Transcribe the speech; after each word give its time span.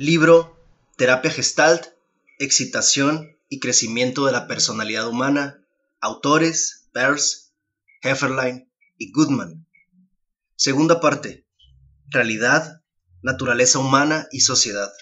Libro 0.00 0.56
Terapia 0.96 1.28
Gestalt, 1.28 1.84
Excitación 2.38 3.36
y 3.48 3.58
Crecimiento 3.58 4.26
de 4.26 4.30
la 4.30 4.46
Personalidad 4.46 5.08
Humana. 5.08 5.66
Autores 6.00 6.88
Peirce, 6.92 7.50
Hefferlein 8.02 8.72
y 8.96 9.10
Goodman. 9.10 9.66
Segunda 10.54 11.00
parte. 11.00 11.48
Realidad, 12.06 12.84
Naturaleza 13.22 13.80
Humana 13.80 14.28
y 14.30 14.38
Sociedad. 14.38 14.92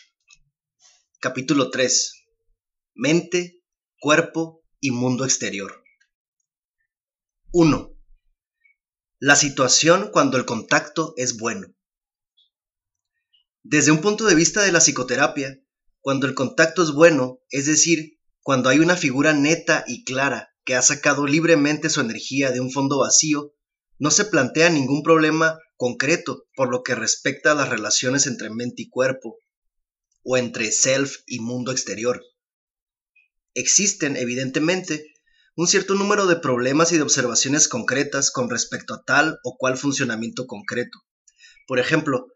Capítulo 1.20 1.70
3. 1.70 2.28
Mente, 2.94 3.62
Cuerpo 4.00 4.64
y 4.80 4.92
Mundo 4.92 5.26
Exterior. 5.26 5.84
1. 7.52 7.90
La 9.18 9.36
situación 9.36 10.08
cuando 10.10 10.38
el 10.38 10.46
contacto 10.46 11.12
es 11.18 11.36
bueno. 11.36 11.75
Desde 13.68 13.90
un 13.90 14.00
punto 14.00 14.26
de 14.26 14.36
vista 14.36 14.62
de 14.62 14.70
la 14.70 14.78
psicoterapia, 14.78 15.58
cuando 16.00 16.28
el 16.28 16.34
contacto 16.34 16.84
es 16.84 16.92
bueno, 16.92 17.40
es 17.50 17.66
decir, 17.66 18.20
cuando 18.40 18.68
hay 18.68 18.78
una 18.78 18.94
figura 18.94 19.32
neta 19.32 19.82
y 19.88 20.04
clara 20.04 20.50
que 20.64 20.76
ha 20.76 20.82
sacado 20.82 21.26
libremente 21.26 21.90
su 21.90 22.00
energía 22.00 22.52
de 22.52 22.60
un 22.60 22.70
fondo 22.70 23.00
vacío, 23.00 23.54
no 23.98 24.12
se 24.12 24.26
plantea 24.26 24.70
ningún 24.70 25.02
problema 25.02 25.58
concreto 25.76 26.44
por 26.54 26.70
lo 26.70 26.84
que 26.84 26.94
respecta 26.94 27.50
a 27.50 27.54
las 27.56 27.68
relaciones 27.68 28.28
entre 28.28 28.50
mente 28.50 28.82
y 28.82 28.88
cuerpo, 28.88 29.36
o 30.22 30.36
entre 30.36 30.70
self 30.70 31.16
y 31.26 31.40
mundo 31.40 31.72
exterior. 31.72 32.22
Existen, 33.54 34.16
evidentemente, 34.16 35.12
un 35.56 35.66
cierto 35.66 35.96
número 35.96 36.28
de 36.28 36.36
problemas 36.36 36.92
y 36.92 36.98
de 36.98 37.02
observaciones 37.02 37.66
concretas 37.66 38.30
con 38.30 38.48
respecto 38.48 38.94
a 38.94 39.02
tal 39.02 39.40
o 39.42 39.56
cual 39.58 39.76
funcionamiento 39.76 40.46
concreto. 40.46 41.00
Por 41.66 41.80
ejemplo, 41.80 42.28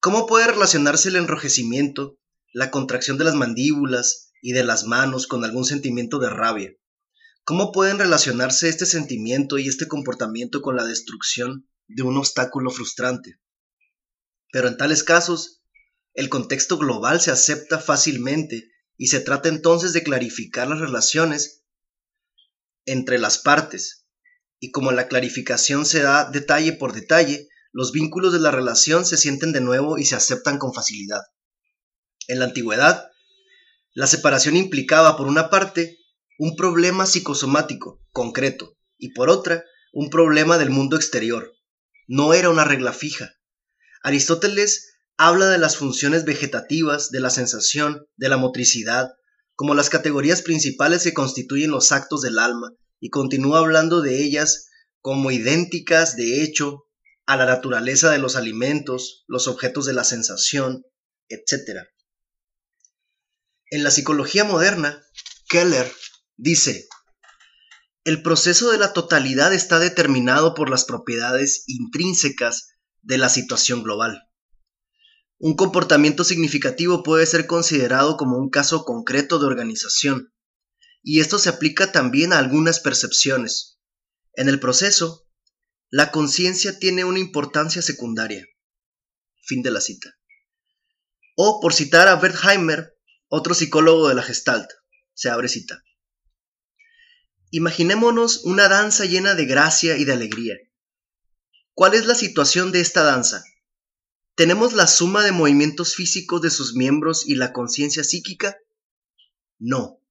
¿Cómo 0.00 0.26
puede 0.26 0.46
relacionarse 0.46 1.08
el 1.08 1.16
enrojecimiento, 1.16 2.20
la 2.52 2.70
contracción 2.70 3.18
de 3.18 3.24
las 3.24 3.34
mandíbulas 3.34 4.32
y 4.40 4.52
de 4.52 4.62
las 4.62 4.84
manos 4.84 5.26
con 5.26 5.44
algún 5.44 5.64
sentimiento 5.64 6.20
de 6.20 6.30
rabia? 6.30 6.72
¿Cómo 7.42 7.72
pueden 7.72 7.98
relacionarse 7.98 8.68
este 8.68 8.86
sentimiento 8.86 9.58
y 9.58 9.66
este 9.66 9.88
comportamiento 9.88 10.62
con 10.62 10.76
la 10.76 10.84
destrucción 10.84 11.68
de 11.88 12.04
un 12.04 12.16
obstáculo 12.16 12.70
frustrante? 12.70 13.40
Pero 14.52 14.68
en 14.68 14.76
tales 14.76 15.02
casos, 15.02 15.62
el 16.14 16.28
contexto 16.28 16.78
global 16.78 17.20
se 17.20 17.32
acepta 17.32 17.78
fácilmente 17.78 18.70
y 18.96 19.08
se 19.08 19.18
trata 19.18 19.48
entonces 19.48 19.92
de 19.92 20.04
clarificar 20.04 20.68
las 20.68 20.78
relaciones 20.78 21.64
entre 22.84 23.18
las 23.18 23.38
partes. 23.38 24.06
Y 24.60 24.70
como 24.70 24.92
la 24.92 25.08
clarificación 25.08 25.86
se 25.86 26.02
da 26.02 26.30
detalle 26.30 26.72
por 26.72 26.92
detalle, 26.92 27.48
los 27.72 27.92
vínculos 27.92 28.32
de 28.32 28.40
la 28.40 28.50
relación 28.50 29.04
se 29.04 29.16
sienten 29.16 29.52
de 29.52 29.60
nuevo 29.60 29.98
y 29.98 30.04
se 30.04 30.16
aceptan 30.16 30.58
con 30.58 30.72
facilidad. 30.72 31.22
En 32.26 32.38
la 32.38 32.46
antigüedad, 32.46 33.10
la 33.94 34.06
separación 34.06 34.56
implicaba, 34.56 35.16
por 35.16 35.26
una 35.26 35.50
parte, 35.50 35.98
un 36.38 36.56
problema 36.56 37.06
psicosomático, 37.06 38.00
concreto, 38.10 38.76
y 38.96 39.12
por 39.12 39.30
otra, 39.30 39.64
un 39.92 40.10
problema 40.10 40.58
del 40.58 40.70
mundo 40.70 40.96
exterior. 40.96 41.52
No 42.06 42.34
era 42.34 42.50
una 42.50 42.64
regla 42.64 42.92
fija. 42.92 43.34
Aristóteles 44.02 44.94
habla 45.16 45.46
de 45.46 45.58
las 45.58 45.76
funciones 45.76 46.24
vegetativas, 46.24 47.10
de 47.10 47.20
la 47.20 47.30
sensación, 47.30 48.06
de 48.16 48.28
la 48.28 48.36
motricidad, 48.36 49.10
como 49.54 49.74
las 49.74 49.90
categorías 49.90 50.42
principales 50.42 51.02
que 51.02 51.12
constituyen 51.12 51.72
los 51.72 51.90
actos 51.90 52.20
del 52.20 52.38
alma, 52.38 52.70
y 53.00 53.10
continúa 53.10 53.58
hablando 53.58 54.00
de 54.00 54.22
ellas 54.22 54.68
como 55.00 55.30
idénticas 55.30 56.16
de 56.16 56.42
hecho 56.42 56.84
a 57.28 57.36
la 57.36 57.44
naturaleza 57.44 58.10
de 58.10 58.16
los 58.16 58.36
alimentos, 58.36 59.26
los 59.28 59.48
objetos 59.48 59.84
de 59.84 59.92
la 59.92 60.02
sensación, 60.02 60.86
etc. 61.28 61.86
En 63.70 63.84
la 63.84 63.90
psicología 63.90 64.44
moderna, 64.44 65.04
Keller 65.46 65.92
dice, 66.38 66.88
el 68.04 68.22
proceso 68.22 68.70
de 68.70 68.78
la 68.78 68.94
totalidad 68.94 69.52
está 69.52 69.78
determinado 69.78 70.54
por 70.54 70.70
las 70.70 70.86
propiedades 70.86 71.64
intrínsecas 71.66 72.70
de 73.02 73.18
la 73.18 73.28
situación 73.28 73.82
global. 73.82 74.22
Un 75.36 75.54
comportamiento 75.54 76.24
significativo 76.24 77.02
puede 77.02 77.26
ser 77.26 77.46
considerado 77.46 78.16
como 78.16 78.38
un 78.38 78.48
caso 78.48 78.86
concreto 78.86 79.38
de 79.38 79.48
organización, 79.48 80.32
y 81.02 81.20
esto 81.20 81.38
se 81.38 81.50
aplica 81.50 81.92
también 81.92 82.32
a 82.32 82.38
algunas 82.38 82.80
percepciones. 82.80 83.78
En 84.32 84.48
el 84.48 84.60
proceso, 84.60 85.27
la 85.90 86.10
conciencia 86.10 86.78
tiene 86.78 87.04
una 87.04 87.18
importancia 87.18 87.80
secundaria. 87.80 88.46
Fin 89.42 89.62
de 89.62 89.70
la 89.70 89.80
cita. 89.80 90.10
O 91.34 91.60
por 91.60 91.72
citar 91.72 92.08
a 92.08 92.16
Wertheimer, 92.16 92.94
otro 93.28 93.54
psicólogo 93.54 94.08
de 94.08 94.14
la 94.14 94.22
Gestalt, 94.22 94.68
se 95.14 95.30
abre 95.30 95.48
cita. 95.48 95.82
Imaginémonos 97.50 98.44
una 98.44 98.68
danza 98.68 99.06
llena 99.06 99.34
de 99.34 99.46
gracia 99.46 99.96
y 99.96 100.04
de 100.04 100.12
alegría. 100.12 100.56
¿Cuál 101.72 101.94
es 101.94 102.04
la 102.04 102.14
situación 102.14 102.70
de 102.70 102.80
esta 102.80 103.02
danza? 103.02 103.42
¿Tenemos 104.34 104.74
la 104.74 104.86
suma 104.86 105.24
de 105.24 105.32
movimientos 105.32 105.94
físicos 105.94 106.42
de 106.42 106.50
sus 106.50 106.74
miembros 106.74 107.26
y 107.26 107.36
la 107.36 107.54
conciencia 107.54 108.04
psíquica? 108.04 108.58
No. 109.58 110.02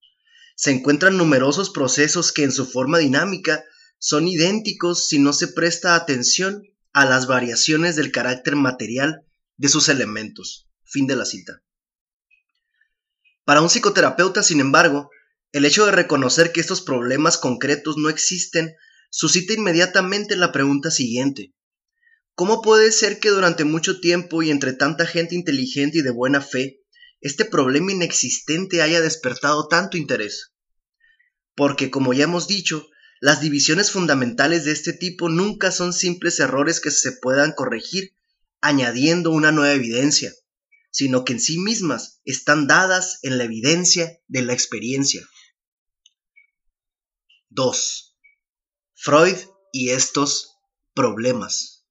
Se 0.56 0.72
encuentran 0.72 1.18
numerosos 1.18 1.70
procesos 1.70 2.32
que 2.32 2.44
en 2.44 2.52
su 2.52 2.66
forma 2.66 2.98
dinámica 2.98 3.64
son 4.00 4.28
idénticos 4.28 5.08
si 5.08 5.20
no 5.20 5.34
se 5.34 5.48
presta 5.48 5.96
atención 5.96 6.64
a 6.94 7.06
las 7.06 7.28
variaciones 7.28 7.96
del 7.96 8.12
carácter 8.12 8.56
material 8.56 9.26
de 9.58 9.70
sus 9.70 9.90
elementos. 9.90 10.68
Fin 10.84 11.08
de 11.08 11.16
la 11.16 11.26
cita. 11.26 11.62
Para 13.44 13.62
un 13.62 13.70
psicoterapeuta, 13.70 14.44
sin 14.44 14.60
embargo, 14.60 15.10
el 15.52 15.66
hecho 15.66 15.86
de 15.86 15.92
reconocer 15.92 16.52
que 16.52 16.60
estos 16.60 16.82
problemas 16.82 17.38
concretos 17.38 17.98
no 17.98 18.10
existen 18.10 18.76
suscita 19.10 19.54
inmediatamente 19.54 20.36
la 20.36 20.52
pregunta 20.52 20.92
siguiente. 20.92 21.54
¿Cómo 22.36 22.62
puede 22.62 22.92
ser 22.92 23.20
que 23.20 23.30
durante 23.30 23.64
mucho 23.64 24.00
tiempo 24.00 24.44
y 24.44 24.52
entre 24.52 24.74
tanta 24.74 25.06
gente 25.06 25.34
inteligente 25.34 26.00
y 26.00 26.02
de 26.02 26.12
buena 26.12 26.42
fe, 26.42 26.82
este 27.20 27.46
problema 27.46 27.92
inexistente 27.92 28.82
haya 28.82 29.02
despertado 29.02 29.68
tanto 29.68 29.98
interés? 29.98 30.54
Porque, 31.56 31.90
como 31.90 32.14
ya 32.14 32.26
hemos 32.26 32.48
dicho, 32.48 32.88
las 33.20 33.42
divisiones 33.42 33.92
fundamentales 33.92 34.66
de 34.66 34.72
este 34.72 34.94
tipo 34.94 35.30
nunca 35.30 35.72
son 35.72 35.94
simples 35.94 36.40
errores 36.40 36.80
que 36.80 36.92
se 36.92 37.14
puedan 37.14 37.54
corregir 37.54 38.14
añadiendo 38.62 39.32
una 39.32 39.52
nueva 39.52 39.74
evidencia, 39.74 40.32
sino 40.92 41.26
que 41.26 41.34
en 41.34 41.40
sí 41.40 41.58
mismas 41.58 42.22
están 42.26 42.68
dadas 42.68 43.20
en 43.24 43.38
la 43.38 43.46
evidencia 43.46 44.20
de 44.28 44.42
la 44.44 44.54
experiencia. 44.54 45.28
2. 47.50 48.18
Freud 48.94 49.38
y 49.72 49.90
estos 49.90 50.58
problemas. 50.94 51.86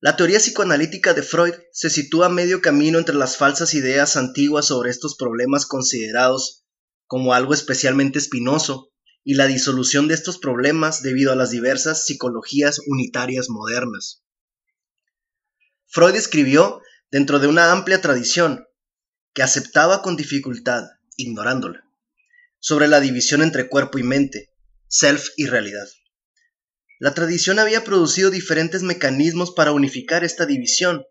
La 0.00 0.16
teoría 0.16 0.38
psicoanalítica 0.38 1.14
de 1.14 1.22
Freud 1.22 1.54
se 1.72 1.88
sitúa 1.88 2.26
a 2.26 2.30
medio 2.30 2.60
camino 2.60 2.98
entre 2.98 3.14
las 3.14 3.38
falsas 3.38 3.72
ideas 3.72 4.16
antiguas 4.16 4.66
sobre 4.66 4.90
estos 4.90 5.16
problemas 5.16 5.64
considerados 5.64 6.66
como 7.06 7.32
algo 7.32 7.54
especialmente 7.54 8.18
espinoso 8.18 8.92
y 9.28 9.34
la 9.34 9.48
disolución 9.48 10.06
de 10.06 10.14
estos 10.14 10.38
problemas 10.38 11.02
debido 11.02 11.32
a 11.32 11.34
las 11.34 11.50
diversas 11.50 12.06
psicologías 12.06 12.78
unitarias 12.86 13.50
modernas. 13.50 14.22
Freud 15.88 16.14
escribió 16.14 16.80
dentro 17.10 17.40
de 17.40 17.48
una 17.48 17.72
amplia 17.72 18.00
tradición 18.00 18.68
que 19.34 19.42
aceptaba 19.42 20.00
con 20.00 20.16
dificultad, 20.16 20.84
ignorándola, 21.16 21.84
sobre 22.60 22.86
la 22.86 23.00
división 23.00 23.42
entre 23.42 23.68
cuerpo 23.68 23.98
y 23.98 24.04
mente, 24.04 24.52
self 24.86 25.30
y 25.36 25.46
realidad. 25.46 25.88
La 27.00 27.12
tradición 27.12 27.58
había 27.58 27.82
producido 27.82 28.30
diferentes 28.30 28.84
mecanismos 28.84 29.50
para 29.50 29.72
unificar 29.72 30.22
esta 30.22 30.46
división, 30.46 31.04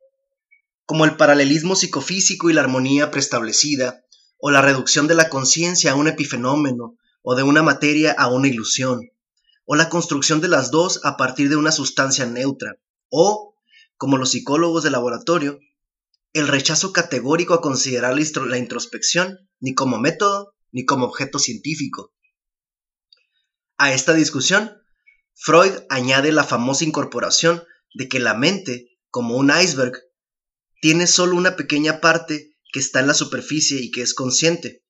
como 0.86 1.04
el 1.04 1.18
paralelismo 1.18 1.76
psicofísico 1.76 2.50
y 2.50 2.54
la 2.54 2.62
armonía 2.62 3.12
preestablecida, 3.12 4.06
o 4.38 4.52
la 4.52 4.62
reducción 4.62 5.08
de 5.08 5.16
la 5.16 5.28
conciencia 5.28 5.92
a 5.92 5.96
un 5.96 6.08
epifenómeno, 6.08 6.98
o 7.28 7.34
de 7.34 7.42
una 7.42 7.64
materia 7.64 8.12
a 8.12 8.28
una 8.28 8.48
ilusión, 8.48 9.10
o 9.66 9.76
la 9.76 9.90
construcción 9.90 10.42
de 10.42 10.48
las 10.48 10.70
dos 10.70 11.02
a 11.04 11.18
partir 11.18 11.50
de 11.50 11.56
una 11.56 11.72
sustancia 11.72 12.28
neutra, 12.28 12.78
o, 13.10 13.58
como 13.98 14.18
los 14.18 14.30
psicólogos 14.30 14.84
de 14.84 14.92
laboratorio, 14.92 15.60
el 16.34 16.48
rechazo 16.48 16.94
categórico 16.94 17.56
a 17.56 17.62
considerar 17.62 18.16
la 18.16 18.58
introspección 18.60 19.40
ni 19.60 19.74
como 19.74 19.98
método 19.98 20.54
ni 20.72 20.86
como 20.86 21.08
objeto 21.08 21.40
científico. 21.40 22.14
A 23.78 23.92
esta 23.92 24.14
discusión, 24.14 24.72
Freud 25.34 25.72
añade 25.90 26.32
la 26.32 26.44
famosa 26.44 26.86
incorporación 26.86 27.64
de 27.96 28.08
que 28.08 28.20
la 28.20 28.36
mente, 28.36 29.00
como 29.10 29.36
un 29.36 29.50
iceberg, 29.50 29.94
tiene 30.80 31.08
solo 31.08 31.36
una 31.36 31.56
pequeña 31.56 32.02
parte 32.02 32.56
que 32.72 32.80
está 32.80 33.00
en 33.00 33.08
la 33.08 33.16
superficie 33.16 33.82
y 33.82 33.90
que 33.90 34.04
es 34.04 34.14
consciente, 34.14 34.84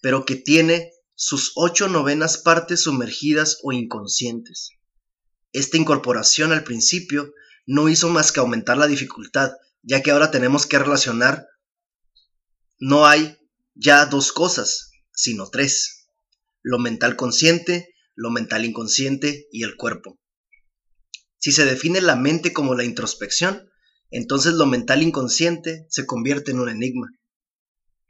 pero 0.00 0.24
que 0.24 0.34
tiene 0.34 0.91
sus 1.24 1.52
ocho 1.54 1.86
novenas 1.86 2.36
partes 2.36 2.80
sumergidas 2.80 3.60
o 3.62 3.70
inconscientes. 3.70 4.70
Esta 5.52 5.76
incorporación 5.76 6.50
al 6.50 6.64
principio 6.64 7.32
no 7.64 7.88
hizo 7.88 8.08
más 8.08 8.32
que 8.32 8.40
aumentar 8.40 8.76
la 8.76 8.88
dificultad, 8.88 9.52
ya 9.82 10.02
que 10.02 10.10
ahora 10.10 10.32
tenemos 10.32 10.66
que 10.66 10.80
relacionar 10.80 11.46
no 12.80 13.06
hay 13.06 13.38
ya 13.76 14.04
dos 14.06 14.32
cosas, 14.32 14.90
sino 15.14 15.48
tres. 15.48 16.08
Lo 16.60 16.80
mental 16.80 17.14
consciente, 17.14 17.94
lo 18.16 18.30
mental 18.32 18.64
inconsciente 18.64 19.46
y 19.52 19.62
el 19.62 19.76
cuerpo. 19.76 20.18
Si 21.38 21.52
se 21.52 21.64
define 21.64 22.00
la 22.00 22.16
mente 22.16 22.52
como 22.52 22.74
la 22.74 22.82
introspección, 22.82 23.70
entonces 24.10 24.54
lo 24.54 24.66
mental 24.66 25.02
inconsciente 25.02 25.86
se 25.88 26.04
convierte 26.04 26.50
en 26.50 26.58
un 26.58 26.68
enigma. 26.68 27.16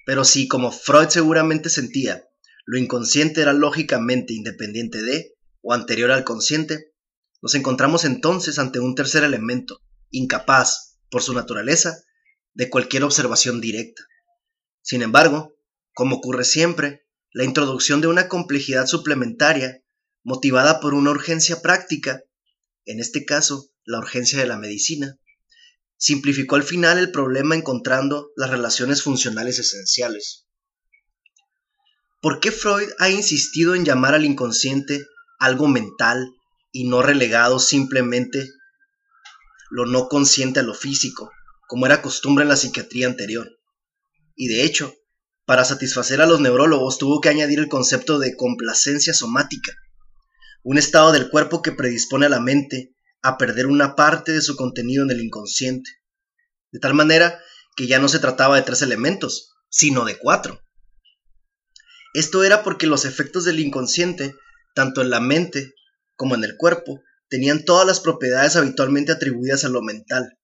Pero 0.06 0.25
si, 0.25 0.49
como 0.49 0.73
Freud 0.73 1.11
seguramente 1.11 1.69
sentía, 1.69 2.26
lo 2.64 2.79
inconsciente 2.79 3.43
era 3.43 3.53
lógicamente 3.53 4.32
independiente 4.32 5.03
de 5.03 5.35
o 5.61 5.73
anterior 5.73 6.11
al 6.11 6.25
consciente, 6.25 6.93
nos 7.41 7.55
encontramos 7.55 8.05
entonces 8.05 8.59
ante 8.59 8.79
un 8.79 8.94
tercer 8.94 9.25
elemento, 9.25 9.81
incapaz, 10.11 10.99
por 11.11 11.23
su 11.23 11.35
naturaleza, 11.35 12.03
de 12.55 12.70
cualquier 12.70 13.05
observación 13.05 13.61
directa. 13.61 14.03
Sin 14.81 15.03
embargo, 15.03 15.56
como 15.93 16.17
ocurre 16.17 16.44
siempre, 16.44 17.06
la 17.32 17.44
introducción 17.44 18.00
de 18.00 18.09
una 18.09 18.29
complejidad 18.29 18.87
suplementaria, 18.87 19.82
motivada 20.23 20.81
por 20.81 20.94
una 20.94 21.11
urgencia 21.11 21.62
práctica, 21.62 22.23
en 22.85 23.00
este 23.00 23.25
caso 23.25 23.70
la 23.85 23.99
urgencia 23.99 24.38
de 24.38 24.47
la 24.47 24.59
medicina, 24.59 25.19
simplificó 25.97 26.56
al 26.56 26.62
final 26.62 26.99
el 26.99 27.11
problema 27.11 27.55
encontrando 27.55 28.31
las 28.37 28.50
relaciones 28.50 29.03
funcionales 29.03 29.59
esenciales. 29.59 30.42
¿Por 32.23 32.39
qué 32.39 32.53
Freud 32.53 32.89
ha 33.01 33.11
insistido 33.11 33.75
en 33.75 33.85
llamar 33.85 34.15
al 34.15 34.25
inconsciente 34.25 35.05
algo 35.41 35.67
mental 35.67 36.33
y 36.71 36.85
no 36.85 37.03
relegado 37.03 37.59
simplemente 37.59 38.49
lo 39.71 39.87
no 39.87 40.07
consciente 40.07 40.61
a 40.61 40.63
lo 40.63 40.73
físico, 40.73 41.33
como 41.67 41.85
era 41.85 42.01
costumbre 42.01 42.45
en 42.45 42.51
la 42.51 42.57
psiquiatría 42.57 43.09
anterior? 43.09 43.51
Y 44.37 44.47
de 44.47 44.63
hecho, 44.63 44.95
para 45.47 45.65
satisfacer 45.65 46.23
a 46.23 46.27
los 46.27 46.39
neurólogos 46.39 46.97
tuvo 46.99 47.21
que 47.21 47.29
añadir 47.29 47.59
el 47.59 47.69
concepto 47.69 48.21
de 48.21 48.37
complacencia 48.37 49.13
somática, 49.15 49.73
un 50.63 50.79
estado 50.79 51.11
del 51.11 51.29
cuerpo 51.29 51.61
que 51.61 51.73
predispone 51.73 52.27
a 52.27 52.29
la 52.29 52.39
mente 52.39 52.95
a 53.21 53.37
perder 53.37 53.67
una 53.67 53.97
parte 53.97 54.31
de 54.31 54.43
su 54.43 54.55
contenido 54.55 55.03
en 55.03 55.11
el 55.11 55.21
inconsciente, 55.21 55.91
de 56.71 56.79
tal 56.79 56.95
manera 56.95 57.43
que 57.75 57.89
ya 57.89 57.99
no 57.99 58.07
se 58.07 58.21
trataba 58.21 58.55
de 58.55 58.63
tres 58.63 58.81
elementos, 58.83 59.57
sino 59.69 60.05
de 60.05 60.19
cuatro. 60.19 60.62
Esto 62.14 62.44
era 62.44 62.62
porque 62.62 62.87
los 62.87 63.05
efectos 63.05 63.44
del 63.44 63.61
inconsciente, 63.61 64.35
tanto 64.75 65.00
en 65.00 65.11
la 65.11 65.20
mente 65.20 65.75
como 66.14 66.35
en 66.35 66.44
el 66.44 66.56
cuerpo, 66.56 67.00
tenían 67.29 67.64
todas 67.64 67.87
las 67.87 68.00
propiedades 68.00 68.56
habitualmente 68.56 69.12
atribuidas 69.12 69.64
a 69.64 69.70
lo 69.70 69.81
mental. 69.82 70.38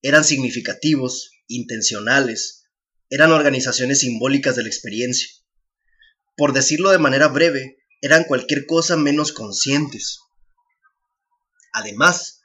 Eran 0.00 0.24
significativos, 0.24 1.30
intencionales, 1.46 2.64
eran 3.10 3.32
organizaciones 3.32 4.00
simbólicas 4.00 4.56
de 4.56 4.62
la 4.62 4.68
experiencia. 4.68 5.28
Por 6.36 6.52
decirlo 6.52 6.90
de 6.90 6.98
manera 6.98 7.28
breve, 7.28 7.76
eran 8.00 8.24
cualquier 8.24 8.66
cosa 8.66 8.96
menos 8.96 9.32
conscientes. 9.32 10.20
Además, 11.72 12.40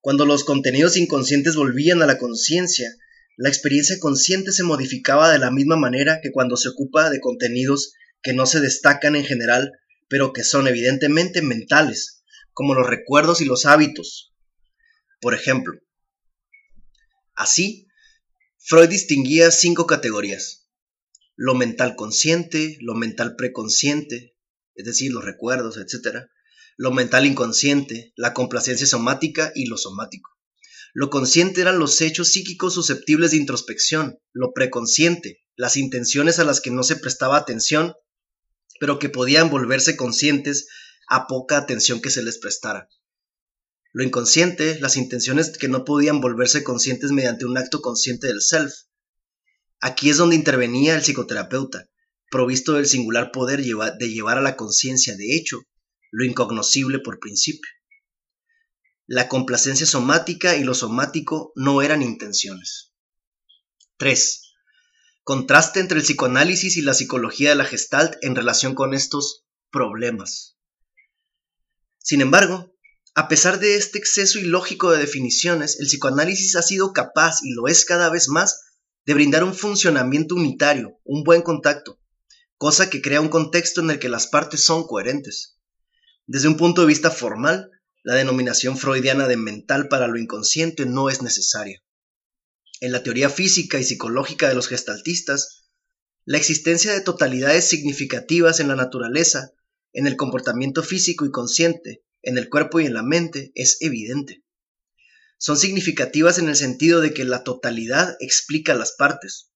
cuando 0.00 0.26
los 0.26 0.44
contenidos 0.44 0.96
inconscientes 0.96 1.54
volvían 1.54 2.02
a 2.02 2.06
la 2.06 2.18
conciencia, 2.18 2.92
la 3.36 3.48
experiencia 3.48 3.98
consciente 3.98 4.52
se 4.52 4.62
modificaba 4.62 5.30
de 5.30 5.38
la 5.38 5.50
misma 5.50 5.76
manera 5.76 6.20
que 6.22 6.32
cuando 6.32 6.56
se 6.56 6.68
ocupa 6.68 7.10
de 7.10 7.20
contenidos 7.20 7.94
que 8.22 8.32
no 8.32 8.46
se 8.46 8.60
destacan 8.60 9.16
en 9.16 9.24
general, 9.24 9.72
pero 10.08 10.32
que 10.32 10.44
son 10.44 10.68
evidentemente 10.68 11.42
mentales, 11.42 12.24
como 12.52 12.74
los 12.74 12.86
recuerdos 12.86 13.40
y 13.40 13.44
los 13.44 13.66
hábitos. 13.66 14.34
Por 15.20 15.34
ejemplo, 15.34 15.80
así, 17.34 17.88
Freud 18.58 18.88
distinguía 18.88 19.50
cinco 19.50 19.86
categorías. 19.86 20.68
Lo 21.34 21.54
mental 21.54 21.96
consciente, 21.96 22.76
lo 22.80 22.94
mental 22.94 23.36
preconsciente, 23.36 24.36
es 24.74 24.84
decir, 24.84 25.12
los 25.12 25.24
recuerdos, 25.24 25.78
etc 25.78 26.28
lo 26.76 26.90
mental 26.90 27.26
inconsciente, 27.26 28.12
la 28.16 28.34
complacencia 28.34 28.86
somática 28.86 29.52
y 29.54 29.66
lo 29.66 29.76
somático. 29.76 30.31
Lo 30.94 31.08
consciente 31.08 31.62
eran 31.62 31.78
los 31.78 32.00
hechos 32.02 32.28
psíquicos 32.28 32.74
susceptibles 32.74 33.30
de 33.30 33.38
introspección, 33.38 34.18
lo 34.32 34.52
preconsciente, 34.52 35.40
las 35.56 35.76
intenciones 35.76 36.38
a 36.38 36.44
las 36.44 36.60
que 36.60 36.70
no 36.70 36.82
se 36.82 36.96
prestaba 36.96 37.38
atención, 37.38 37.94
pero 38.78 38.98
que 38.98 39.08
podían 39.08 39.48
volverse 39.48 39.96
conscientes 39.96 40.68
a 41.08 41.26
poca 41.26 41.56
atención 41.56 42.02
que 42.02 42.10
se 42.10 42.22
les 42.22 42.38
prestara. 42.38 42.88
Lo 43.92 44.02
inconsciente, 44.02 44.78
las 44.80 44.96
intenciones 44.96 45.56
que 45.56 45.68
no 45.68 45.84
podían 45.84 46.20
volverse 46.20 46.62
conscientes 46.62 47.10
mediante 47.10 47.46
un 47.46 47.56
acto 47.56 47.80
consciente 47.80 48.26
del 48.26 48.42
self. 48.42 48.72
Aquí 49.80 50.10
es 50.10 50.18
donde 50.18 50.36
intervenía 50.36 50.94
el 50.94 51.02
psicoterapeuta, 51.02 51.88
provisto 52.30 52.74
del 52.74 52.86
singular 52.86 53.32
poder 53.32 53.62
de 53.62 54.08
llevar 54.10 54.38
a 54.38 54.42
la 54.42 54.56
conciencia 54.56 55.16
de 55.16 55.36
hecho 55.36 55.60
lo 56.10 56.24
incognoscible 56.24 56.98
por 56.98 57.18
principio. 57.18 57.70
La 59.06 59.28
complacencia 59.28 59.86
somática 59.86 60.56
y 60.56 60.64
lo 60.64 60.74
somático 60.74 61.52
no 61.56 61.82
eran 61.82 62.02
intenciones. 62.02 62.92
3. 63.98 64.42
Contraste 65.24 65.80
entre 65.80 65.98
el 65.98 66.04
psicoanálisis 66.04 66.76
y 66.76 66.82
la 66.82 66.94
psicología 66.94 67.50
de 67.50 67.56
la 67.56 67.64
gestalt 67.64 68.14
en 68.22 68.34
relación 68.34 68.74
con 68.74 68.94
estos 68.94 69.44
problemas. 69.70 70.56
Sin 71.98 72.20
embargo, 72.20 72.74
a 73.14 73.28
pesar 73.28 73.60
de 73.60 73.76
este 73.76 73.98
exceso 73.98 74.38
ilógico 74.38 74.90
de 74.90 74.98
definiciones, 74.98 75.78
el 75.78 75.86
psicoanálisis 75.86 76.56
ha 76.56 76.62
sido 76.62 76.92
capaz, 76.92 77.42
y 77.42 77.52
lo 77.52 77.68
es 77.68 77.84
cada 77.84 78.08
vez 78.08 78.28
más, 78.28 78.60
de 79.04 79.14
brindar 79.14 79.44
un 79.44 79.54
funcionamiento 79.54 80.34
unitario, 80.34 80.98
un 81.04 81.22
buen 81.22 81.42
contacto, 81.42 82.00
cosa 82.56 82.88
que 82.88 83.02
crea 83.02 83.20
un 83.20 83.28
contexto 83.28 83.80
en 83.80 83.90
el 83.90 83.98
que 83.98 84.08
las 84.08 84.28
partes 84.28 84.64
son 84.64 84.86
coherentes. 84.86 85.58
Desde 86.26 86.48
un 86.48 86.56
punto 86.56 86.80
de 86.82 86.86
vista 86.86 87.10
formal, 87.10 87.70
la 88.02 88.14
denominación 88.14 88.76
freudiana 88.76 89.28
de 89.28 89.36
mental 89.36 89.88
para 89.88 90.08
lo 90.08 90.18
inconsciente 90.18 90.86
no 90.86 91.08
es 91.08 91.22
necesaria. 91.22 91.82
En 92.80 92.92
la 92.92 93.02
teoría 93.02 93.30
física 93.30 93.78
y 93.78 93.84
psicológica 93.84 94.48
de 94.48 94.54
los 94.54 94.68
gestaltistas, 94.68 95.68
la 96.24 96.38
existencia 96.38 96.92
de 96.92 97.00
totalidades 97.00 97.66
significativas 97.68 98.60
en 98.60 98.68
la 98.68 98.76
naturaleza, 98.76 99.52
en 99.92 100.06
el 100.06 100.16
comportamiento 100.16 100.82
físico 100.82 101.24
y 101.24 101.30
consciente, 101.30 102.04
en 102.22 102.38
el 102.38 102.48
cuerpo 102.48 102.80
y 102.80 102.86
en 102.86 102.94
la 102.94 103.02
mente, 103.02 103.52
es 103.54 103.78
evidente. 103.80 104.44
Son 105.38 105.56
significativas 105.56 106.38
en 106.38 106.48
el 106.48 106.56
sentido 106.56 107.00
de 107.00 107.12
que 107.12 107.24
la 107.24 107.42
totalidad 107.42 108.16
explica 108.20 108.74
las 108.74 108.92
partes, 108.92 109.52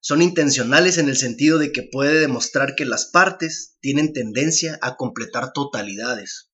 son 0.00 0.22
intencionales 0.22 0.96
en 0.98 1.08
el 1.08 1.16
sentido 1.16 1.58
de 1.58 1.72
que 1.72 1.82
puede 1.82 2.20
demostrar 2.20 2.76
que 2.76 2.84
las 2.84 3.06
partes 3.06 3.76
tienen 3.80 4.12
tendencia 4.12 4.78
a 4.80 4.96
completar 4.96 5.52
totalidades. 5.52 6.47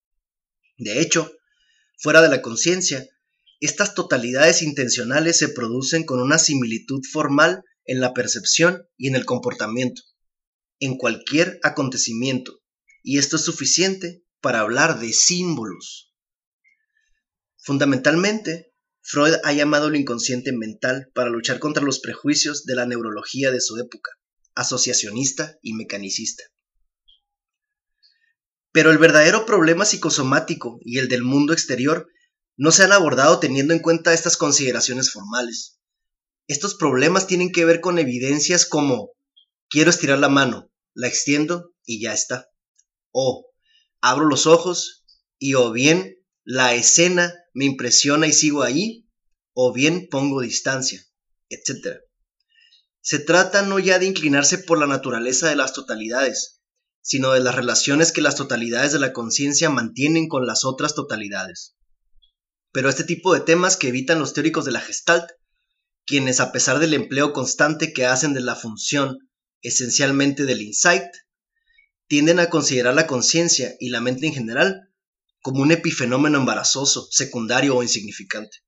De 0.76 1.00
hecho, 1.00 1.31
fuera 1.99 2.21
de 2.23 2.28
la 2.28 2.43
conciencia, 2.43 3.07
estas 3.61 3.95
totalidades 3.95 4.62
intencionales 4.62 5.38
se 5.38 5.49
producen 5.49 6.04
con 6.04 6.21
una 6.21 6.38
similitud 6.38 7.00
formal 7.11 7.62
en 7.85 8.00
la 8.00 8.12
percepción 8.12 8.87
y 8.97 9.09
en 9.09 9.14
el 9.14 9.25
comportamiento, 9.25 10.02
en 10.81 10.97
cualquier 10.97 11.61
acontecimiento, 11.62 12.61
y 13.02 13.19
esto 13.19 13.37
es 13.37 13.43
suficiente 13.43 14.25
para 14.40 14.61
hablar 14.61 15.00
de 15.00 15.12
símbolos. 15.12 16.12
Fundamentalmente, 17.57 18.73
Freud 19.00 19.35
ha 19.45 19.52
llamado 19.52 19.90
lo 19.90 19.97
inconsciente 19.97 20.52
mental 20.52 21.11
para 21.14 21.31
luchar 21.31 21.59
contra 21.59 21.83
los 21.83 22.00
prejuicios 22.00 22.64
de 22.64 22.75
la 22.75 22.87
neurología 22.87 23.50
de 23.50 23.61
su 23.61 23.78
época, 23.78 24.11
asociacionista 24.54 25.59
y 25.62 25.75
mecanicista. 25.75 26.45
Pero 28.75 28.90
el 28.90 28.99
verdadero 28.99 29.47
problema 29.47 29.85
psicosomático 29.85 30.81
y 30.83 30.99
el 30.99 31.07
del 31.07 31.23
mundo 31.23 31.52
exterior 31.52 32.09
no 32.57 32.73
se 32.73 32.83
han 32.83 32.90
abordado 32.90 33.38
teniendo 33.38 33.73
en 33.73 33.78
cuenta 33.78 34.12
estas 34.12 34.37
consideraciones 34.37 35.12
formales. 35.12 35.78
Estos 36.49 36.75
problemas 36.75 37.28
tienen 37.28 37.52
que 37.52 37.64
ver 37.64 37.81
con 37.81 38.00
evidencias 38.00 38.66
como 38.66 39.12
quiero 39.69 39.90
estirar 39.90 40.19
la 40.19 40.28
mano, 40.28 40.73
la 40.93 41.07
extiendo 41.07 41.73
y 41.85 42.02
ya 42.02 42.14
está. 42.14 42.49
O 43.12 43.49
abro 44.00 44.25
los 44.25 44.49
ojos 44.49 45.04
y 45.38 45.54
o 45.54 45.71
bien 45.71 46.16
la 46.43 46.75
escena 46.75 47.33
me 47.52 47.66
impresiona 47.66 48.26
y 48.26 48.33
sigo 48.33 48.64
ahí, 48.64 49.09
o 49.52 49.73
bien 49.73 50.09
pongo 50.11 50.40
distancia, 50.40 51.00
etc. 51.49 52.00
Se 53.02 53.21
trata 53.21 53.62
no 53.62 53.78
ya 53.78 54.00
de 54.00 54.07
inclinarse 54.07 54.59
por 54.59 54.81
la 54.81 54.88
naturaleza 54.88 55.49
de 55.49 55.54
las 55.54 55.75
totalidades, 55.75 56.63
sino 57.05 57.33
de 57.33 57.41
las 57.41 57.55
relaciones 57.55 58.13
que 58.13 58.23
las 58.23 58.35
totalidades 58.35 58.93
de 58.93 58.99
la 58.99 59.13
conciencia 59.13 59.69
mantienen 59.69 60.27
con 60.27 60.47
las 60.47 60.65
otras 60.65 60.95
totalidades. 60.95 61.77
Pero 62.73 62.89
este 62.89 63.05
tipo 63.05 63.35
de 63.35 63.41
temas 63.41 63.77
que 63.77 63.89
evitan 63.89 64.19
los 64.19 64.33
teóricos 64.33 64.65
de 64.65 64.73
la 64.73 64.81
Gestalt, 64.81 65.27
quienes 66.07 66.41
a 66.41 66.51
pesar 66.51 66.79
del 66.79 66.95
empleo 66.95 67.35
constante 67.35 67.93
que 67.93 68.07
hacen 68.07 68.33
de 68.33 68.41
la 68.41 68.57
función 68.57 69.19
esencialmente 69.61 70.47
del 70.47 70.63
insight, 70.63 71.05
tienden 72.09 72.41
a 72.41 72.49
considerar 72.49 72.95
la 72.95 73.07
conciencia 73.07 73.75
y 73.79 73.91
la 73.91 74.01
mente 74.01 74.27
en 74.27 74.33
general 74.33 74.89
como 75.43 75.61
un 75.61 75.73
epifenómeno 75.73 76.39
embarazoso, 76.39 77.07
secundario 77.11 77.77
o 77.77 77.83
insignificante. 77.83 78.65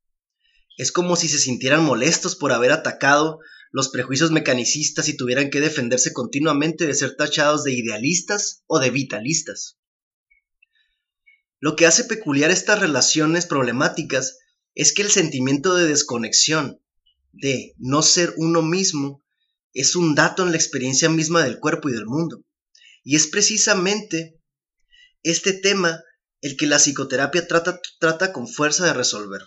Es 0.76 0.92
como 0.92 1.16
si 1.16 1.28
se 1.28 1.38
sintieran 1.38 1.82
molestos 1.82 2.36
por 2.36 2.52
haber 2.52 2.70
atacado 2.70 3.38
los 3.72 3.88
prejuicios 3.88 4.30
mecanicistas 4.30 5.08
y 5.08 5.16
tuvieran 5.16 5.50
que 5.50 5.60
defenderse 5.60 6.12
continuamente 6.12 6.86
de 6.86 6.94
ser 6.94 7.16
tachados 7.16 7.64
de 7.64 7.72
idealistas 7.72 8.62
o 8.66 8.78
de 8.78 8.90
vitalistas. 8.90 9.78
Lo 11.58 11.74
que 11.74 11.86
hace 11.86 12.04
peculiar 12.04 12.50
estas 12.50 12.80
relaciones 12.80 13.46
problemáticas 13.46 14.38
es 14.74 14.92
que 14.92 15.02
el 15.02 15.10
sentimiento 15.10 15.74
de 15.74 15.88
desconexión, 15.88 16.80
de 17.32 17.74
no 17.78 18.02
ser 18.02 18.34
uno 18.36 18.62
mismo, 18.62 19.24
es 19.72 19.96
un 19.96 20.14
dato 20.14 20.42
en 20.42 20.50
la 20.50 20.56
experiencia 20.56 21.08
misma 21.08 21.42
del 21.42 21.58
cuerpo 21.58 21.88
y 21.88 21.92
del 21.92 22.06
mundo. 22.06 22.44
Y 23.02 23.16
es 23.16 23.26
precisamente 23.26 24.40
este 25.22 25.52
tema 25.52 26.02
el 26.40 26.56
que 26.56 26.66
la 26.66 26.78
psicoterapia 26.78 27.46
trata, 27.46 27.80
trata 27.98 28.32
con 28.32 28.48
fuerza 28.48 28.84
de 28.84 28.92
resolver. 28.92 29.42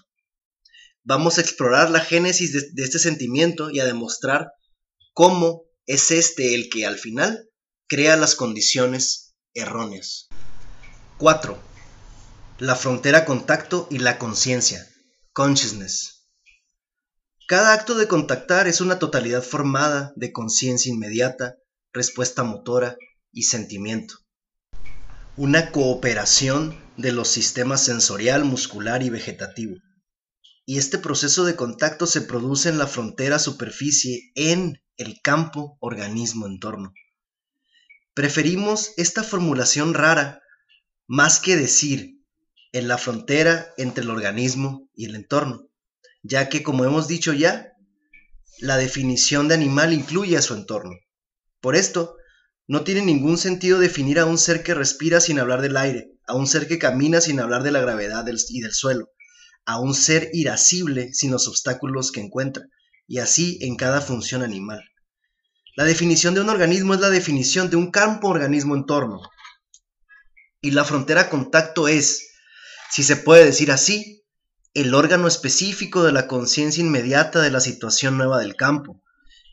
Vamos 1.10 1.40
a 1.40 1.42
explorar 1.42 1.90
la 1.90 2.02
génesis 2.02 2.54
de, 2.72 2.84
este 2.84 3.00
sentimiento 3.00 3.72
y 3.72 3.80
a 3.80 3.86
demostrar 3.86 4.52
cómo 5.14 5.64
es 5.88 6.12
este 6.12 6.54
el 6.54 6.70
que 6.70 6.86
al 6.86 7.00
final 7.00 7.50
crea 7.88 8.16
las 8.16 8.36
condiciones 8.36 9.34
erróneas. 9.56 10.28
4. 11.18 11.58
La 12.60 12.76
frontera 12.76 13.26
contacto 13.26 13.88
y 13.90 13.98
la 13.98 14.20
conciencia. 14.20 14.88
Consciousness. 15.34 16.28
Cada 17.48 17.74
acto 17.74 17.96
de 17.96 18.08
contactar 18.08 18.68
es 18.68 18.80
una 18.80 19.00
totalidad 19.00 19.42
formada 19.42 20.14
de 20.16 20.32
conciencia 20.32 20.94
inmediata, 20.94 21.56
respuesta 21.92 22.44
motora 22.44 22.98
y 23.32 23.46
sentimiento. 23.46 24.14
Una 25.38 25.72
cooperación 25.72 26.80
de 26.98 27.14
los 27.14 27.30
sistemas 27.30 27.84
sensorial, 27.84 28.44
muscular 28.44 29.02
y 29.02 29.10
vegetativo. 29.10 29.76
Y 30.70 30.78
este 30.78 31.00
proceso 31.00 31.46
de 31.46 31.56
contacto 31.56 32.06
se 32.06 32.22
produce 32.22 32.70
en 32.70 32.78
la 32.78 32.86
frontera 32.86 33.40
superficie 33.40 34.32
en 34.36 34.84
el 34.98 35.20
campo 35.24 35.80
organismo-entorno. 35.82 36.94
Preferimos 38.14 38.92
esta 38.96 39.24
formulación 39.24 39.96
rara 39.96 40.44
más 41.08 41.40
que 41.40 41.58
decir 41.58 42.24
en 42.72 42.88
la 42.88 43.00
frontera 43.00 43.74
entre 43.78 44.04
el 44.04 44.12
organismo 44.12 44.88
y 44.94 45.06
el 45.06 45.16
entorno, 45.16 45.72
ya 46.22 46.50
que, 46.50 46.62
como 46.62 46.86
hemos 46.86 47.08
dicho 47.08 47.34
ya, 47.34 47.74
la 48.60 48.78
definición 48.78 49.48
de 49.48 49.56
animal 49.56 49.92
incluye 49.92 50.38
a 50.38 50.44
su 50.44 50.54
entorno. 50.54 50.94
Por 51.62 51.76
esto, 51.76 52.16
no 52.68 52.84
tiene 52.84 53.02
ningún 53.02 53.40
sentido 53.40 53.80
definir 53.80 54.20
a 54.20 54.28
un 54.28 54.38
ser 54.38 54.62
que 54.62 54.76
respira 54.76 55.20
sin 55.20 55.40
hablar 55.40 55.64
del 55.64 55.78
aire, 55.78 56.12
a 56.28 56.36
un 56.36 56.46
ser 56.46 56.68
que 56.68 56.78
camina 56.78 57.22
sin 57.22 57.40
hablar 57.40 57.64
de 57.64 57.72
la 57.72 57.82
gravedad 57.82 58.24
y 58.28 58.62
del 58.62 58.72
suelo, 58.72 59.10
a 59.70 59.80
un 59.80 59.94
ser 59.94 60.32
irascible 60.34 61.14
sin 61.14 61.30
los 61.30 61.48
obstáculos 61.48 62.12
que 62.12 62.22
encuentra, 62.22 62.66
y 63.08 63.20
así 63.20 63.60
en 63.62 63.76
cada 63.76 64.02
función 64.02 64.42
animal. 64.42 64.84
La 65.76 65.84
definición 65.84 66.34
de 66.34 66.42
un 66.42 66.50
organismo 66.50 66.96
es 66.96 67.02
la 67.02 67.12
definición 67.12 67.70
de 67.70 67.76
un 67.76 67.92
campo 67.92 68.30
organismo 68.30 68.76
entorno. 68.76 69.22
Y 70.60 70.72
la 70.72 70.86
frontera 70.86 71.30
contacto 71.30 71.88
es, 71.88 72.32
si 72.90 73.04
se 73.04 73.16
puede 73.16 73.46
decir 73.46 73.72
así, 73.72 74.24
el 74.74 74.96
órgano 74.96 75.28
específico 75.28 76.04
de 76.04 76.14
la 76.14 76.26
conciencia 76.26 76.84
inmediata 76.84 77.40
de 77.40 77.52
la 77.52 77.60
situación 77.60 78.18
nueva 78.18 78.40
del 78.40 78.56
campo, 78.56 79.04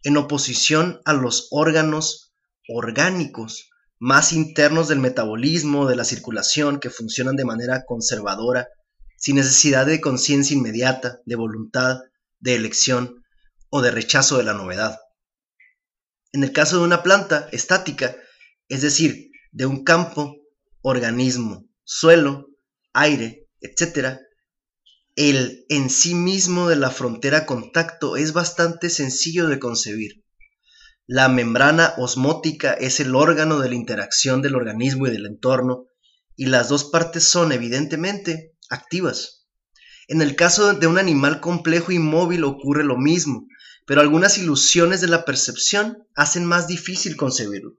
en 0.03 0.17
oposición 0.17 1.03
a 1.05 1.13
los 1.13 1.49
órganos 1.51 2.33
orgánicos 2.69 3.69
más 3.99 4.33
internos 4.33 4.89
del 4.89 5.01
metabolismo, 5.01 5.87
de 5.87 5.97
la 5.97 6.05
circulación, 6.05 6.81
que 6.81 6.89
funcionan 6.89 7.37
de 7.37 7.45
manera 7.45 7.85
conservadora, 7.87 8.69
sin 9.17 9.37
necesidad 9.37 9.87
de 9.87 10.01
conciencia 10.01 10.57
inmediata, 10.57 11.21
de 11.25 11.37
voluntad, 11.37 12.01
de 12.39 12.55
elección 12.55 13.25
o 13.71 13.83
de 13.83 13.91
rechazo 13.91 14.39
de 14.39 14.45
la 14.45 14.55
novedad. 14.55 14.99
En 16.33 16.45
el 16.45 16.53
caso 16.53 16.79
de 16.79 16.85
una 16.85 17.03
planta 17.03 17.49
estática, 17.53 18.17
es 18.69 18.83
decir, 18.83 19.31
de 19.53 19.67
un 19.67 19.85
campo, 19.85 20.37
organismo, 20.83 21.67
suelo, 21.83 22.49
aire, 22.93 23.49
etc., 23.61 24.19
el 25.17 25.65
en 25.71 25.89
sí 25.89 26.15
mismo 26.15 26.69
de 26.69 26.77
la 26.77 26.91
frontera 26.91 27.47
contacto 27.47 28.19
es 28.19 28.35
bastante 28.35 28.91
sencillo 28.91 29.49
de 29.49 29.59
concebir. 29.59 30.23
La 31.07 31.29
membrana 31.29 31.95
osmótica 31.97 32.75
es 32.75 33.01
el 33.01 33.15
órgano 33.15 33.61
de 33.61 33.71
la 33.71 33.77
interacción 33.77 34.43
del 34.43 34.57
organismo 34.57 35.07
y 35.07 35.11
del 35.11 35.25
entorno, 35.25 35.87
y 36.35 36.47
las 36.47 36.69
dos 36.69 36.85
partes 36.85 37.25
son 37.25 37.53
evidentemente 37.53 38.56
activas. 38.71 39.47
En 40.09 40.23
el 40.23 40.37
caso 40.37 40.75
de 40.75 40.87
un 40.87 40.99
animal 40.99 41.41
complejo 41.41 41.93
y 41.93 41.99
móvil 41.99 42.45
ocurre 42.45 42.85
lo 42.85 42.97
mismo, 42.97 43.47
pero 43.87 44.01
algunas 44.01 44.39
ilusiones 44.39 45.01
de 45.01 45.09
la 45.09 45.25
percepción 45.25 46.07
hacen 46.15 46.45
más 46.45 46.67
difícil 46.67 47.17
concebirlo. 47.17 47.73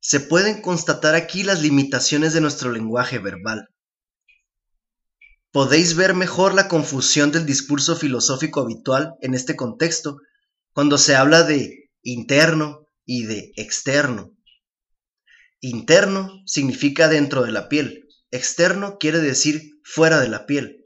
Se 0.00 0.20
pueden 0.20 0.60
constatar 0.60 1.14
aquí 1.14 1.42
las 1.42 1.62
limitaciones 1.62 2.34
de 2.34 2.42
nuestro 2.42 2.70
lenguaje 2.70 3.18
verbal. 3.18 3.68
Podéis 5.50 5.94
ver 5.94 6.14
mejor 6.14 6.52
la 6.52 6.68
confusión 6.68 7.32
del 7.32 7.46
discurso 7.46 7.96
filosófico 7.96 8.60
habitual 8.60 9.14
en 9.22 9.34
este 9.34 9.56
contexto 9.56 10.18
cuando 10.72 10.98
se 10.98 11.14
habla 11.14 11.42
de 11.44 11.90
interno 12.02 12.86
y 13.06 13.24
de 13.24 13.52
externo. 13.56 14.36
Interno 15.60 16.42
significa 16.44 17.08
dentro 17.08 17.42
de 17.42 17.52
la 17.52 17.68
piel, 17.68 18.03
externo 18.34 18.98
quiere 18.98 19.20
decir 19.20 19.80
fuera 19.82 20.20
de 20.20 20.28
la 20.28 20.46
piel. 20.46 20.84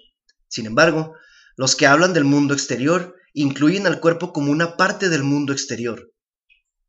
Sin 0.48 0.66
embargo, 0.66 1.14
los 1.56 1.76
que 1.76 1.86
hablan 1.86 2.12
del 2.12 2.24
mundo 2.24 2.54
exterior 2.54 3.16
incluyen 3.32 3.86
al 3.86 4.00
cuerpo 4.00 4.32
como 4.32 4.52
una 4.52 4.76
parte 4.76 5.08
del 5.08 5.22
mundo 5.22 5.52
exterior, 5.52 6.12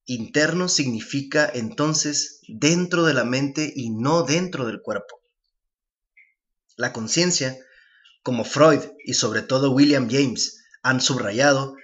Interno 0.10 0.70
significa 0.70 1.48
entonces 1.54 2.42
dentro 2.48 3.04
de 3.06 3.14
la 3.14 3.26
mente 3.26 3.72
y 3.76 3.92
no 3.92 4.24
dentro 4.24 4.66
del 4.66 4.82
cuerpo. 4.82 5.22
La 6.78 6.92
conciencia, 6.94 7.56
como 8.24 8.44
Freud 8.44 8.80
y 9.06 9.14
sobre 9.14 9.44
todo 9.44 9.70
William 9.70 10.10
James 10.10 10.64
han 10.82 11.00
subrayado, 11.00 11.76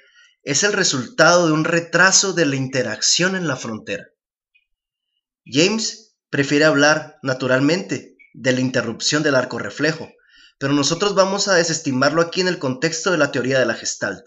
es 0.41 0.63
el 0.63 0.73
resultado 0.73 1.45
de 1.45 1.53
un 1.53 1.65
retraso 1.65 2.33
de 2.33 2.47
la 2.47 2.55
interacción 2.55 3.35
en 3.35 3.47
la 3.47 3.57
frontera. 3.57 4.07
James 5.45 6.15
prefiere 6.31 6.65
hablar, 6.65 7.19
naturalmente, 7.21 8.14
de 8.35 8.53
la 8.53 8.61
interrupción 8.61 9.23
del 9.23 9.35
arco 9.35 9.59
reflejo, 9.59 10.09
pero 10.59 10.73
nosotros 10.73 11.15
vamos 11.15 11.47
a 11.47 11.55
desestimarlo 11.55 12.21
aquí 12.21 12.41
en 12.41 12.47
el 12.47 12.59
contexto 12.59 13.11
de 13.11 13.17
la 13.17 13.31
teoría 13.31 13.59
de 13.59 13.65
la 13.65 13.73
Gestalt 13.73 14.25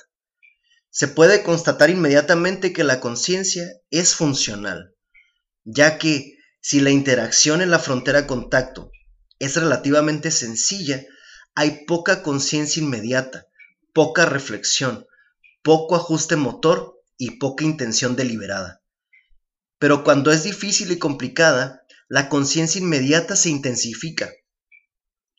se 0.90 1.08
puede 1.08 1.42
constatar 1.42 1.90
inmediatamente 1.90 2.72
que 2.72 2.84
la 2.84 3.00
conciencia 3.00 3.64
es 3.90 4.14
funcional, 4.14 4.94
ya 5.64 5.98
que 5.98 6.38
si 6.60 6.80
la 6.80 6.90
interacción 6.90 7.60
en 7.62 7.70
la 7.70 7.78
frontera 7.78 8.26
contacto 8.26 8.90
es 9.38 9.54
relativamente 9.56 10.30
sencilla, 10.30 11.04
hay 11.54 11.84
poca 11.86 12.22
conciencia 12.22 12.82
inmediata, 12.82 13.46
poca 13.92 14.26
reflexión, 14.26 15.06
poco 15.62 15.94
ajuste 15.94 16.36
motor 16.36 17.00
y 17.16 17.38
poca 17.38 17.64
intención 17.64 18.16
deliberada. 18.16 18.82
Pero 19.78 20.02
cuando 20.02 20.32
es 20.32 20.42
difícil 20.42 20.90
y 20.90 20.98
complicada, 20.98 21.82
la 22.08 22.28
conciencia 22.28 22.80
inmediata 22.80 23.36
se 23.36 23.50
intensifica. 23.50 24.30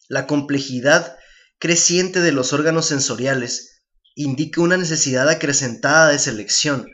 La 0.08 0.28
complejidad 0.28 1.18
creciente 1.58 2.22
de 2.22 2.32
los 2.32 2.54
órganos 2.54 2.86
sensoriales 2.86 3.84
indica 4.16 4.62
una 4.62 4.78
necesidad 4.78 5.28
acrecentada 5.30 6.10
de 6.10 6.20
selección, 6.20 6.88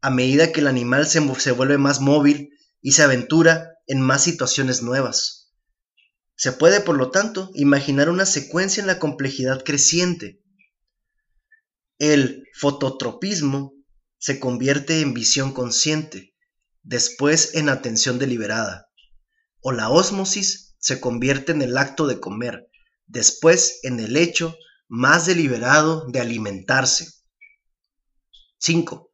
a 0.00 0.10
medida 0.10 0.52
que 0.52 0.60
el 0.60 0.66
animal 0.66 1.06
se, 1.06 1.20
se 1.38 1.52
vuelve 1.52 1.78
más 1.78 2.00
móvil 2.00 2.50
y 2.80 2.92
se 2.92 3.02
aventura 3.02 3.70
en 3.86 4.00
más 4.00 4.22
situaciones 4.22 4.82
nuevas. 4.82 5.52
Se 6.34 6.52
puede, 6.52 6.80
por 6.80 6.96
lo 6.96 7.10
tanto, 7.10 7.50
imaginar 7.54 8.08
una 8.08 8.26
secuencia 8.26 8.80
en 8.80 8.86
la 8.86 8.98
complejidad 8.98 9.62
creciente. 9.64 10.42
El 11.98 12.44
fototropismo 12.58 13.74
se 14.18 14.40
convierte 14.40 15.00
en 15.00 15.14
visión 15.14 15.52
consciente, 15.52 16.34
después 16.82 17.54
en 17.54 17.68
atención 17.68 18.18
deliberada, 18.18 18.88
o 19.62 19.72
la 19.72 19.88
ósmosis 19.88 20.74
se 20.78 21.00
convierte 21.00 21.52
en 21.52 21.62
el 21.62 21.78
acto 21.78 22.06
de 22.06 22.20
comer, 22.20 22.68
después 23.06 23.80
en 23.84 24.00
el 24.00 24.16
hecho 24.16 24.56
más 24.88 25.26
deliberado 25.26 26.06
de 26.08 26.20
alimentarse. 26.20 27.08
5. 28.58 29.10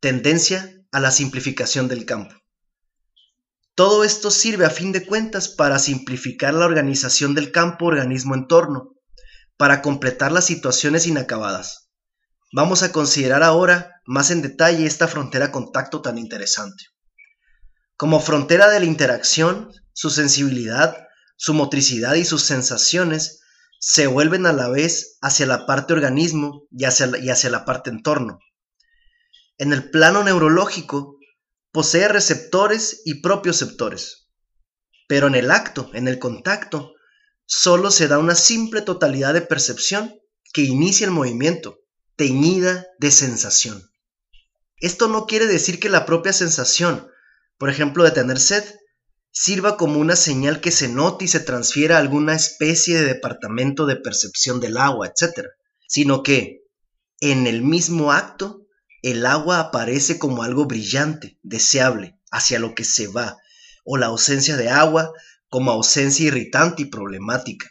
Tendencia 0.00 0.72
a 0.92 1.00
la 1.00 1.10
simplificación 1.10 1.88
del 1.88 2.06
campo. 2.06 2.34
Todo 3.74 4.04
esto 4.04 4.30
sirve 4.30 4.66
a 4.66 4.70
fin 4.70 4.92
de 4.92 5.06
cuentas 5.06 5.48
para 5.48 5.78
simplificar 5.78 6.54
la 6.54 6.66
organización 6.66 7.34
del 7.34 7.52
campo 7.52 7.86
organismo-entorno, 7.86 8.94
para 9.56 9.82
completar 9.82 10.30
las 10.30 10.44
situaciones 10.44 11.06
inacabadas. 11.06 11.90
Vamos 12.52 12.82
a 12.82 12.92
considerar 12.92 13.42
ahora 13.42 14.02
más 14.04 14.30
en 14.30 14.42
detalle 14.42 14.84
esta 14.84 15.08
frontera 15.08 15.50
contacto 15.50 16.02
tan 16.02 16.18
interesante. 16.18 16.84
Como 18.02 18.18
frontera 18.18 18.68
de 18.68 18.80
la 18.80 18.86
interacción, 18.86 19.70
su 19.92 20.10
sensibilidad, 20.10 21.06
su 21.36 21.54
motricidad 21.54 22.14
y 22.14 22.24
sus 22.24 22.42
sensaciones 22.42 23.42
se 23.78 24.08
vuelven 24.08 24.44
a 24.44 24.52
la 24.52 24.68
vez 24.68 25.18
hacia 25.20 25.46
la 25.46 25.66
parte 25.66 25.92
organismo 25.92 26.66
y 26.72 26.84
hacia 26.84 27.06
la, 27.06 27.18
y 27.18 27.30
hacia 27.30 27.48
la 27.48 27.64
parte 27.64 27.90
entorno. 27.90 28.40
En 29.56 29.72
el 29.72 29.88
plano 29.88 30.24
neurológico, 30.24 31.16
posee 31.70 32.08
receptores 32.08 33.02
y 33.04 33.22
propioceptores. 33.22 34.32
Pero 35.06 35.28
en 35.28 35.36
el 35.36 35.52
acto, 35.52 35.88
en 35.94 36.08
el 36.08 36.18
contacto, 36.18 36.94
solo 37.46 37.92
se 37.92 38.08
da 38.08 38.18
una 38.18 38.34
simple 38.34 38.82
totalidad 38.82 39.32
de 39.32 39.42
percepción 39.42 40.12
que 40.52 40.62
inicia 40.62 41.04
el 41.04 41.12
movimiento, 41.12 41.78
teñida 42.16 42.84
de 42.98 43.12
sensación. 43.12 43.92
Esto 44.78 45.06
no 45.06 45.26
quiere 45.26 45.46
decir 45.46 45.78
que 45.78 45.88
la 45.88 46.04
propia 46.04 46.32
sensación, 46.32 47.11
por 47.62 47.70
ejemplo, 47.70 48.02
de 48.02 48.10
tener 48.10 48.40
sed, 48.40 48.64
sirva 49.30 49.76
como 49.76 50.00
una 50.00 50.16
señal 50.16 50.60
que 50.60 50.72
se 50.72 50.88
note 50.88 51.26
y 51.26 51.28
se 51.28 51.38
transfiera 51.38 51.94
a 51.94 52.00
alguna 52.00 52.34
especie 52.34 52.98
de 52.98 53.04
departamento 53.04 53.86
de 53.86 53.94
percepción 53.94 54.58
del 54.58 54.76
agua, 54.76 55.06
etc., 55.06 55.46
sino 55.86 56.24
que, 56.24 56.64
en 57.20 57.46
el 57.46 57.62
mismo 57.62 58.10
acto, 58.10 58.66
el 59.02 59.24
agua 59.26 59.60
aparece 59.60 60.18
como 60.18 60.42
algo 60.42 60.66
brillante, 60.66 61.38
deseable, 61.44 62.18
hacia 62.32 62.58
lo 62.58 62.74
que 62.74 62.82
se 62.82 63.06
va, 63.06 63.36
o 63.84 63.96
la 63.96 64.06
ausencia 64.06 64.56
de 64.56 64.68
agua 64.68 65.12
como 65.48 65.70
ausencia 65.70 66.26
irritante 66.26 66.82
y 66.82 66.86
problemática. 66.86 67.68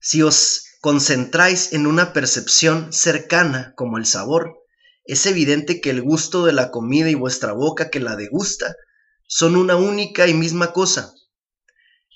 Si 0.00 0.22
os 0.22 0.64
concentráis 0.80 1.72
en 1.72 1.86
una 1.86 2.12
percepción 2.12 2.92
cercana 2.92 3.74
como 3.76 3.96
el 3.96 4.06
sabor, 4.06 4.63
es 5.04 5.26
evidente 5.26 5.80
que 5.80 5.90
el 5.90 6.02
gusto 6.02 6.44
de 6.44 6.52
la 6.52 6.70
comida 6.70 7.10
y 7.10 7.14
vuestra 7.14 7.52
boca 7.52 7.90
que 7.90 8.00
la 8.00 8.16
degusta 8.16 8.74
son 9.26 9.56
una 9.56 9.76
única 9.76 10.26
y 10.26 10.34
misma 10.34 10.72
cosa. 10.72 11.12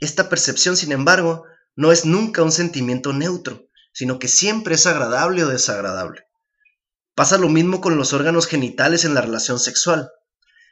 Esta 0.01 0.29
percepción, 0.29 0.77
sin 0.77 0.93
embargo, 0.93 1.45
no 1.77 1.93
es 1.93 2.05
nunca 2.05 2.43
un 2.43 2.53
sentimiento 2.53 3.13
neutro, 3.13 3.69
sino 3.93 4.19
que 4.19 4.29
siempre 4.29 4.75
es 4.77 4.87
agradable 4.87 5.45
o 5.45 5.49
desagradable. 5.49 6.25
Pasa 7.15 7.37
lo 7.37 7.49
mismo 7.49 7.81
con 7.81 7.97
los 7.97 8.13
órganos 8.13 8.47
genitales 8.47 9.05
en 9.05 9.15
la 9.15 9.21
relación 9.21 9.59
sexual. 9.59 10.11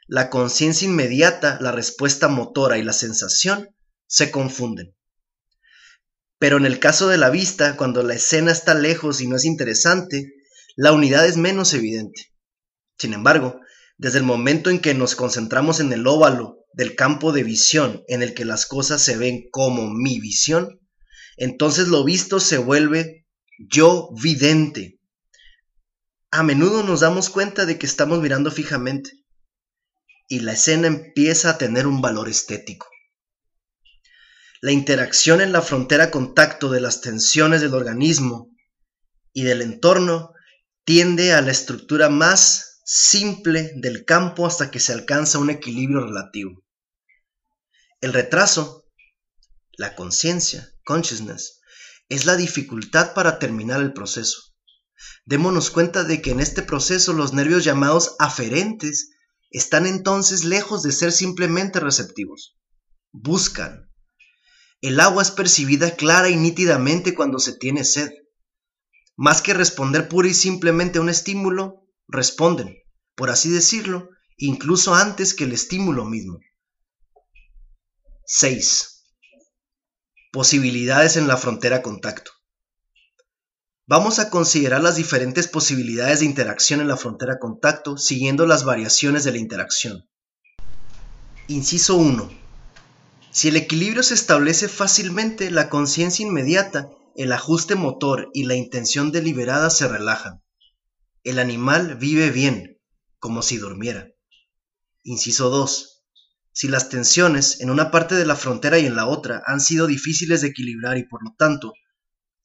La 0.07 0.29
conciencia 0.29 0.87
inmediata, 0.87 1.57
la 1.59 1.73
respuesta 1.73 2.29
motora 2.29 2.77
y 2.77 2.83
la 2.83 2.93
sensación 2.93 3.75
se 4.07 4.31
confunden. 4.31 4.95
Pero 6.39 6.57
en 6.57 6.65
el 6.65 6.79
caso 6.79 7.09
de 7.09 7.17
la 7.17 7.29
vista, 7.29 7.75
cuando 7.75 8.03
la 8.03 8.13
escena 8.13 8.51
está 8.51 8.73
lejos 8.73 9.21
y 9.21 9.27
no 9.27 9.35
es 9.35 9.43
interesante, 9.43 10.36
la 10.77 10.93
unidad 10.93 11.25
es 11.25 11.37
menos 11.37 11.73
evidente. 11.73 12.31
Sin 12.99 13.13
embargo, 13.13 13.59
desde 13.97 14.19
el 14.19 14.23
momento 14.23 14.69
en 14.69 14.79
que 14.79 14.93
nos 14.93 15.15
concentramos 15.15 15.79
en 15.79 15.91
el 15.91 16.05
óvalo 16.05 16.65
del 16.71 16.95
campo 16.95 17.31
de 17.31 17.43
visión 17.43 18.03
en 18.07 18.21
el 18.21 18.35
que 18.35 18.45
las 18.45 18.67
cosas 18.67 19.01
se 19.01 19.17
ven 19.17 19.49
como 19.51 19.89
mi 19.89 20.19
visión, 20.19 20.79
entonces 21.35 21.87
lo 21.87 22.03
visto 22.03 22.39
se 22.39 22.59
vuelve 22.59 23.25
yo 23.57 24.11
vidente. 24.21 24.99
A 26.29 26.43
menudo 26.43 26.83
nos 26.83 26.99
damos 26.99 27.31
cuenta 27.31 27.65
de 27.65 27.79
que 27.79 27.87
estamos 27.87 28.21
mirando 28.21 28.51
fijamente 28.51 29.11
y 30.27 30.41
la 30.41 30.53
escena 30.53 30.85
empieza 30.85 31.49
a 31.49 31.57
tener 31.57 31.87
un 31.87 32.01
valor 32.01 32.29
estético. 32.29 32.87
La 34.61 34.71
interacción 34.71 35.41
en 35.41 35.51
la 35.51 35.63
frontera 35.63 36.11
contacto 36.11 36.69
de 36.69 36.81
las 36.81 37.01
tensiones 37.01 37.61
del 37.61 37.73
organismo 37.73 38.51
y 39.33 39.43
del 39.43 39.63
entorno 39.63 40.33
tiende 40.87 41.33
a 41.33 41.41
la 41.41 41.51
estructura 41.51 42.07
más 42.07 42.79
simple 42.85 43.73
del 43.75 44.05
campo 44.05 44.47
hasta 44.47 44.71
que 44.71 44.79
se 44.79 44.93
alcanza 44.93 45.37
un 45.37 45.49
equilibrio 45.49 45.99
relativo. 45.99 46.63
El 47.99 48.13
retraso, 48.13 48.85
la 49.73 49.97
conciencia, 49.97 50.71
consciousness, 50.85 51.59
es 52.07 52.25
la 52.25 52.37
dificultad 52.37 53.13
para 53.13 53.37
terminar 53.37 53.81
el 53.81 53.91
proceso. 53.91 54.55
Démonos 55.25 55.71
cuenta 55.71 56.05
de 56.05 56.21
que 56.21 56.31
en 56.31 56.39
este 56.39 56.61
proceso 56.61 57.11
los 57.11 57.33
nervios 57.33 57.65
llamados 57.65 58.15
aferentes 58.17 59.09
están 59.49 59.87
entonces 59.87 60.45
lejos 60.45 60.83
de 60.83 60.93
ser 60.93 61.11
simplemente 61.11 61.81
receptivos. 61.81 62.57
Buscan. 63.11 63.91
El 64.79 65.01
agua 65.01 65.21
es 65.21 65.31
percibida 65.31 65.97
clara 65.97 66.29
y 66.29 66.37
nítidamente 66.37 67.13
cuando 67.13 67.39
se 67.39 67.51
tiene 67.51 67.83
sed. 67.83 68.09
Más 69.17 69.41
que 69.41 69.55
responder 69.55 70.07
pura 70.07 70.27
y 70.27 70.35
simplemente 70.35 70.99
a 70.99 71.01
un 71.01 71.09
estímulo, 71.09 71.83
responden, 72.07 72.77
por 73.15 73.31
así 73.31 73.49
decirlo, 73.49 74.09
incluso 74.37 74.93
antes 74.93 75.33
que 75.33 75.45
el 75.45 75.53
estímulo 75.53 76.05
mismo. 76.05 76.39
6. 78.27 79.05
Posibilidades 80.31 81.17
en 81.17 81.27
la 81.27 81.35
frontera 81.35 81.81
contacto. 81.81 82.31
Vamos 83.87 84.19
a 84.19 84.29
considerar 84.29 84.83
las 84.83 84.97
diferentes 84.97 85.47
posibilidades 85.47 86.19
de 86.19 86.25
interacción 86.25 86.79
en 86.79 86.87
la 86.87 86.97
frontera 86.97 87.39
contacto 87.39 87.97
siguiendo 87.97 88.45
las 88.45 88.65
variaciones 88.65 89.23
de 89.23 89.31
la 89.31 89.39
interacción. 89.39 90.07
Inciso 91.47 91.95
1. 91.95 92.29
Si 93.31 93.47
el 93.47 93.55
equilibrio 93.55 94.03
se 94.03 94.13
establece 94.13 94.67
fácilmente, 94.67 95.49
la 95.49 95.69
conciencia 95.69 96.25
inmediata, 96.25 96.89
el 97.17 97.31
ajuste 97.31 97.73
motor 97.73 98.29
y 98.35 98.43
la 98.43 98.53
intención 98.53 99.11
deliberada 99.11 99.71
se 99.71 99.87
relajan. 99.87 100.43
El 101.23 101.39
animal 101.39 101.95
vive 101.95 102.29
bien, 102.29 102.79
como 103.17 103.41
si 103.41 103.57
durmiera. 103.57 104.09
Inciso 105.03 105.49
2. 105.49 106.03
Si 106.51 106.67
las 106.67 106.89
tensiones 106.89 107.59
en 107.59 107.71
una 107.71 107.89
parte 107.89 108.13
de 108.13 108.27
la 108.27 108.35
frontera 108.35 108.77
y 108.77 108.85
en 108.85 108.95
la 108.95 109.07
otra 109.07 109.41
han 109.47 109.59
sido 109.59 109.87
difíciles 109.87 110.41
de 110.41 110.49
equilibrar 110.49 110.99
y 110.99 111.07
por 111.07 111.23
lo 111.23 111.33
tanto 111.35 111.73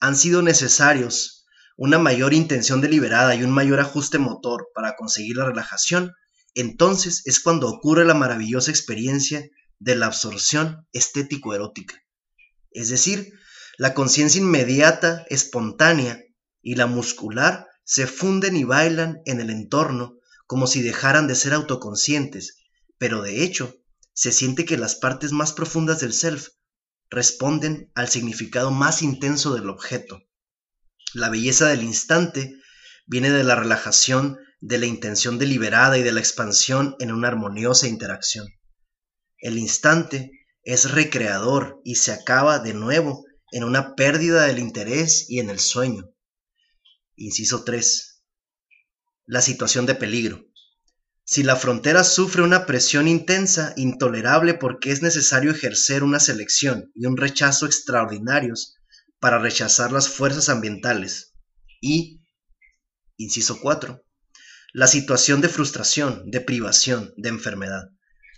han 0.00 0.16
sido 0.16 0.40
necesarios 0.40 1.44
una 1.76 1.98
mayor 1.98 2.32
intención 2.32 2.80
deliberada 2.80 3.34
y 3.34 3.42
un 3.42 3.50
mayor 3.50 3.78
ajuste 3.78 4.18
motor 4.18 4.68
para 4.74 4.96
conseguir 4.96 5.36
la 5.36 5.44
relajación, 5.44 6.12
entonces 6.54 7.20
es 7.26 7.40
cuando 7.40 7.68
ocurre 7.68 8.06
la 8.06 8.14
maravillosa 8.14 8.70
experiencia 8.70 9.46
de 9.78 9.96
la 9.96 10.06
absorción 10.06 10.88
estético-erótica. 10.94 12.02
Es 12.70 12.88
decir, 12.88 13.34
la 13.78 13.94
conciencia 13.94 14.40
inmediata, 14.40 15.24
espontánea 15.28 16.22
y 16.60 16.74
la 16.74 16.86
muscular 16.86 17.66
se 17.84 18.06
funden 18.06 18.56
y 18.56 18.64
bailan 18.64 19.20
en 19.24 19.40
el 19.40 19.50
entorno 19.50 20.18
como 20.46 20.66
si 20.66 20.82
dejaran 20.82 21.26
de 21.26 21.34
ser 21.34 21.54
autoconscientes, 21.54 22.58
pero 22.98 23.22
de 23.22 23.42
hecho 23.42 23.74
se 24.12 24.32
siente 24.32 24.64
que 24.64 24.76
las 24.76 24.94
partes 24.94 25.32
más 25.32 25.52
profundas 25.52 26.00
del 26.00 26.12
self 26.12 26.48
responden 27.10 27.90
al 27.94 28.08
significado 28.08 28.70
más 28.70 29.02
intenso 29.02 29.54
del 29.54 29.68
objeto. 29.68 30.20
La 31.14 31.28
belleza 31.28 31.68
del 31.68 31.82
instante 31.82 32.54
viene 33.06 33.30
de 33.30 33.44
la 33.44 33.54
relajación, 33.54 34.38
de 34.60 34.78
la 34.78 34.86
intención 34.86 35.38
deliberada 35.38 35.98
y 35.98 36.02
de 36.02 36.12
la 36.12 36.20
expansión 36.20 36.96
en 37.00 37.12
una 37.12 37.28
armoniosa 37.28 37.88
interacción. 37.88 38.46
El 39.38 39.58
instante 39.58 40.30
es 40.62 40.92
recreador 40.92 41.80
y 41.84 41.96
se 41.96 42.12
acaba 42.12 42.60
de 42.60 42.74
nuevo 42.74 43.24
en 43.52 43.64
una 43.64 43.94
pérdida 43.94 44.46
del 44.46 44.58
interés 44.58 45.26
y 45.28 45.38
en 45.38 45.50
el 45.50 45.60
sueño. 45.60 46.10
Inciso 47.16 47.64
3. 47.64 48.22
La 49.26 49.42
situación 49.42 49.86
de 49.86 49.94
peligro. 49.94 50.46
Si 51.24 51.42
la 51.42 51.54
frontera 51.54 52.02
sufre 52.02 52.42
una 52.42 52.66
presión 52.66 53.06
intensa, 53.06 53.74
intolerable 53.76 54.54
porque 54.54 54.90
es 54.90 55.02
necesario 55.02 55.50
ejercer 55.50 56.02
una 56.02 56.18
selección 56.18 56.90
y 56.94 57.06
un 57.06 57.16
rechazo 57.16 57.66
extraordinarios 57.66 58.74
para 59.20 59.38
rechazar 59.38 59.92
las 59.92 60.08
fuerzas 60.08 60.48
ambientales. 60.48 61.34
Y, 61.80 62.22
inciso 63.18 63.60
4, 63.60 64.02
la 64.72 64.86
situación 64.86 65.42
de 65.42 65.48
frustración, 65.48 66.30
de 66.30 66.40
privación, 66.40 67.12
de 67.16 67.28
enfermedad. 67.28 67.90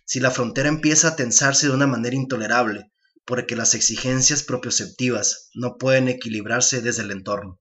Si 0.04 0.18
la 0.18 0.32
frontera 0.32 0.68
empieza 0.68 1.08
a 1.08 1.16
tensarse 1.16 1.68
de 1.68 1.72
una 1.72 1.86
manera 1.86 2.16
intolerable, 2.16 2.92
porque 3.24 3.56
las 3.56 3.74
exigencias 3.74 4.42
propioceptivas 4.42 5.50
no 5.54 5.76
pueden 5.78 6.08
equilibrarse 6.08 6.80
desde 6.80 7.02
el 7.02 7.10
entorno. 7.10 7.60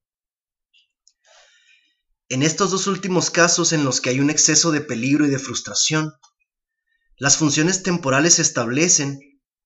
En 2.29 2.43
estos 2.43 2.71
dos 2.71 2.87
últimos 2.87 3.29
casos 3.29 3.73
en 3.73 3.83
los 3.83 4.01
que 4.01 4.09
hay 4.09 4.19
un 4.19 4.29
exceso 4.29 4.71
de 4.71 4.81
peligro 4.81 5.25
y 5.25 5.29
de 5.29 5.39
frustración, 5.39 6.13
las 7.17 7.37
funciones 7.37 7.83
temporales 7.83 8.35
se 8.35 8.41
establecen 8.41 9.19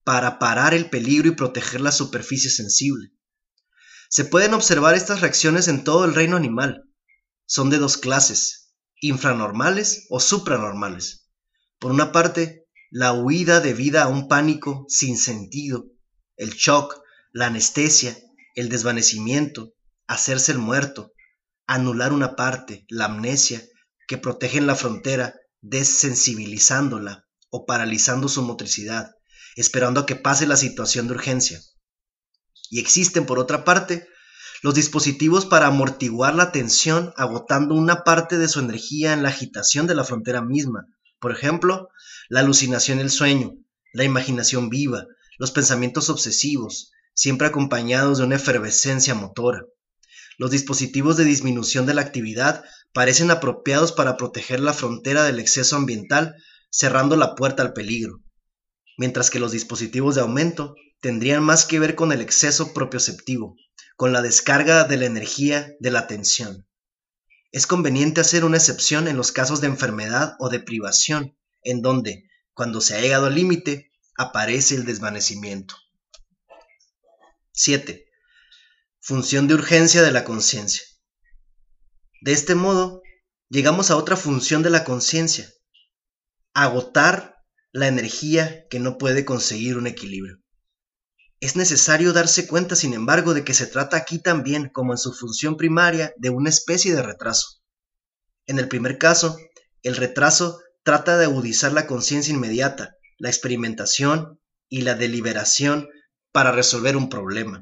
para 0.03 0.37
parar 0.39 0.73
el 0.73 0.89
peligro 0.89 1.29
y 1.29 1.35
proteger 1.35 1.81
la 1.81 1.91
superficie 1.91 2.49
sensible. 2.49 3.11
Se 4.09 4.25
pueden 4.25 4.53
observar 4.53 4.95
estas 4.95 5.21
reacciones 5.21 5.67
en 5.67 5.83
todo 5.83 6.05
el 6.05 6.13
reino 6.13 6.37
animal. 6.37 6.89
Son 7.45 7.69
de 7.69 7.77
dos 7.77 7.97
clases, 7.97 8.73
infranormales 9.01 10.05
o 10.09 10.19
supranormales. 10.19 11.29
Por 11.79 11.91
una 11.91 12.11
parte, 12.11 12.66
la 12.89 13.13
huida 13.13 13.59
debida 13.59 14.03
a 14.03 14.07
un 14.07 14.27
pánico 14.27 14.85
sin 14.87 15.17
sentido, 15.17 15.85
el 16.37 16.51
shock, 16.51 17.01
la 17.31 17.47
anestesia, 17.47 18.17
el 18.55 18.69
desvanecimiento, 18.69 19.73
hacerse 20.07 20.51
el 20.53 20.57
muerto, 20.57 21.11
anular 21.67 22.13
una 22.13 22.35
parte, 22.35 22.85
la 22.89 23.05
amnesia, 23.05 23.61
que 24.07 24.17
protegen 24.17 24.67
la 24.67 24.75
frontera, 24.75 25.35
desensibilizándola 25.61 27.25
o 27.49 27.65
paralizando 27.65 28.29
su 28.29 28.41
motricidad, 28.41 29.11
esperando 29.55 30.01
a 30.01 30.05
que 30.05 30.15
pase 30.15 30.47
la 30.47 30.55
situación 30.55 31.07
de 31.07 31.15
urgencia. 31.15 31.59
Y 32.69 32.79
existen, 32.79 33.25
por 33.25 33.37
otra 33.37 33.65
parte, 33.65 34.07
los 34.63 34.73
dispositivos 34.73 35.45
para 35.45 35.67
amortiguar 35.67 36.35
la 36.35 36.51
tensión 36.51 37.13
agotando 37.15 37.75
una 37.75 38.03
parte 38.03 38.37
de 38.37 38.47
su 38.47 38.59
energía 38.59 39.13
en 39.13 39.23
la 39.23 39.29
agitación 39.29 39.87
de 39.87 39.95
la 39.95 40.03
frontera 40.03 40.41
misma. 40.41 40.87
Por 41.19 41.31
ejemplo, 41.31 41.89
la 42.29 42.41
alucinación 42.41 42.99
y 42.99 43.01
el 43.01 43.09
sueño, 43.09 43.55
la 43.93 44.03
imaginación 44.03 44.69
viva, 44.69 45.05
los 45.39 45.51
pensamientos 45.51 46.09
obsesivos, 46.09 46.91
siempre 47.13 47.47
acompañados 47.47 48.19
de 48.19 48.25
una 48.25 48.35
efervescencia 48.35 49.15
motora. 49.15 49.65
Los 50.37 50.51
dispositivos 50.51 51.17
de 51.17 51.25
disminución 51.25 51.87
de 51.87 51.95
la 51.95 52.01
actividad 52.01 52.63
parecen 52.93 53.31
apropiados 53.31 53.91
para 53.91 54.17
proteger 54.17 54.59
la 54.59 54.73
frontera 54.73 55.23
del 55.23 55.39
exceso 55.39 55.75
ambiental, 55.75 56.35
cerrando 56.69 57.15
la 57.15 57.33
puerta 57.33 57.63
al 57.63 57.73
peligro, 57.73 58.21
mientras 58.97 59.31
que 59.31 59.39
los 59.39 59.51
dispositivos 59.51 60.13
de 60.13 60.21
aumento 60.21 60.75
tendrían 61.01 61.43
más 61.43 61.65
que 61.65 61.79
ver 61.79 61.95
con 61.95 62.11
el 62.11 62.21
exceso 62.21 62.73
propioceptivo, 62.73 63.55
con 63.95 64.13
la 64.13 64.21
descarga 64.21 64.83
de 64.83 64.97
la 64.97 65.05
energía 65.05 65.73
de 65.79 65.89
la 65.89 66.05
tensión. 66.05 66.66
Es 67.51 67.65
conveniente 67.65 68.21
hacer 68.21 68.43
una 68.43 68.57
excepción 68.57 69.07
en 69.07 69.17
los 69.17 69.31
casos 69.31 69.61
de 69.61 69.67
enfermedad 69.67 70.35
o 70.39 70.49
de 70.49 70.59
privación, 70.59 71.37
en 71.63 71.81
donde, 71.81 72.29
cuando 72.53 72.81
se 72.81 72.95
ha 72.95 73.01
llegado 73.01 73.27
al 73.27 73.35
límite, 73.35 73.91
aparece 74.17 74.75
el 74.75 74.85
desvanecimiento. 74.85 75.75
7. 77.53 78.05
Función 78.99 79.47
de 79.47 79.53
urgencia 79.53 80.01
de 80.01 80.11
la 80.11 80.23
conciencia. 80.23 80.83
De 82.21 82.33
este 82.33 82.55
modo, 82.55 83.01
llegamos 83.49 83.91
a 83.91 83.95
otra 83.95 84.17
función 84.17 84.63
de 84.63 84.69
la 84.69 84.83
conciencia, 84.83 85.49
agotar 86.53 87.37
la 87.71 87.87
energía 87.87 88.67
que 88.69 88.79
no 88.79 88.97
puede 88.97 89.23
conseguir 89.23 89.77
un 89.77 89.87
equilibrio. 89.87 90.39
Es 91.39 91.55
necesario 91.55 92.13
darse 92.13 92.47
cuenta, 92.47 92.75
sin 92.75 92.93
embargo, 92.93 93.35
de 93.35 93.43
que 93.43 93.53
se 93.53 93.67
trata 93.67 93.95
aquí 93.97 94.19
también, 94.19 94.69
como 94.69 94.93
en 94.93 94.97
su 94.97 95.13
función 95.13 95.55
primaria, 95.55 96.13
de 96.17 96.31
una 96.31 96.49
especie 96.49 96.95
de 96.95 97.03
retraso. 97.03 97.61
En 98.47 98.57
el 98.57 98.67
primer 98.67 98.97
caso, 98.97 99.37
el 99.83 99.95
retraso 99.95 100.59
trata 100.83 101.17
de 101.17 101.25
agudizar 101.25 101.73
la 101.73 101.85
conciencia 101.85 102.33
inmediata, 102.33 102.95
la 103.19 103.29
experimentación 103.29 104.39
y 104.67 104.81
la 104.81 104.95
deliberación 104.95 105.89
para 106.31 106.51
resolver 106.51 106.97
un 106.97 107.09
problema. 107.09 107.61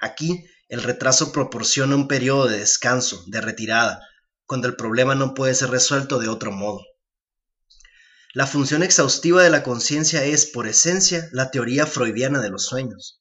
Aquí, 0.00 0.44
el 0.68 0.82
retraso 0.82 1.30
proporciona 1.30 1.94
un 1.94 2.08
periodo 2.08 2.48
de 2.48 2.58
descanso, 2.58 3.22
de 3.28 3.40
retirada, 3.40 4.00
cuando 4.44 4.66
el 4.66 4.74
problema 4.74 5.14
no 5.14 5.34
puede 5.34 5.54
ser 5.54 5.70
resuelto 5.70 6.18
de 6.18 6.28
otro 6.28 6.50
modo. 6.50 6.80
La 8.34 8.48
función 8.48 8.82
exhaustiva 8.82 9.44
de 9.44 9.50
la 9.50 9.62
conciencia 9.62 10.24
es, 10.24 10.46
por 10.46 10.66
esencia, 10.66 11.28
la 11.30 11.52
teoría 11.52 11.86
freudiana 11.86 12.42
de 12.42 12.50
los 12.50 12.66
sueños. 12.66 13.20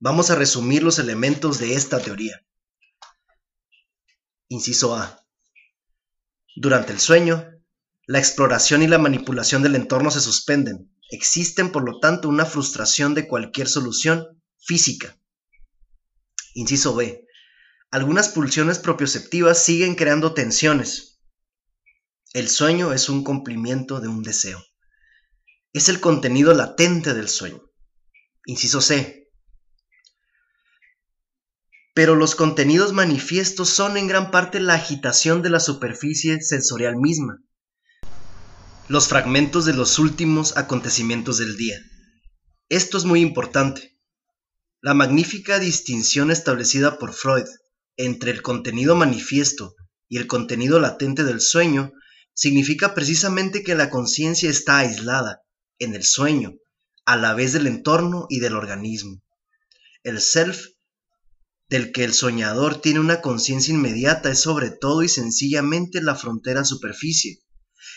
Vamos 0.00 0.30
a 0.30 0.34
resumir 0.34 0.82
los 0.82 0.98
elementos 0.98 1.60
de 1.60 1.74
esta 1.74 2.00
teoría. 2.00 2.44
Inciso 4.48 4.96
A. 4.96 5.24
Durante 6.56 6.92
el 6.92 6.98
sueño, 6.98 7.52
la 8.08 8.18
exploración 8.18 8.82
y 8.82 8.88
la 8.88 8.98
manipulación 8.98 9.62
del 9.62 9.76
entorno 9.76 10.10
se 10.10 10.20
suspenden. 10.20 10.92
Existen, 11.12 11.70
por 11.70 11.84
lo 11.84 12.00
tanto, 12.00 12.28
una 12.28 12.46
frustración 12.46 13.14
de 13.14 13.28
cualquier 13.28 13.68
solución 13.68 14.42
física. 14.58 15.16
Inciso 16.54 16.96
B. 16.96 17.24
Algunas 17.92 18.30
pulsiones 18.30 18.80
propioceptivas 18.80 19.62
siguen 19.62 19.94
creando 19.94 20.34
tensiones, 20.34 21.15
el 22.36 22.50
sueño 22.50 22.92
es 22.92 23.08
un 23.08 23.24
cumplimiento 23.24 23.98
de 23.98 24.08
un 24.08 24.22
deseo. 24.22 24.62
Es 25.72 25.88
el 25.88 26.00
contenido 26.00 26.52
latente 26.52 27.14
del 27.14 27.30
sueño. 27.30 27.62
Inciso 28.44 28.82
C. 28.82 29.30
Pero 31.94 32.14
los 32.14 32.34
contenidos 32.34 32.92
manifiestos 32.92 33.70
son 33.70 33.96
en 33.96 34.06
gran 34.06 34.30
parte 34.30 34.60
la 34.60 34.74
agitación 34.74 35.40
de 35.40 35.48
la 35.48 35.60
superficie 35.60 36.42
sensorial 36.42 36.96
misma, 36.96 37.38
los 38.88 39.08
fragmentos 39.08 39.64
de 39.64 39.72
los 39.72 39.98
últimos 39.98 40.58
acontecimientos 40.58 41.38
del 41.38 41.56
día. 41.56 41.78
Esto 42.68 42.98
es 42.98 43.06
muy 43.06 43.22
importante. 43.22 43.98
La 44.82 44.92
magnífica 44.92 45.58
distinción 45.58 46.30
establecida 46.30 46.98
por 46.98 47.14
Freud 47.14 47.46
entre 47.96 48.30
el 48.30 48.42
contenido 48.42 48.94
manifiesto 48.94 49.74
y 50.06 50.18
el 50.18 50.26
contenido 50.26 50.78
latente 50.80 51.24
del 51.24 51.40
sueño 51.40 51.94
significa 52.36 52.94
precisamente 52.94 53.62
que 53.62 53.74
la 53.74 53.88
conciencia 53.88 54.50
está 54.50 54.78
aislada, 54.78 55.42
en 55.78 55.94
el 55.94 56.04
sueño, 56.04 56.52
a 57.06 57.16
la 57.16 57.32
vez 57.34 57.54
del 57.54 57.66
entorno 57.66 58.26
y 58.28 58.40
del 58.40 58.54
organismo. 58.54 59.22
El 60.02 60.20
self 60.20 60.66
del 61.70 61.92
que 61.92 62.04
el 62.04 62.12
soñador 62.12 62.80
tiene 62.80 63.00
una 63.00 63.22
conciencia 63.22 63.74
inmediata 63.74 64.30
es 64.30 64.40
sobre 64.40 64.70
todo 64.70 65.02
y 65.02 65.08
sencillamente 65.08 66.02
la 66.02 66.14
frontera 66.14 66.64
superficie. 66.64 67.40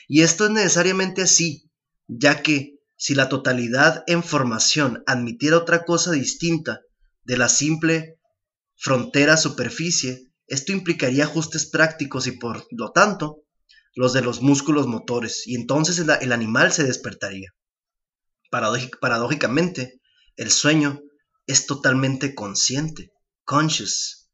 Y 0.08 0.22
esto 0.22 0.46
es 0.46 0.52
necesariamente 0.52 1.22
así, 1.22 1.70
ya 2.08 2.42
que 2.42 2.80
si 2.96 3.16
la 3.16 3.28
totalidad 3.28 4.04
en 4.08 4.24
formación 4.24 5.04
admitiera 5.06 5.58
otra 5.58 5.84
cosa 5.84 6.12
distinta 6.12 6.80
de 7.24 7.38
la 7.38 7.50
simple 7.50 8.20
frontera 8.78 9.36
superficie, 9.36 10.32
esto 10.48 10.72
implicaría 10.72 11.26
ajustes 11.26 11.66
prácticos 11.66 12.26
y 12.26 12.32
por 12.32 12.66
lo 12.72 12.92
tanto 12.92 13.44
los 13.96 14.14
de 14.14 14.22
los 14.22 14.42
músculos 14.42 14.88
motores, 14.88 15.48
y 15.48 15.56
entonces 15.56 16.00
el, 16.00 16.32
animal 16.32 16.72
se 16.72 16.84
despertaría. 16.84 17.54
paradójicamente, 18.52 20.02
el 20.36 20.52
sueño 20.52 21.02
es 21.48 21.66
totalmente 21.66 22.36
consciente, 22.36 23.12
conscious. 23.44 24.30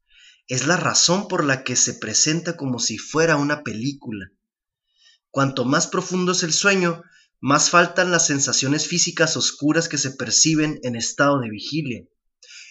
Es 0.48 0.66
la 0.66 0.76
razón 0.76 1.26
por 1.26 1.44
la 1.44 1.64
que 1.64 1.74
se 1.74 1.94
presenta 1.94 2.56
como 2.56 2.78
si 2.78 2.98
fuera 2.98 3.36
una 3.36 3.62
película. 3.62 4.26
Cuanto 5.30 5.64
más 5.64 5.86
profundo 5.88 6.32
es 6.32 6.42
el 6.42 6.52
sueño, 6.52 7.02
más 7.40 7.70
faltan 7.70 8.10
las 8.10 8.26
sensaciones 8.26 8.86
físicas 8.86 9.36
oscuras 9.36 9.88
que 9.88 9.98
se 9.98 10.12
perciben 10.12 10.78
en 10.82 10.96
estado 10.96 11.40
de 11.40 11.50
vigilia. 11.50 12.04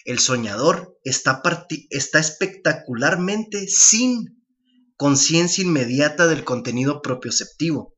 El 0.04 0.18
soñador 0.18 0.98
está, 1.04 1.42
está 1.90 2.18
espectacularmente 2.18 3.66
sin 3.68 4.35
conciencia 4.96 5.62
inmediata 5.62 6.26
del 6.26 6.44
contenido 6.44 7.02
propioceptivo, 7.02 7.94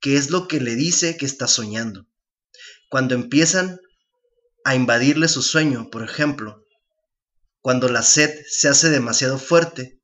que 0.00 0.16
es 0.16 0.30
lo 0.30 0.48
que 0.48 0.60
le 0.60 0.74
dice 0.74 1.16
que 1.16 1.26
está 1.26 1.46
soñando. 1.46 2.06
Cuando 2.88 3.14
empiezan 3.14 3.78
a 4.64 4.74
invadirle 4.74 5.28
su 5.28 5.42
sueño, 5.42 5.90
por 5.90 6.02
ejemplo, 6.02 6.64
cuando 7.60 7.88
la 7.88 8.02
sed 8.02 8.30
se 8.48 8.68
hace 8.68 8.90
demasiado 8.90 9.38
fuerte, 9.38 10.00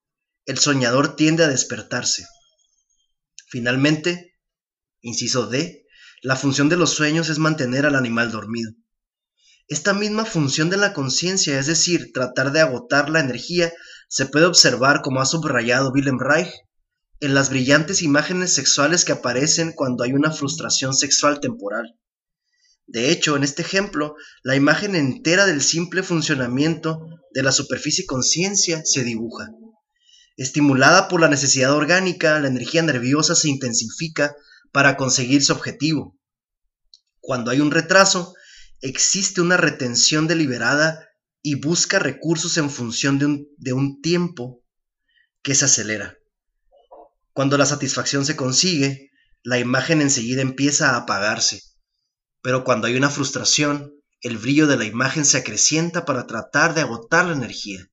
el 0.46 0.59
soñador 0.59 1.16
tiende 1.16 1.44
a 1.44 1.48
despertarse. 1.48 2.26
Finalmente, 3.48 4.38
inciso 5.00 5.46
D, 5.46 5.87
la 6.22 6.37
función 6.37 6.68
de 6.68 6.76
los 6.76 6.90
sueños 6.90 7.28
es 7.28 7.38
mantener 7.38 7.87
al 7.87 7.96
animal 7.96 8.30
dormido. 8.30 8.72
Esta 9.68 9.94
misma 9.94 10.24
función 10.24 10.68
de 10.68 10.76
la 10.76 10.92
conciencia, 10.92 11.59
es 11.59 11.66
decir, 11.66 12.12
tratar 12.12 12.52
de 12.52 12.61
agotar 12.61 13.09
la 13.09 13.20
energía 13.20 13.72
se 14.11 14.27
puede 14.27 14.46
observar, 14.46 15.03
como 15.03 15.20
ha 15.20 15.25
subrayado 15.25 15.92
Willem 15.92 16.18
Reich, 16.18 16.53
en 17.20 17.33
las 17.33 17.49
brillantes 17.49 18.03
imágenes 18.03 18.53
sexuales 18.53 19.05
que 19.05 19.12
aparecen 19.12 19.73
cuando 19.73 20.03
hay 20.03 20.12
una 20.12 20.33
frustración 20.33 20.94
sexual 20.94 21.38
temporal. 21.38 21.96
De 22.88 23.12
hecho, 23.12 23.37
en 23.37 23.44
este 23.44 23.62
ejemplo, 23.62 24.16
la 24.42 24.57
imagen 24.57 24.96
entera 24.96 25.46
del 25.46 25.62
simple 25.62 26.03
funcionamiento 26.03 27.07
de 27.33 27.44
la 27.44 27.53
superficie 27.53 28.05
conciencia 28.05 28.83
se 28.85 29.05
dibuja. 29.05 29.46
Estimulada 30.37 31.07
por 31.07 31.20
la 31.20 31.29
necesidad 31.29 31.73
orgánica, 31.73 32.40
la 32.40 32.49
energía 32.49 32.83
nerviosa 32.83 33.37
se 33.37 33.49
intensifica 33.49 34.35
para 34.73 34.96
conseguir 34.96 35.44
su 35.44 35.53
objetivo. 35.53 36.18
Cuando 37.20 37.53
hay 37.53 37.61
un 37.61 37.70
retraso, 37.70 38.35
existe 38.81 39.40
una 39.40 39.57
retención 39.57 40.27
deliberada 40.27 41.10
y 41.42 41.55
busca 41.57 41.98
recursos 41.98 42.57
en 42.59 42.70
función 42.70 43.18
de 43.18 43.26
un, 43.26 43.48
de 43.57 43.72
un 43.72 44.00
tiempo 44.00 44.62
que 45.42 45.55
se 45.55 45.64
acelera. 45.64 46.16
Cuando 47.33 47.57
la 47.57 47.66
satisfacción 47.66 48.26
se 48.26 48.37
consigue, 48.37 49.11
la 49.42 49.59
imagen 49.59 50.03
enseguida 50.03 50.42
empieza 50.42 50.90
a 50.90 50.98
apagarse. 50.98 51.62
Pero 52.42 52.64
cuando 52.64 52.87
hay 52.87 52.96
una 52.96 53.11
frustración, 53.11 53.92
el 54.20 54.37
brillo 54.37 54.66
de 54.66 54.76
la 54.76 54.85
imagen 54.85 55.24
se 55.24 55.38
acrecienta 55.38 56.05
para 56.05 56.26
tratar 56.26 56.74
de 56.74 56.83
agotar 56.83 57.26
la 57.26 57.33
energía. 57.33 57.90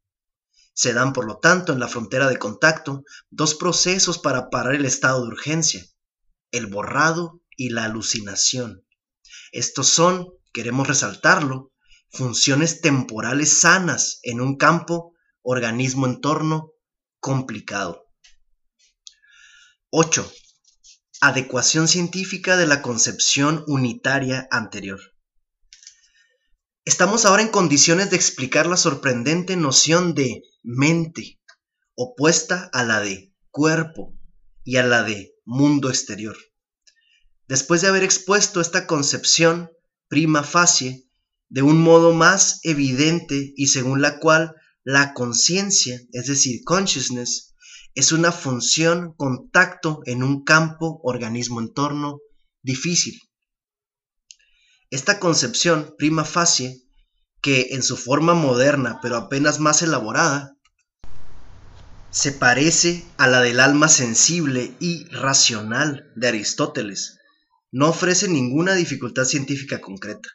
Se 0.73 0.93
dan, 0.93 1.13
por 1.13 1.25
lo 1.25 1.37
tanto, 1.37 1.73
en 1.73 1.79
la 1.79 1.87
frontera 1.87 2.27
de 2.27 2.37
contacto 2.37 3.03
dos 3.29 3.55
procesos 3.55 4.19
para 4.19 4.49
parar 4.49 4.75
el 4.75 4.85
estado 4.85 5.21
de 5.21 5.29
urgencia, 5.29 5.85
el 6.51 6.67
borrado 6.67 7.41
y 7.55 7.69
la 7.69 7.85
alucinación. 7.85 8.85
Estos 9.51 9.87
son, 9.87 10.27
queremos 10.53 10.87
resaltarlo, 10.87 11.71
funciones 12.09 12.81
temporales 12.81 13.61
sanas 13.61 14.19
en 14.23 14.41
un 14.41 14.57
campo 14.57 15.13
organismo-entorno 15.41 16.71
complicado. 17.19 18.05
8. 19.89 20.31
Adecuación 21.21 21.87
científica 21.87 22.57
de 22.57 22.67
la 22.67 22.81
concepción 22.81 23.63
unitaria 23.67 24.47
anterior. 24.51 24.99
Estamos 26.85 27.25
ahora 27.25 27.41
en 27.41 27.49
condiciones 27.49 28.09
de 28.09 28.15
explicar 28.15 28.67
la 28.67 28.77
sorprendente 28.77 29.55
noción 29.55 30.13
de 30.13 30.43
mente, 30.63 31.39
opuesta 31.95 32.69
a 32.73 32.83
la 32.83 32.99
de 32.99 33.33
cuerpo 33.51 34.13
y 34.63 34.77
a 34.77 34.83
la 34.83 35.03
de 35.03 35.33
mundo 35.45 35.89
exterior. 35.89 36.37
Después 37.47 37.81
de 37.81 37.87
haber 37.87 38.03
expuesto 38.03 38.61
esta 38.61 38.87
concepción 38.87 39.71
prima 40.07 40.43
facie 40.43 41.06
de 41.49 41.61
un 41.61 41.81
modo 41.81 42.13
más 42.13 42.59
evidente 42.63 43.53
y 43.55 43.67
según 43.67 44.01
la 44.01 44.19
cual 44.19 44.53
la 44.83 45.13
conciencia, 45.13 45.99
es 46.11 46.27
decir, 46.27 46.61
consciousness, 46.63 47.55
es 47.95 48.11
una 48.11 48.31
función 48.31 49.13
contacto 49.17 50.01
en 50.05 50.23
un 50.23 50.43
campo 50.43 50.99
organismo-entorno 51.03 52.19
difícil. 52.61 53.19
Esta 54.89 55.19
concepción 55.19 55.95
prima 55.97 56.23
facie, 56.23 56.83
que 57.41 57.69
en 57.71 57.83
su 57.83 57.97
forma 57.97 58.33
moderna 58.33 58.99
pero 59.01 59.17
apenas 59.17 59.59
más 59.59 59.81
elaborada, 59.81 60.53
se 62.09 62.31
parece 62.31 63.03
a 63.17 63.27
la 63.27 63.41
del 63.41 63.59
alma 63.59 63.89
sensible 63.89 64.75
y 64.79 65.05
racional 65.05 66.11
de 66.15 66.29
Aristóteles, 66.29 67.17
no 67.71 67.89
ofrece 67.89 68.27
ninguna 68.27 68.75
dificultad 68.75 69.25
científica 69.25 69.81
concreta. 69.81 70.29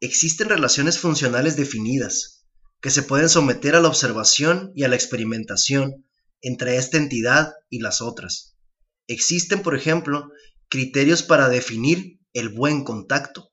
Existen 0.00 0.50
relaciones 0.50 0.98
funcionales 0.98 1.56
definidas, 1.56 2.44
que 2.82 2.90
se 2.90 3.02
pueden 3.02 3.30
someter 3.30 3.74
a 3.74 3.80
la 3.80 3.88
observación 3.88 4.70
y 4.74 4.84
a 4.84 4.88
la 4.88 4.94
experimentación 4.94 6.04
entre 6.42 6.76
esta 6.76 6.98
entidad 6.98 7.54
y 7.70 7.80
las 7.80 8.02
otras. 8.02 8.56
Existen, 9.06 9.62
por 9.62 9.74
ejemplo, 9.74 10.30
criterios 10.68 11.22
para 11.22 11.48
definir 11.48 12.20
el 12.34 12.50
buen 12.50 12.84
contacto, 12.84 13.50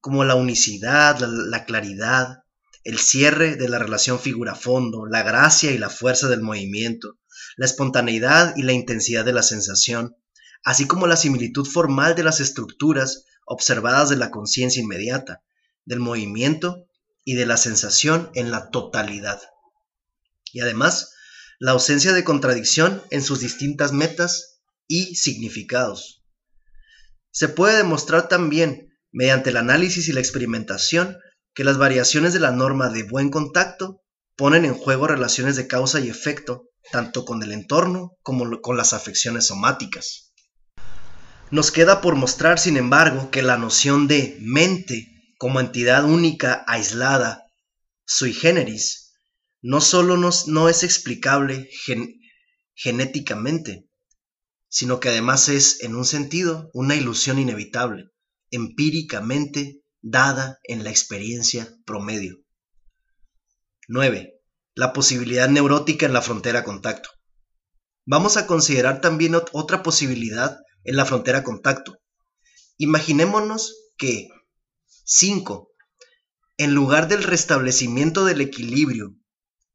como 0.00 0.24
la 0.24 0.34
unicidad, 0.34 1.18
la, 1.20 1.64
claridad, 1.66 2.38
el 2.84 2.98
cierre 2.98 3.56
de 3.56 3.68
la 3.68 3.78
relación 3.78 4.18
figura-fondo, 4.18 5.04
la 5.06 5.22
gracia 5.22 5.72
y 5.72 5.78
la 5.78 5.90
fuerza 5.90 6.28
del 6.28 6.40
movimiento, 6.40 7.18
la 7.56 7.66
espontaneidad 7.66 8.54
y 8.56 8.62
la 8.62 8.72
intensidad 8.72 9.26
de 9.26 9.34
la 9.34 9.42
sensación, 9.42 10.16
así 10.64 10.86
como 10.86 11.06
la 11.06 11.16
similitud 11.16 11.66
formal 11.66 12.14
de 12.14 12.24
las 12.24 12.40
estructuras 12.40 13.26
observadas 13.44 14.08
de 14.08 14.16
la 14.16 14.30
conciencia 14.30 14.82
inmediata, 14.82 15.42
del 15.84 16.00
movimiento 16.00 16.86
y 17.24 17.34
de 17.34 17.46
la 17.46 17.56
sensación 17.56 18.30
en 18.34 18.50
la 18.50 18.70
totalidad. 18.70 19.40
Y 20.52 20.60
además, 20.60 21.12
la 21.58 21.72
ausencia 21.72 22.12
de 22.12 22.24
contradicción 22.24 23.02
en 23.10 23.22
sus 23.22 23.40
distintas 23.40 23.92
metas 23.92 24.60
y 24.88 25.14
significados. 25.14 26.24
Se 27.30 27.48
puede 27.48 27.76
demostrar 27.76 28.28
también 28.28 28.92
mediante 29.12 29.50
el 29.50 29.56
análisis 29.56 30.08
y 30.08 30.12
la 30.12 30.20
experimentación 30.20 31.18
que 31.54 31.64
las 31.64 31.78
variaciones 31.78 32.32
de 32.32 32.40
la 32.40 32.50
norma 32.50 32.88
de 32.88 33.04
buen 33.04 33.30
contacto 33.30 34.02
ponen 34.36 34.64
en 34.64 34.74
juego 34.74 35.06
relaciones 35.06 35.56
de 35.56 35.66
causa 35.66 36.00
y 36.00 36.08
efecto 36.08 36.68
tanto 36.90 37.24
con 37.24 37.42
el 37.42 37.52
entorno 37.52 38.16
como 38.22 38.60
con 38.60 38.76
las 38.76 38.92
afecciones 38.92 39.46
somáticas. 39.46 40.32
Nos 41.50 41.70
queda 41.70 42.00
por 42.00 42.16
mostrar, 42.16 42.58
sin 42.58 42.76
embargo, 42.76 43.30
que 43.30 43.42
la 43.42 43.56
noción 43.58 44.08
de 44.08 44.36
mente 44.40 45.11
como 45.42 45.58
entidad 45.58 46.04
única, 46.04 46.64
aislada, 46.68 47.50
sui 48.06 48.32
generis, 48.32 49.12
no 49.60 49.80
solo 49.80 50.16
no 50.16 50.68
es 50.68 50.84
explicable 50.84 51.68
genéticamente, 52.76 53.88
sino 54.68 55.00
que 55.00 55.08
además 55.08 55.48
es, 55.48 55.82
en 55.82 55.96
un 55.96 56.04
sentido, 56.04 56.70
una 56.74 56.94
ilusión 56.94 57.40
inevitable 57.40 58.12
empíricamente 58.52 59.82
dada 60.00 60.60
en 60.62 60.84
la 60.84 60.90
experiencia 60.90 61.68
promedio. 61.84 62.36
9. 63.88 64.40
La 64.76 64.92
posibilidad 64.92 65.48
neurótica 65.48 66.06
en 66.06 66.12
la 66.12 66.22
frontera 66.22 66.62
contacto. 66.62 67.10
Vamos 68.06 68.36
a 68.36 68.46
considerar 68.46 69.00
también 69.00 69.34
otra 69.34 69.82
posibilidad 69.82 70.60
en 70.84 70.94
la 70.94 71.04
frontera 71.04 71.42
contacto. 71.42 71.98
Imaginémonos 72.76 73.90
que 73.96 74.28
5. 75.04 75.68
En 76.58 76.74
lugar 76.74 77.08
del 77.08 77.24
restablecimiento 77.24 78.24
del 78.24 78.40
equilibrio 78.40 79.16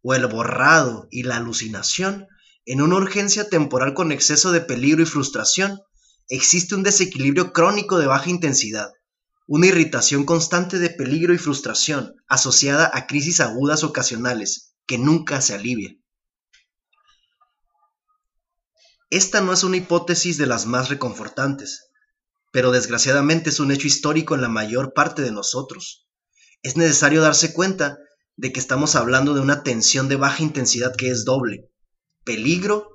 o 0.02 0.13
el 0.13 0.26
borrado 0.28 1.10
y 1.12 1.24
la 1.24 1.36
alucinación, 1.36 2.28
en 2.66 2.82
una 2.82 2.96
urgencia 2.96 3.50
temporal 3.50 3.94
con 3.94 4.13
exceso 4.13 4.54
de 4.54 4.62
peligro 4.62 5.04
y 5.04 5.06
frustración, 5.06 5.82
existe 6.30 6.76
un 6.76 6.84
desequilibrio 6.84 7.52
crónico 7.52 7.98
de 7.98 8.08
baja 8.08 8.30
intensidad, 8.30 8.90
una 9.48 9.68
irritación 9.68 10.24
constante 10.26 10.80
de 10.80 10.92
peligro 10.92 11.34
y 11.34 11.38
frustración 11.38 12.16
asociada 12.30 12.90
a 12.94 13.06
crisis 13.06 13.42
agudas 13.42 13.84
ocasionales 13.84 14.76
que 14.86 14.98
nunca 14.98 15.42
se 15.42 15.56
alivia. 15.56 15.98
Esta 19.10 19.42
no 19.42 19.52
es 19.52 19.63
una 19.66 19.76
hipótesis 19.76 20.38
de 20.38 20.48
las 20.48 20.66
más 20.66 20.88
reconfortantes, 20.88 21.87
pero 22.51 22.71
desgraciadamente 22.71 23.49
es 23.49 23.60
un 23.60 23.71
hecho 23.71 23.88
histórico 23.88 24.36
en 24.36 24.41
la 24.41 24.49
mayor 24.49 24.93
parte 24.93 25.21
de 25.21 25.31
nosotros. 25.31 26.07
Es 26.63 26.77
necesario 26.77 27.21
darse 27.21 27.53
cuenta 27.53 27.97
de 28.36 28.51
que 28.51 28.60
estamos 28.60 28.95
hablando 28.95 29.33
de 29.33 29.41
una 29.41 29.63
tensión 29.63 30.07
de 30.07 30.15
baja 30.15 30.43
intensidad 30.43 30.95
que 30.95 31.10
es 31.10 31.25
doble, 31.25 31.69
peligro 32.23 32.89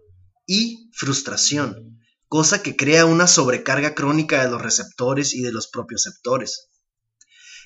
y 0.46 0.90
frustración, 0.92 1.98
cosa 2.28 2.62
que 2.62 2.76
crea 2.76 3.06
una 3.06 3.26
sobrecarga 3.26 3.94
crónica 3.94 4.42
de 4.42 4.50
los 4.50 4.62
receptores 4.62 5.34
y 5.34 5.42
de 5.42 5.52
los 5.52 5.68
propioceptores, 5.68 6.70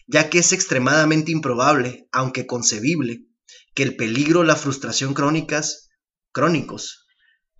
ya 0.07 0.31
que 0.31 0.39
es 0.39 0.53
extremadamente 0.53 1.33
improbable, 1.33 2.09
aunque 2.13 2.47
concebible, 2.47 3.27
que 3.75 3.83
el 3.83 3.97
peligro 3.97 4.41
o 4.41 4.45
la 4.45 4.57
frustración 4.57 5.15
crónicas, 5.15 5.89
crónicos 6.33 7.07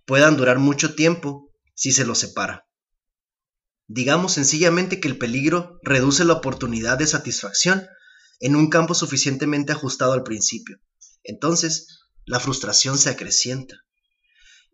puedan 0.05 0.37
durar 0.37 0.57
mucho 0.57 0.95
tiempo 0.95 1.51
si 1.75 1.91
se 1.91 2.05
los 2.05 2.17
separa. 2.17 2.66
Digamos 3.87 4.33
sencillamente 4.33 4.99
que 4.99 5.07
el 5.07 5.17
peligro 5.17 5.79
reduce 5.81 6.25
la 6.25 6.33
oportunidad 6.33 6.97
de 6.97 7.07
satisfacción 7.07 7.87
en 8.39 8.55
un 8.55 8.69
campo 8.69 8.93
suficientemente 8.93 9.71
ajustado 9.71 10.13
al 10.13 10.23
principio. 10.23 10.79
Entonces, 11.23 11.99
la 12.25 12.39
frustración 12.39 12.97
se 12.97 13.09
acrecienta. 13.09 13.75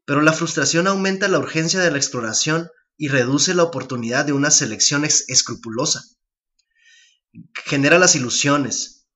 Pero 0.05 0.21
la 0.21 0.33
frustración 0.33 0.87
aumenta 0.87 1.27
la 1.27 1.39
urgencia 1.39 1.79
de 1.79 1.91
la 1.91 1.97
exploración 1.97 2.69
y 2.97 3.07
reduce 3.07 3.53
la 3.53 3.63
oportunidad 3.63 4.25
de 4.25 4.33
una 4.33 4.51
selección 4.51 5.05
escrupulosa. 5.05 6.03
Genera 7.65 7.99
las 7.99 8.15
ilusiones, 8.15 9.07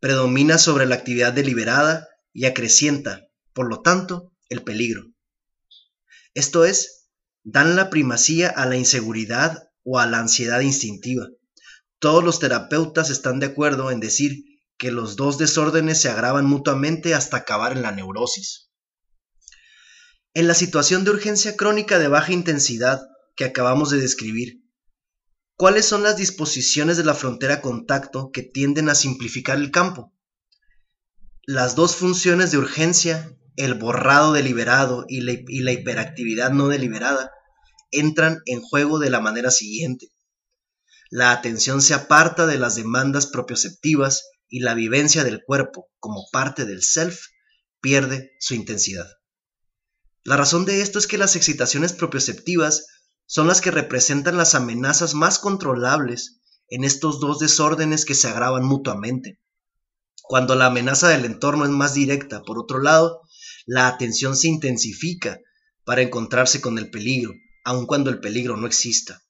predomina 0.00 0.58
sobre 0.58 0.86
la 0.86 0.96
actividad 0.96 1.32
deliberada 1.32 2.08
y 2.32 2.46
acrecienta, 2.46 3.28
por 3.52 3.68
lo 3.68 3.80
tanto, 3.80 4.32
el 4.48 4.62
peligro. 4.62 5.12
Esto 6.34 6.64
es, 6.64 6.97
dan 7.44 7.76
la 7.76 7.90
primacía 7.90 8.48
a 8.48 8.66
la 8.66 8.76
inseguridad 8.76 9.70
o 9.84 9.98
a 9.98 10.06
la 10.06 10.20
ansiedad 10.20 10.60
instintiva. 10.60 11.26
Todos 11.98 12.22
los 12.22 12.38
terapeutas 12.38 13.10
están 13.10 13.40
de 13.40 13.46
acuerdo 13.46 13.90
en 13.90 14.00
decir 14.00 14.44
que 14.76 14.92
los 14.92 15.16
dos 15.16 15.38
desórdenes 15.38 16.00
se 16.00 16.08
agravan 16.08 16.46
mutuamente 16.46 17.14
hasta 17.14 17.38
acabar 17.38 17.72
en 17.72 17.82
la 17.82 17.90
neurosis. 17.90 18.70
En 20.34 20.46
la 20.46 20.54
situación 20.54 21.04
de 21.04 21.10
urgencia 21.10 21.56
crónica 21.56 21.98
de 21.98 22.06
baja 22.06 22.32
intensidad 22.32 23.00
que 23.34 23.44
acabamos 23.44 23.90
de 23.90 23.98
describir, 23.98 24.62
¿cuáles 25.56 25.86
son 25.86 26.04
las 26.04 26.16
disposiciones 26.16 26.96
de 26.96 27.04
la 27.04 27.14
frontera 27.14 27.60
contacto 27.60 28.30
que 28.32 28.42
tienden 28.42 28.88
a 28.88 28.94
simplificar 28.94 29.58
el 29.58 29.72
campo? 29.72 30.14
Las 31.44 31.74
dos 31.74 31.96
funciones 31.96 32.52
de 32.52 32.58
urgencia, 32.58 33.36
el 33.58 33.74
borrado 33.74 34.32
deliberado 34.32 35.04
y 35.08 35.20
la, 35.20 35.72
hiperactividad 35.72 36.52
no 36.52 36.68
deliberada, 36.68 37.32
entran 37.90 38.40
en 38.46 38.62
juego 38.62 39.00
de 39.00 39.10
la 39.10 39.18
manera 39.18 39.50
siguiente. 39.50 40.12
La 41.10 41.32
atención 41.32 41.82
se 41.82 41.92
aparta 41.92 42.46
de 42.46 42.56
las 42.56 42.76
demandas 42.76 43.26
propioceptivas 43.26 44.28
y 44.48 44.60
la 44.60 44.74
vivencia 44.74 45.24
del 45.24 45.42
cuerpo 45.44 45.88
como 45.98 46.28
parte 46.30 46.66
del 46.66 46.84
self 46.84 47.18
pierde 47.80 48.30
su 48.38 48.54
intensidad. 48.54 49.08
La 50.22 50.36
razón 50.36 50.64
de 50.64 50.80
esto 50.80 51.00
es 51.00 51.08
que 51.08 51.18
las 51.18 51.34
excitaciones 51.34 51.92
propioceptivas 51.92 52.86
son 53.26 53.48
las 53.48 53.60
que 53.60 53.72
representan 53.72 54.36
las 54.36 54.54
amenazas 54.54 55.14
más 55.14 55.40
controlables 55.40 56.42
en 56.68 56.84
estos 56.84 57.18
dos 57.18 57.40
desórdenes 57.40 58.04
que 58.04 58.14
se 58.14 58.28
agravan 58.28 58.64
mutuamente. 58.64 59.40
Cuando 60.22 60.54
la 60.54 60.66
amenaza 60.66 61.08
del 61.08 61.24
entorno 61.24 61.64
es 61.64 61.70
más 61.70 61.94
directa, 61.94 62.42
por 62.42 62.58
otro 62.58 62.78
lado, 62.78 63.22
la 63.68 63.86
atención 63.86 64.34
se 64.34 64.48
intensifica 64.48 65.40
para 65.84 66.00
encontrarse 66.00 66.62
con 66.62 66.78
el 66.78 66.88
peligro, 66.88 67.34
aun 67.64 67.84
cuando 67.84 68.08
el 68.08 68.18
peligro 68.18 68.56
no 68.56 68.66
exista. 68.66 69.22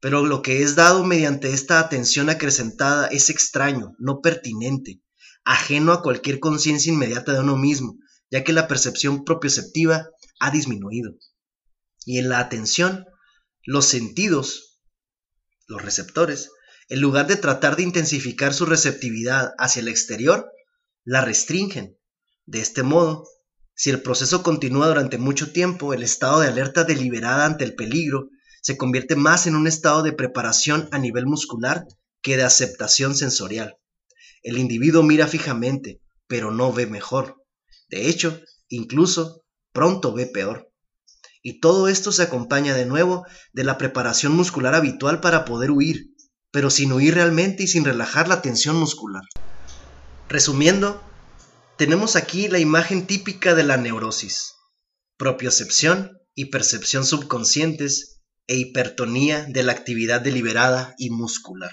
Pero 0.00 0.26
lo 0.26 0.42
que 0.42 0.62
es 0.62 0.74
dado 0.74 1.04
mediante 1.04 1.52
esta 1.52 1.78
atención 1.78 2.28
acrecentada 2.28 3.06
es 3.06 3.30
extraño, 3.30 3.94
no 4.00 4.20
pertinente, 4.20 5.00
ajeno 5.44 5.92
a 5.92 6.02
cualquier 6.02 6.40
conciencia 6.40 6.92
inmediata 6.92 7.34
de 7.34 7.38
uno 7.38 7.56
mismo, 7.56 7.94
ya 8.32 8.42
que 8.42 8.52
la 8.52 8.66
percepción 8.66 9.24
propioceptiva 9.24 10.08
ha 10.40 10.50
disminuido. 10.50 11.12
Y 12.04 12.18
en 12.18 12.30
la 12.30 12.40
atención, 12.40 13.06
los 13.64 13.86
sentidos, 13.86 14.80
los 15.68 15.80
receptores, 15.82 16.50
en 16.88 17.00
lugar 17.00 17.28
de 17.28 17.36
tratar 17.36 17.76
de 17.76 17.84
intensificar 17.84 18.54
su 18.54 18.66
receptividad 18.66 19.52
hacia 19.56 19.82
el 19.82 19.88
exterior, 19.88 20.50
la 21.04 21.20
restringen. 21.20 21.96
De 22.44 22.60
este 22.60 22.82
modo, 22.82 23.24
si 23.74 23.90
el 23.90 24.02
proceso 24.02 24.42
continúa 24.42 24.88
durante 24.88 25.18
mucho 25.18 25.52
tiempo, 25.52 25.94
el 25.94 26.02
estado 26.02 26.40
de 26.40 26.48
alerta 26.48 26.84
deliberada 26.84 27.46
ante 27.46 27.64
el 27.64 27.74
peligro 27.74 28.28
se 28.60 28.76
convierte 28.76 29.16
más 29.16 29.46
en 29.46 29.56
un 29.56 29.66
estado 29.66 30.02
de 30.02 30.12
preparación 30.12 30.88
a 30.92 30.98
nivel 30.98 31.26
muscular 31.26 31.86
que 32.20 32.36
de 32.36 32.44
aceptación 32.44 33.14
sensorial. 33.16 33.76
El 34.42 34.58
individuo 34.58 35.02
mira 35.02 35.26
fijamente, 35.26 36.00
pero 36.26 36.50
no 36.50 36.72
ve 36.72 36.86
mejor. 36.86 37.42
De 37.88 38.08
hecho, 38.08 38.40
incluso 38.68 39.44
pronto 39.72 40.12
ve 40.12 40.26
peor. 40.26 40.70
Y 41.42 41.58
todo 41.60 41.88
esto 41.88 42.12
se 42.12 42.22
acompaña 42.22 42.74
de 42.74 42.86
nuevo 42.86 43.26
de 43.52 43.64
la 43.64 43.78
preparación 43.78 44.36
muscular 44.36 44.74
habitual 44.74 45.20
para 45.20 45.44
poder 45.44 45.72
huir, 45.72 46.14
pero 46.52 46.70
sin 46.70 46.92
huir 46.92 47.14
realmente 47.14 47.64
y 47.64 47.66
sin 47.66 47.84
relajar 47.84 48.28
la 48.28 48.42
tensión 48.42 48.76
muscular. 48.76 49.22
Resumiendo, 50.28 51.02
tenemos 51.76 52.16
aquí 52.16 52.48
la 52.48 52.58
imagen 52.58 53.06
típica 53.06 53.54
de 53.54 53.64
la 53.64 53.76
neurosis, 53.76 54.54
propiocepción 55.16 56.18
y 56.34 56.46
percepción 56.46 57.04
subconscientes 57.04 58.20
e 58.46 58.56
hipertonía 58.56 59.46
de 59.48 59.62
la 59.62 59.72
actividad 59.72 60.20
deliberada 60.20 60.94
y 60.98 61.10
muscular. 61.10 61.72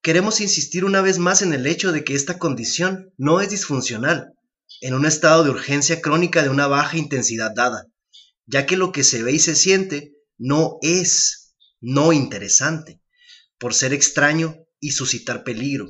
Queremos 0.00 0.40
insistir 0.40 0.84
una 0.84 1.00
vez 1.00 1.18
más 1.18 1.42
en 1.42 1.52
el 1.52 1.66
hecho 1.66 1.92
de 1.92 2.04
que 2.04 2.14
esta 2.14 2.38
condición 2.38 3.12
no 3.16 3.40
es 3.40 3.50
disfuncional, 3.50 4.32
en 4.80 4.94
un 4.94 5.06
estado 5.06 5.44
de 5.44 5.50
urgencia 5.50 6.00
crónica 6.00 6.42
de 6.42 6.50
una 6.50 6.66
baja 6.66 6.96
intensidad 6.96 7.52
dada, 7.54 7.86
ya 8.46 8.64
que 8.64 8.76
lo 8.76 8.92
que 8.92 9.02
se 9.02 9.22
ve 9.22 9.32
y 9.32 9.38
se 9.38 9.56
siente 9.56 10.12
no 10.38 10.78
es 10.82 11.54
no 11.80 12.12
interesante, 12.12 13.00
por 13.58 13.74
ser 13.74 13.92
extraño 13.92 14.56
y 14.80 14.92
suscitar 14.92 15.42
peligro, 15.42 15.88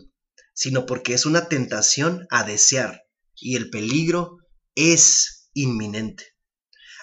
sino 0.59 0.87
porque 0.87 1.15
es 1.15 1.25
una 1.25 1.47
tentación 1.47 2.27
a 2.31 2.43
desear, 2.43 3.05
y 3.37 3.55
el 3.55 3.71
peligro 3.71 4.39
es 4.75 5.51
inminente. 5.55 6.35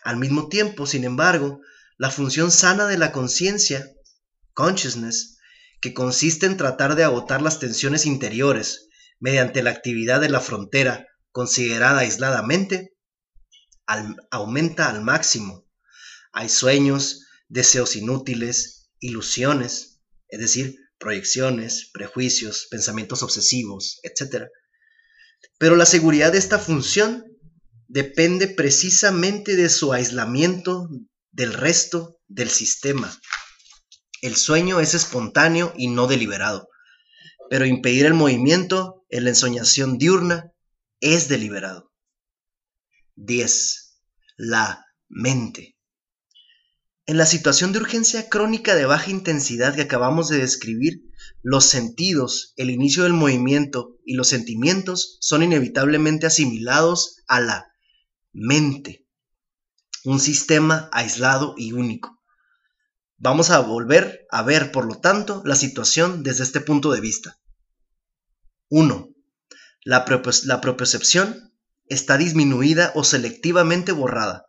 Al 0.03 0.17
mismo 0.17 0.49
tiempo, 0.49 0.85
sin 0.85 1.05
embargo, 1.05 1.61
la 1.97 2.11
función 2.11 2.51
sana 2.51 2.85
de 2.85 2.97
la 2.97 3.13
conciencia, 3.13 3.89
consciousness, 4.53 5.37
que 5.79 5.93
consiste 5.93 6.47
en 6.47 6.57
tratar 6.57 6.95
de 6.95 7.05
agotar 7.05 7.41
las 7.41 7.59
tensiones 7.59 8.05
interiores 8.05 8.89
mediante 9.21 9.63
la 9.63 9.69
actividad 9.69 10.19
de 10.19 10.27
la 10.27 10.41
frontera 10.41 11.07
considerada 11.31 11.99
aisladamente, 11.99 12.97
aumenta 14.31 14.89
al 14.89 15.01
máximo. 15.01 15.65
Hay 16.33 16.49
sueños, 16.49 17.21
deseos 17.47 17.95
inútiles, 17.95 18.89
ilusiones, 18.99 20.01
es 20.27 20.41
decir, 20.41 20.75
proyecciones, 20.97 21.89
prejuicios, 21.93 22.67
pensamientos 22.69 23.23
obsesivos, 23.23 23.99
etc. 24.03 24.47
Pero 25.57 25.75
la 25.75 25.85
seguridad 25.85 26.31
de 26.31 26.37
esta 26.37 26.59
función 26.59 27.25
depende 27.87 28.47
precisamente 28.47 29.55
de 29.55 29.69
su 29.69 29.93
aislamiento 29.93 30.89
del 31.31 31.53
resto 31.53 32.19
del 32.27 32.49
sistema. 32.49 33.19
El 34.21 34.35
sueño 34.35 34.79
es 34.79 34.93
espontáneo 34.93 35.73
y 35.77 35.87
no 35.87 36.07
deliberado, 36.07 36.69
pero 37.49 37.65
impedir 37.65 38.05
el 38.05 38.13
movimiento 38.13 39.05
en 39.09 39.25
la 39.25 39.29
ensoñación 39.31 39.97
diurna 39.97 40.51
es 40.99 41.27
deliberado. 41.27 41.91
10. 43.15 43.99
La 44.37 44.85
mente. 45.07 45.74
En 47.07 47.17
la 47.17 47.27
situación 47.27 47.71
de 47.71 47.79
urgencia 47.79 48.29
crónica 48.29 48.73
de 48.73 48.85
baja 48.85 49.11
intensidad 49.11 49.75
que 49.75 49.83
acabamos 49.83 50.27
de 50.27 50.39
describir, 50.39 51.03
los 51.43 51.65
sentidos, 51.65 52.53
el 52.57 52.71
inicio 52.71 53.03
del 53.03 53.13
movimiento 53.13 53.99
y 54.03 54.15
los 54.15 54.27
sentimientos 54.27 55.17
son 55.21 55.43
inevitablemente 55.43 56.25
asimilados 56.25 57.21
a 57.27 57.41
la 57.41 57.71
mente, 58.33 59.05
un 60.03 60.19
sistema 60.19 60.89
aislado 60.91 61.53
y 61.57 61.73
único. 61.73 62.23
Vamos 63.17 63.51
a 63.51 63.59
volver 63.59 64.25
a 64.31 64.41
ver, 64.41 64.71
por 64.71 64.85
lo 64.85 64.99
tanto, 64.99 65.43
la 65.45 65.55
situación 65.55 66.23
desde 66.23 66.43
este 66.43 66.59
punto 66.59 66.91
de 66.91 67.01
vista. 67.01 67.39
1. 68.69 69.09
La, 69.83 70.05
la 70.45 70.61
propiocepción 70.61 71.53
está 71.85 72.17
disminuida 72.17 72.91
o 72.95 73.03
selectivamente 73.03 73.91
borrada. 73.91 74.47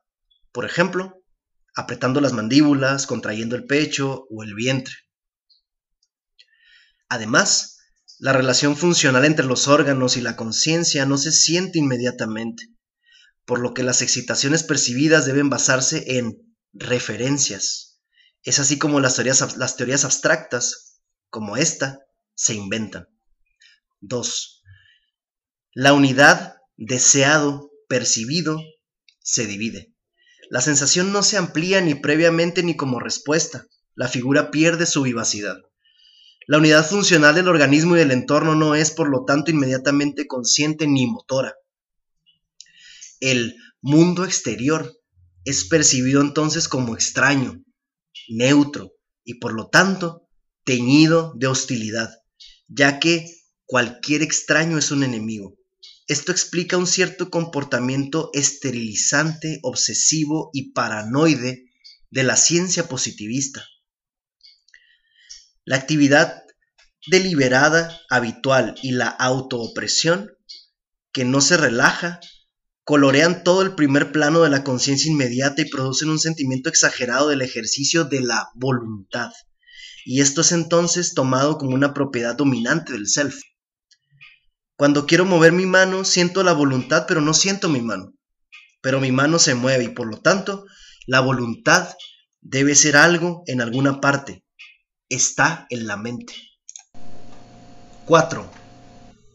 Por 0.52 0.64
ejemplo, 0.64 1.22
apretando 1.76 2.22
las 2.22 2.32
mandíbulas, 2.32 3.06
contrayendo 3.06 3.54
el 3.54 3.66
pecho 3.66 4.26
o 4.30 4.42
el 4.42 4.54
vientre. 4.54 4.94
Además, 7.08 7.76
la 8.18 8.32
relación 8.32 8.76
funcional 8.76 9.26
entre 9.26 9.44
los 9.44 9.68
órganos 9.68 10.16
y 10.16 10.22
la 10.22 10.36
conciencia 10.36 11.04
no 11.04 11.18
se 11.18 11.32
siente 11.32 11.78
inmediatamente, 11.78 12.64
por 13.44 13.60
lo 13.60 13.74
que 13.74 13.82
las 13.82 14.00
excitaciones 14.00 14.62
percibidas 14.62 15.26
deben 15.26 15.50
basarse 15.50 16.16
en 16.18 16.56
referencias. 16.72 18.00
Es 18.42 18.58
así 18.58 18.78
como 18.78 18.98
las 18.98 19.16
teorías, 19.16 19.56
las 19.58 19.76
teorías 19.76 20.06
abstractas, 20.06 21.02
como 21.28 21.58
esta, 21.58 21.98
se 22.34 22.54
inventan. 22.54 23.06
2. 24.00 24.62
La 25.74 25.92
unidad 25.92 26.56
deseado, 26.76 27.70
percibido, 27.86 28.58
se 29.20 29.46
divide. 29.46 29.95
La 30.48 30.60
sensación 30.60 31.12
no 31.12 31.22
se 31.22 31.36
amplía 31.36 31.80
ni 31.80 31.94
previamente 31.94 32.62
ni 32.62 32.76
como 32.76 33.00
respuesta. 33.00 33.66
La 33.94 34.08
figura 34.08 34.50
pierde 34.50 34.86
su 34.86 35.02
vivacidad. 35.02 35.56
La 36.46 36.58
unidad 36.58 36.88
funcional 36.88 37.34
del 37.34 37.48
organismo 37.48 37.96
y 37.96 37.98
del 37.98 38.12
entorno 38.12 38.54
no 38.54 38.76
es, 38.76 38.92
por 38.92 39.08
lo 39.08 39.24
tanto, 39.24 39.50
inmediatamente 39.50 40.28
consciente 40.28 40.86
ni 40.86 41.06
motora. 41.08 41.54
El 43.18 43.56
mundo 43.80 44.24
exterior 44.24 44.96
es 45.44 45.64
percibido 45.64 46.20
entonces 46.20 46.68
como 46.68 46.94
extraño, 46.94 47.64
neutro 48.28 48.92
y, 49.24 49.34
por 49.34 49.54
lo 49.54 49.68
tanto, 49.68 50.28
teñido 50.64 51.32
de 51.36 51.48
hostilidad, 51.48 52.10
ya 52.68 53.00
que 53.00 53.26
cualquier 53.64 54.22
extraño 54.22 54.78
es 54.78 54.92
un 54.92 55.02
enemigo. 55.02 55.56
Esto 56.08 56.30
explica 56.30 56.76
un 56.76 56.86
cierto 56.86 57.30
comportamiento 57.30 58.30
esterilizante, 58.32 59.58
obsesivo 59.62 60.50
y 60.52 60.72
paranoide 60.72 61.64
de 62.10 62.22
la 62.22 62.36
ciencia 62.36 62.88
positivista. 62.88 63.64
La 65.64 65.76
actividad 65.76 66.44
deliberada, 67.08 68.00
habitual 68.08 68.76
y 68.82 68.92
la 68.92 69.08
autoopresión, 69.08 70.30
que 71.12 71.24
no 71.24 71.40
se 71.40 71.56
relaja, 71.56 72.20
colorean 72.84 73.42
todo 73.42 73.62
el 73.62 73.74
primer 73.74 74.12
plano 74.12 74.42
de 74.42 74.50
la 74.50 74.62
conciencia 74.62 75.10
inmediata 75.10 75.62
y 75.62 75.70
producen 75.70 76.08
un 76.08 76.20
sentimiento 76.20 76.68
exagerado 76.68 77.28
del 77.28 77.42
ejercicio 77.42 78.04
de 78.04 78.20
la 78.20 78.48
voluntad. 78.54 79.32
Y 80.04 80.20
esto 80.20 80.42
es 80.42 80.52
entonces 80.52 81.14
tomado 81.14 81.58
como 81.58 81.74
una 81.74 81.92
propiedad 81.92 82.36
dominante 82.36 82.92
del 82.92 83.08
self. 83.08 83.40
Cuando 84.76 85.06
quiero 85.06 85.24
mover 85.24 85.52
mi 85.52 85.64
mano, 85.64 86.04
siento 86.04 86.42
la 86.42 86.52
voluntad, 86.52 87.06
pero 87.08 87.22
no 87.22 87.32
siento 87.32 87.70
mi 87.70 87.80
mano. 87.80 88.12
Pero 88.82 89.00
mi 89.00 89.10
mano 89.10 89.38
se 89.38 89.54
mueve 89.54 89.84
y 89.84 89.88
por 89.88 90.06
lo 90.06 90.20
tanto, 90.20 90.66
la 91.06 91.20
voluntad 91.20 91.94
debe 92.42 92.74
ser 92.74 92.96
algo 92.98 93.42
en 93.46 93.62
alguna 93.62 94.02
parte. 94.02 94.44
Está 95.08 95.66
en 95.70 95.86
la 95.86 95.96
mente. 95.96 96.34
4. 98.04 98.50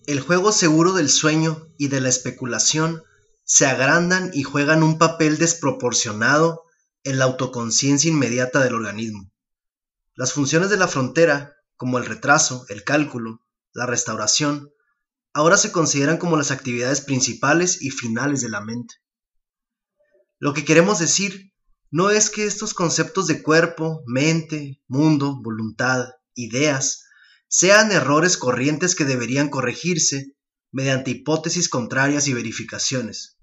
El 0.05 0.19
juego 0.19 0.51
seguro 0.51 0.93
del 0.93 1.09
sueño 1.09 1.67
y 1.79 1.87
de 1.87 2.01
la 2.01 2.09
especulación 2.09 3.01
se 3.43 3.65
agrandan 3.65 4.29
y 4.33 4.43
juegan 4.43 4.83
un 4.83 4.99
papel 4.99 5.39
desproporcionado 5.39 6.63
en 7.03 7.17
la 7.17 7.25
autoconciencia 7.25 8.11
inmediata 8.11 8.63
del 8.63 8.75
organismo. 8.75 9.31
Las 10.13 10.33
funciones 10.33 10.69
de 10.69 10.77
la 10.77 10.87
frontera, 10.87 11.55
como 11.77 11.97
el 11.97 12.05
retraso, 12.05 12.65
el 12.69 12.83
cálculo, 12.83 13.41
la 13.73 13.87
restauración, 13.87 14.71
ahora 15.33 15.57
se 15.57 15.71
consideran 15.71 16.17
como 16.17 16.37
las 16.37 16.51
actividades 16.51 17.01
principales 17.01 17.81
y 17.81 17.91
finales 17.91 18.41
de 18.41 18.49
la 18.49 18.61
mente. 18.61 18.95
Lo 20.39 20.53
que 20.53 20.65
queremos 20.65 20.99
decir 20.99 21.53
no 21.91 22.09
es 22.09 22.29
que 22.29 22.45
estos 22.45 22.73
conceptos 22.73 23.27
de 23.27 23.43
cuerpo, 23.43 24.01
mente, 24.07 24.81
mundo, 24.87 25.39
voluntad, 25.41 26.07
ideas, 26.35 27.03
sean 27.47 27.91
errores 27.91 28.37
corrientes 28.37 28.95
que 28.95 29.03
deberían 29.03 29.49
corregirse 29.49 30.35
mediante 30.71 31.11
hipótesis 31.11 31.67
contrarias 31.67 32.27
y 32.27 32.33
verificaciones, 32.33 33.37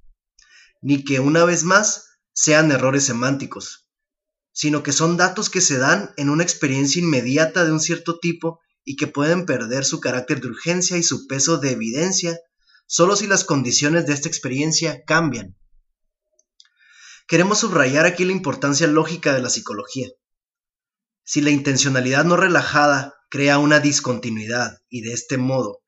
ni 0.81 1.05
que 1.05 1.21
una 1.21 1.45
vez 1.45 1.63
más 1.63 2.07
sean 2.33 2.73
errores 2.73 3.05
semánticos, 3.05 3.91
sino 4.53 4.83
que 4.83 4.93
son 4.93 5.19
datos 5.19 5.51
que 5.51 5.61
se 5.61 5.77
dan 5.77 6.15
en 6.17 6.31
una 6.31 6.43
experiencia 6.43 7.03
inmediata 7.03 7.65
de 7.65 7.73
un 7.73 7.81
cierto 7.81 8.19
tipo 8.19 8.61
y 8.89 8.97
que 8.97 9.07
pueden 9.07 9.45
perder 9.45 9.85
su 9.85 10.01
carácter 10.01 10.41
de 10.41 10.49
urgencia 10.49 10.97
y 10.97 11.03
su 11.03 11.27
peso 11.27 11.59
de 11.59 11.73
evidencia 11.73 12.41
solo 12.87 13.17
si 13.17 13.27
las 13.27 13.45
condiciones 13.45 14.07
de 14.07 14.15
esta 14.15 14.29
experiencia 14.29 15.05
cambian. 15.07 15.59
Queremos 17.27 17.59
subrayar 17.59 18.07
aquí 18.07 18.25
la 18.25 18.33
importancia 18.33 18.87
lógica 18.87 19.35
de 19.35 19.43
la 19.43 19.51
psicología. 19.51 20.09
Si 21.23 21.43
la 21.43 21.51
intencionalidad 21.51 22.25
no 22.25 22.39
relajada 22.39 23.13
crea 23.29 23.59
una 23.59 23.79
discontinuidad 23.79 24.79
y 24.89 25.03
de 25.03 25.13
este 25.13 25.37
modo 25.37 25.81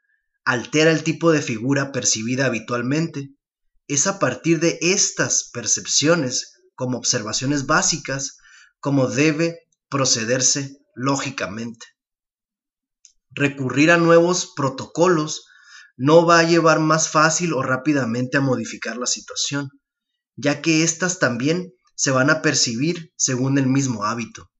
altera 0.45 0.91
el 0.91 1.03
tipo 1.03 1.33
de 1.33 1.41
figura 1.41 1.93
percibida 1.93 2.45
habitualmente, 2.45 3.31
es 3.89 4.07
a 4.07 4.19
partir 4.19 4.61
de 4.61 4.79
estas 4.83 5.49
percepciones 5.55 6.53
como 6.75 6.99
observaciones 6.99 7.65
básicas 7.65 8.37
como 8.79 9.07
debe 9.07 9.61
procederse 9.89 10.77
lógicamente. 10.95 11.87
Recurrir 13.31 13.91
a 13.91 13.97
nuevos 13.97 14.53
protocolos 14.57 15.47
no 15.97 16.27
va 16.27 16.41
a 16.41 16.43
llevar 16.45 16.81
más 16.81 17.11
fácil 17.11 17.53
o 17.53 17.63
rápidamente 17.63 18.39
a 18.39 18.41
modificar 18.41 18.97
la 18.97 19.07
situación, 19.07 19.69
ya 20.37 20.63
que 20.63 20.83
éstas 20.83 21.19
también 21.19 21.73
se 21.95 22.11
van 22.11 22.31
a 22.31 22.43
percibir 22.43 23.13
según 23.17 23.59
el 23.59 23.67
mismo 23.67 24.05
hábito. 24.05 24.51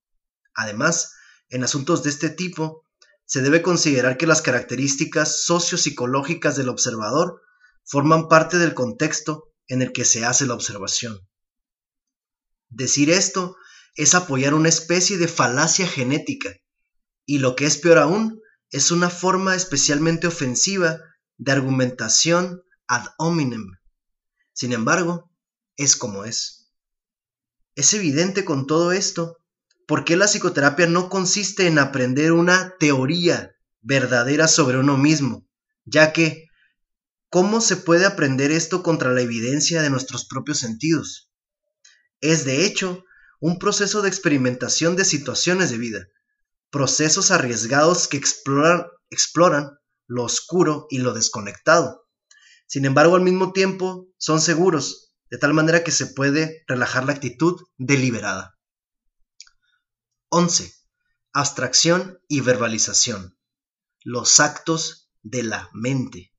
Además, 0.55 1.13
en 1.49 1.65
asuntos 1.65 2.03
de 2.03 2.11
este 2.11 2.29
tipo, 2.29 2.87
se 3.25 3.43
debe 3.43 3.63
considerar 3.63 4.17
que 4.17 4.27
las 4.27 4.43
características 4.43 5.45
sociopsicológicas 5.45 6.57
del 6.57 6.69
observador 6.69 7.41
forman 7.85 8.29
parte 8.29 8.59
del 8.59 8.75
contexto 8.75 9.45
en 9.67 9.83
el 9.83 9.93
que 9.93 10.05
se 10.05 10.25
hace 10.25 10.47
la 10.47 10.55
observación. 10.55 11.19
Decir 12.69 13.11
esto 13.11 13.57
es 13.95 14.15
apoyar 14.15 14.55
una 14.55 14.69
especie 14.69 15.17
de 15.17 15.29
falacia 15.29 15.87
genética, 15.87 16.55
y 17.25 17.39
lo 17.39 17.57
que 17.57 17.67
es 17.67 17.79
peor 17.79 17.99
aún, 17.99 18.41
es 18.71 18.91
una 18.91 19.11
forma 19.11 19.55
especialmente 19.55 20.27
ofensiva 20.27 21.01
de 21.39 21.53
argumentación 21.53 22.63
ad 22.87 23.07
hominem. 23.19 23.79
Sin 24.53 24.73
embargo, 24.73 25.31
es 25.77 25.97
como 25.97 26.25
es. 26.25 26.71
Es 27.75 27.95
evidente 27.95 28.45
con 28.45 28.67
todo 28.67 28.93
esto 28.93 29.39
por 29.87 30.05
qué 30.05 30.17
la 30.17 30.27
psicoterapia 30.27 30.87
no 30.87 31.09
consiste 31.09 31.67
en 31.67 31.79
aprender 31.79 32.33
una 32.33 32.77
teoría 32.79 33.57
verdadera 33.81 34.47
sobre 34.47 34.79
uno 34.79 34.97
mismo, 34.97 35.49
ya 35.85 36.13
que 36.13 36.47
¿cómo 37.29 37.61
se 37.61 37.77
puede 37.77 38.07
aprender 38.07 38.53
esto 38.53 38.83
contra 38.83 39.13
la 39.13 39.23
evidencia 39.23 39.83
de 39.83 39.91
nuestros 39.91 40.27
propios 40.27 40.59
sentidos? 40.59 41.33
Es 42.21 42.45
de 42.45 42.67
hecho 42.67 43.05
un 43.41 43.59
proceso 43.59 44.03
de 44.03 44.09
experimentación 44.09 44.95
de 44.95 45.05
situaciones 45.05 45.71
de 45.71 45.79
vida, 45.79 46.07
procesos 46.71 47.31
arriesgados 47.31 48.09
que 48.09 48.17
exploran, 48.17 49.71
lo 50.07 50.25
oscuro 50.25 50.87
y 50.91 50.99
lo 50.99 51.13
desconectado. 51.13 52.07
Sin 52.67 52.85
embargo, 52.85 53.17
al 53.17 53.23
mismo 53.23 53.53
tiempo 53.53 54.09
son 54.17 54.41
seguros, 54.41 55.13
de 55.31 55.39
tal 55.39 55.55
manera 55.55 55.85
que 55.85 55.93
se 55.93 56.07
puede 56.07 56.65
relajar 56.67 57.05
la 57.05 57.13
actitud 57.13 57.61
deliberada. 57.77 58.57
11. 60.29 60.73
Abstracción 61.33 62.21
y 62.29 62.41
verbalización. 62.41 63.37
Los 64.03 64.41
actos 64.41 65.11
de 65.23 65.43
la 65.43 65.69
mente. 65.73 66.33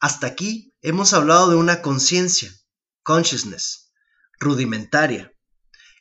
Hasta 0.00 0.26
aquí 0.26 0.74
hemos 0.82 1.12
hablado 1.12 1.50
de 1.50 1.56
una 1.56 1.82
conciencia, 1.82 2.52
consciousness, 3.02 3.92
rudimentaria, 4.38 5.32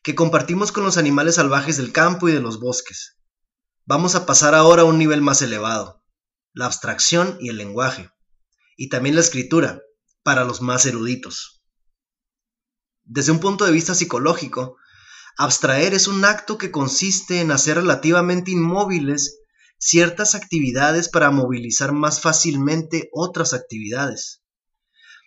que 0.04 0.16
compartimos 0.16 0.72
con 0.72 0.84
los 0.84 0.98
animales 0.98 1.36
salvajes 1.36 1.78
del 1.78 1.92
campo 1.92 2.30
y 2.30 2.34
de 2.34 2.42
los 2.42 2.60
bosques. 2.60 3.18
Vamos 3.86 4.16
a 4.16 4.26
pasar 4.26 4.56
ahora 4.56 4.84
a 4.84 4.86
un 4.86 4.98
nivel 4.98 5.22
más 5.22 5.42
elevado, 5.42 6.02
la 6.54 6.68
abstracción 6.68 7.38
y 7.42 7.50
el 7.50 7.58
lenguaje, 7.58 8.10
y 8.78 8.88
también 8.88 9.16
la 9.16 9.20
escritura, 9.22 9.82
para 10.24 10.46
los 10.46 10.62
más 10.62 10.86
eruditos. 10.86 11.62
Desde 13.04 13.34
un 13.34 13.42
punto 13.42 13.66
de 13.66 13.74
vista 13.74 13.94
psicológico, 13.94 14.78
abstraer 15.38 15.94
es 15.94 16.08
un 16.08 16.24
acto 16.24 16.58
que 16.58 16.72
consiste 16.72 17.42
en 17.42 17.52
hacer 17.52 17.76
relativamente 17.76 18.52
inmóviles 18.52 19.42
ciertas 19.78 20.34
actividades 20.34 21.10
para 21.10 21.30
movilizar 21.30 21.92
más 21.92 22.22
fácilmente 22.22 23.10
otras 23.12 23.52
actividades. 23.52 24.46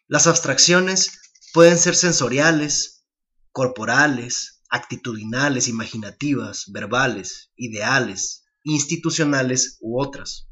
Las 0.07 0.27
abstracciones 0.27 1.21
pueden 1.53 1.77
ser 1.77 1.95
sensoriales, 1.95 3.05
corporales, 3.53 4.63
actitudinales, 4.71 5.69
imaginativas, 5.69 6.65
verbales, 6.69 7.51
ideales, 7.55 8.45
institucionales 8.67 9.79
u 9.81 10.01
otras. 10.01 10.49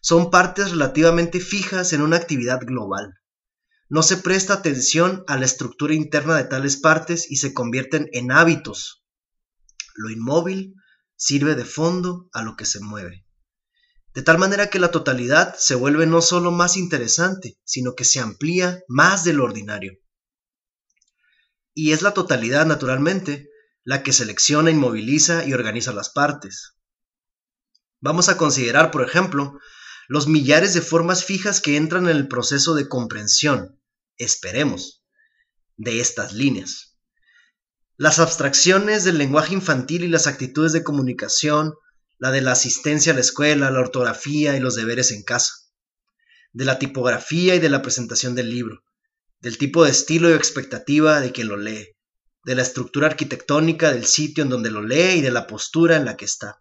Son 0.00 0.30
partes 0.30 0.70
relativamente 0.70 1.40
fijas 1.40 1.92
en 1.92 2.02
una 2.02 2.16
actividad 2.16 2.60
global. 2.60 3.14
No 3.88 4.02
se 4.02 4.16
presta 4.16 4.54
atención 4.54 5.24
a 5.26 5.36
la 5.36 5.46
estructura 5.46 5.94
interna 5.94 6.36
de 6.36 6.44
tales 6.44 6.76
partes 6.76 7.30
y 7.30 7.36
se 7.36 7.52
convierten 7.52 8.08
en 8.12 8.30
hábitos. 8.30 9.04
Lo 9.96 10.10
inmóvil 10.10 10.74
sirve 11.16 11.54
de 11.54 11.64
fondo 11.64 12.28
a 12.32 12.42
lo 12.42 12.56
que 12.56 12.64
se 12.64 12.80
mueve. 12.80 13.26
De 14.14 14.22
tal 14.22 14.38
manera 14.38 14.68
que 14.68 14.78
la 14.78 14.90
totalidad 14.90 15.56
se 15.58 15.74
vuelve 15.74 16.06
no 16.06 16.22
solo 16.22 16.50
más 16.50 16.76
interesante, 16.76 17.58
sino 17.64 17.94
que 17.94 18.04
se 18.04 18.20
amplía 18.20 18.82
más 18.86 19.24
de 19.24 19.32
lo 19.32 19.44
ordinario 19.44 19.98
y 21.74 21.92
es 21.92 22.02
la 22.02 22.14
totalidad, 22.14 22.66
naturalmente, 22.66 23.50
la 23.82 24.02
que 24.02 24.12
selecciona, 24.12 24.70
inmoviliza 24.70 25.44
y 25.44 25.52
organiza 25.52 25.92
las 25.92 26.08
partes. 26.08 26.73
Vamos 28.04 28.28
a 28.28 28.36
considerar, 28.36 28.90
por 28.90 29.02
ejemplo, 29.02 29.58
los 30.08 30.28
millares 30.28 30.74
de 30.74 30.82
formas 30.82 31.24
fijas 31.24 31.62
que 31.62 31.78
entran 31.78 32.04
en 32.04 32.14
el 32.14 32.28
proceso 32.28 32.74
de 32.74 32.86
comprensión, 32.86 33.80
esperemos, 34.18 35.02
de 35.78 36.00
estas 36.00 36.34
líneas. 36.34 36.98
Las 37.96 38.18
abstracciones 38.18 39.04
del 39.04 39.16
lenguaje 39.16 39.54
infantil 39.54 40.04
y 40.04 40.08
las 40.08 40.26
actitudes 40.26 40.74
de 40.74 40.84
comunicación, 40.84 41.72
la 42.18 42.30
de 42.30 42.42
la 42.42 42.52
asistencia 42.52 43.12
a 43.12 43.14
la 43.14 43.22
escuela, 43.22 43.70
la 43.70 43.80
ortografía 43.80 44.54
y 44.54 44.60
los 44.60 44.74
deberes 44.74 45.10
en 45.10 45.22
casa, 45.22 45.54
de 46.52 46.66
la 46.66 46.78
tipografía 46.78 47.54
y 47.54 47.58
de 47.58 47.70
la 47.70 47.80
presentación 47.80 48.34
del 48.34 48.50
libro, 48.50 48.84
del 49.40 49.56
tipo 49.56 49.82
de 49.82 49.92
estilo 49.92 50.28
y 50.28 50.34
expectativa 50.34 51.22
de 51.22 51.32
quien 51.32 51.48
lo 51.48 51.56
lee, 51.56 51.96
de 52.44 52.54
la 52.54 52.60
estructura 52.60 53.06
arquitectónica 53.06 53.94
del 53.94 54.04
sitio 54.04 54.44
en 54.44 54.50
donde 54.50 54.70
lo 54.70 54.82
lee 54.82 55.20
y 55.20 55.20
de 55.22 55.30
la 55.30 55.46
postura 55.46 55.96
en 55.96 56.04
la 56.04 56.18
que 56.18 56.26
está, 56.26 56.60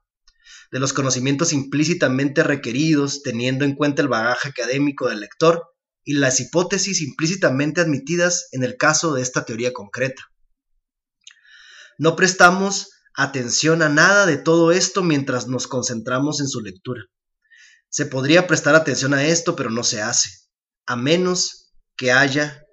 de 0.73 0.79
los 0.79 0.91
conocimientos 0.91 1.53
implícitamente 1.53 2.41
requeridos 2.41 3.21
teniendo 3.21 3.63
en 3.63 3.75
cuenta 3.75 4.01
el 4.01 4.07
bagaje 4.07 4.49
académico 4.49 5.07
del 5.07 5.19
lector 5.19 5.67
y 6.03 6.13
las 6.13 6.39
hipótesis 6.39 6.99
implícitamente 7.03 7.79
admitidas 7.79 8.47
en 8.53 8.63
el 8.63 8.75
caso 8.75 9.13
de 9.13 9.21
esta 9.21 9.45
teoría 9.45 9.71
concreta. 9.71 10.23
No 11.99 12.15
prestamos 12.15 12.89
atención 13.15 13.83
a 13.83 13.89
nada 13.89 14.25
de 14.25 14.37
todo 14.37 14.71
esto 14.71 15.03
mientras 15.03 15.47
nos 15.47 15.67
concentramos 15.67 16.41
en 16.41 16.47
su 16.47 16.59
lectura. 16.59 17.03
Se 17.89 18.07
podría 18.07 18.47
prestar 18.47 18.73
atención 18.73 19.13
a 19.13 19.23
esto, 19.25 19.55
pero 19.55 19.69
no 19.69 19.83
se 19.83 20.01
hace, 20.01 20.31
a 20.87 20.95
menos 20.95 21.71
que 21.95 22.11
haya 22.11 22.65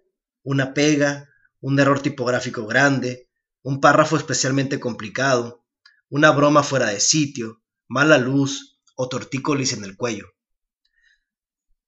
una 0.43 0.73
pega, 0.73 1.29
un 1.61 1.79
error 1.79 2.01
tipográfico 2.01 2.67
grande, 2.67 3.29
un 3.63 3.79
párrafo 3.79 4.17
especialmente 4.17 4.81
complicado, 4.81 5.67
una 6.09 6.31
broma 6.31 6.63
fuera 6.63 6.87
de 6.87 6.99
sitio, 6.99 7.60
mala 7.91 8.19
luz 8.19 8.81
o 8.95 9.09
tortícolis 9.09 9.73
en 9.73 9.85
el 9.85 9.97
cuello. 9.97 10.29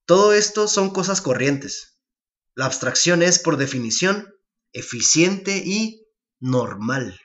Todo 0.05 0.33
esto 0.33 0.67
son 0.67 0.91
cosas 0.91 1.21
corrientes. 1.21 1.97
La 2.55 2.65
abstracción 2.65 3.23
es, 3.23 3.39
por 3.39 3.55
definición, 3.55 4.35
eficiente 4.73 5.63
y 5.65 6.05
normal. 6.41 7.19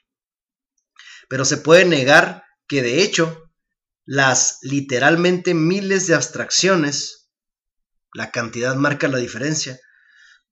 Pero 1.28 1.44
se 1.44 1.56
puede 1.56 1.84
negar 1.84 2.44
que, 2.68 2.80
de 2.82 3.02
hecho, 3.02 3.50
las 4.04 4.58
literalmente 4.62 5.54
miles 5.54 6.06
de 6.06 6.14
abstracciones, 6.14 7.30
la 8.14 8.30
cantidad 8.30 8.76
marca 8.76 9.08
la 9.08 9.18
diferencia, 9.18 9.80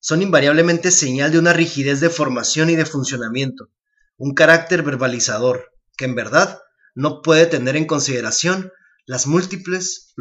son 0.01 0.21
invariablemente 0.21 0.91
señal 0.91 1.31
de 1.31 1.39
una 1.39 1.53
rigidez 1.53 2.01
de 2.01 2.11
formación 2.11 2.71
y 2.71 2.77
de 2.77 2.87
funcionamiento, 2.87 3.71
un 4.17 4.35
carácter 4.35 4.83
verbalizador, 4.83 5.73
que 5.97 6.07
en 6.07 6.17
verdad 6.17 6.61
no 6.97 7.23
puede 7.23 7.47
tener 7.47 7.77
en 7.77 7.87
consideración 7.87 8.73
los 9.07 9.27
múltiples 9.27 10.15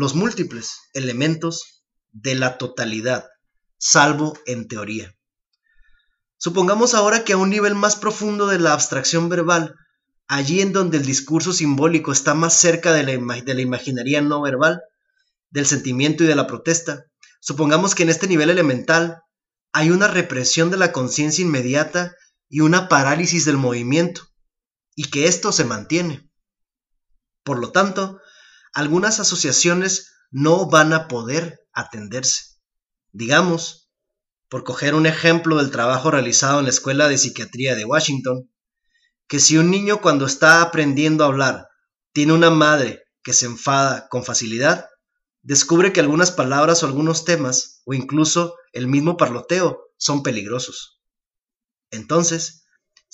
elementos 0.93 1.83
de 2.11 2.35
la 2.35 2.57
totalidad, 2.59 3.25
salvo 3.77 4.37
en 4.45 4.67
teoría. 4.67 5.15
Supongamos 6.37 6.93
ahora 6.93 7.23
que 7.23 7.33
a 7.33 7.37
un 7.37 7.49
nivel 7.49 7.75
más 7.75 7.95
profundo 7.95 8.45
de 8.45 8.59
la 8.59 8.73
abstracción 8.73 9.29
verbal, 9.29 9.73
allí 10.27 10.59
en 10.59 10.73
donde 10.73 10.97
el 10.97 11.05
discurso 11.05 11.53
simbólico 11.53 12.11
está 12.11 12.33
más 12.33 12.59
cerca 12.59 12.91
de 12.91 13.03
la, 13.03 13.41
de 13.41 13.53
la 13.53 13.61
imaginaría 13.61 14.21
no 14.21 14.41
verbal, 14.41 14.81
del 15.49 15.65
sentimiento 15.65 16.25
y 16.25 16.27
de 16.27 16.35
la 16.35 16.45
protesta, 16.45 17.05
supongamos 17.39 17.95
que 17.95 18.03
en 18.03 18.09
este 18.09 18.27
nivel 18.27 18.49
elemental 18.49 19.21
hay 19.71 19.91
una 19.91 20.07
represión 20.09 20.71
de 20.71 20.77
la 20.77 20.91
conciencia 20.91 21.43
inmediata 21.43 22.15
y 22.49 22.59
una 22.59 22.89
parálisis 22.89 23.45
del 23.45 23.57
movimiento, 23.57 24.27
y 24.93 25.05
que 25.05 25.27
esto 25.27 25.53
se 25.53 25.63
mantiene. 25.63 26.24
Por 27.45 27.59
lo 27.59 27.71
tanto, 27.71 28.19
algunas 28.73 29.19
asociaciones 29.19 30.15
no 30.31 30.67
van 30.67 30.93
a 30.93 31.07
poder 31.07 31.59
atenderse. 31.73 32.57
Digamos, 33.11 33.91
por 34.49 34.63
coger 34.63 34.95
un 34.95 35.05
ejemplo 35.05 35.57
del 35.57 35.69
trabajo 35.69 36.09
realizado 36.09 36.57
en 36.57 36.65
la 36.65 36.71
Escuela 36.71 37.07
de 37.07 37.19
Psiquiatría 37.19 37.75
de 37.75 37.85
Washington, 37.85 38.51
que 39.27 39.39
si 39.39 39.57
un 39.57 39.69
niño 39.69 40.01
cuando 40.01 40.25
está 40.25 40.63
aprendiendo 40.63 41.23
a 41.23 41.27
hablar 41.27 41.67
tiene 42.13 42.33
una 42.33 42.49
madre 42.49 43.03
que 43.21 43.33
se 43.33 43.45
enfada 43.45 44.07
con 44.09 44.23
facilidad, 44.23 44.89
descubre 45.43 45.93
que 45.93 45.99
algunas 45.99 46.31
palabras 46.31 46.81
o 46.81 46.87
algunos 46.87 47.25
temas, 47.25 47.83
o 47.85 47.93
incluso 47.93 48.55
el 48.73 48.87
mismo 48.87 49.17
parloteo, 49.17 49.81
son 49.97 50.23
peligrosos. 50.23 50.99
Entonces, 51.91 52.64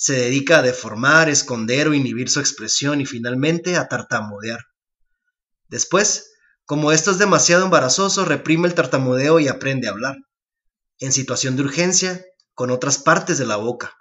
se 0.02 0.14
dedica 0.14 0.58
a 0.58 0.62
deformar, 0.62 1.28
esconder 1.28 1.86
o 1.86 1.94
inhibir 1.94 2.28
su 2.28 2.40
expresión 2.40 3.00
y 3.00 3.06
finalmente 3.06 3.76
a 3.76 3.86
tartamudear. 3.86 4.58
Después, 5.68 6.32
como 6.64 6.90
esto 6.90 7.12
es 7.12 7.18
demasiado 7.18 7.66
embarazoso, 7.66 8.24
reprime 8.24 8.66
el 8.66 8.74
tartamudeo 8.74 9.38
y 9.38 9.46
aprende 9.46 9.86
a 9.86 9.92
hablar. 9.92 10.16
En 10.98 11.12
situación 11.12 11.54
de 11.54 11.62
urgencia, 11.62 12.24
con 12.52 12.72
otras 12.72 12.98
partes 12.98 13.38
de 13.38 13.46
la 13.46 13.54
boca. 13.54 13.96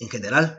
En 0.00 0.08
general, 0.08 0.58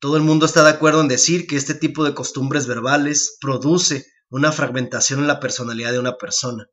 todo 0.00 0.16
el 0.16 0.22
mundo 0.22 0.46
está 0.46 0.64
de 0.64 0.70
acuerdo 0.70 1.02
en 1.02 1.08
decir 1.08 1.46
que 1.46 1.56
este 1.56 1.74
tipo 1.74 2.04
de 2.04 2.14
costumbres 2.14 2.66
verbales 2.66 3.36
produce 3.38 4.06
una 4.30 4.50
fragmentación 4.50 5.20
en 5.20 5.26
la 5.26 5.40
personalidad 5.40 5.92
de 5.92 5.98
una 5.98 6.16
persona. 6.16 6.70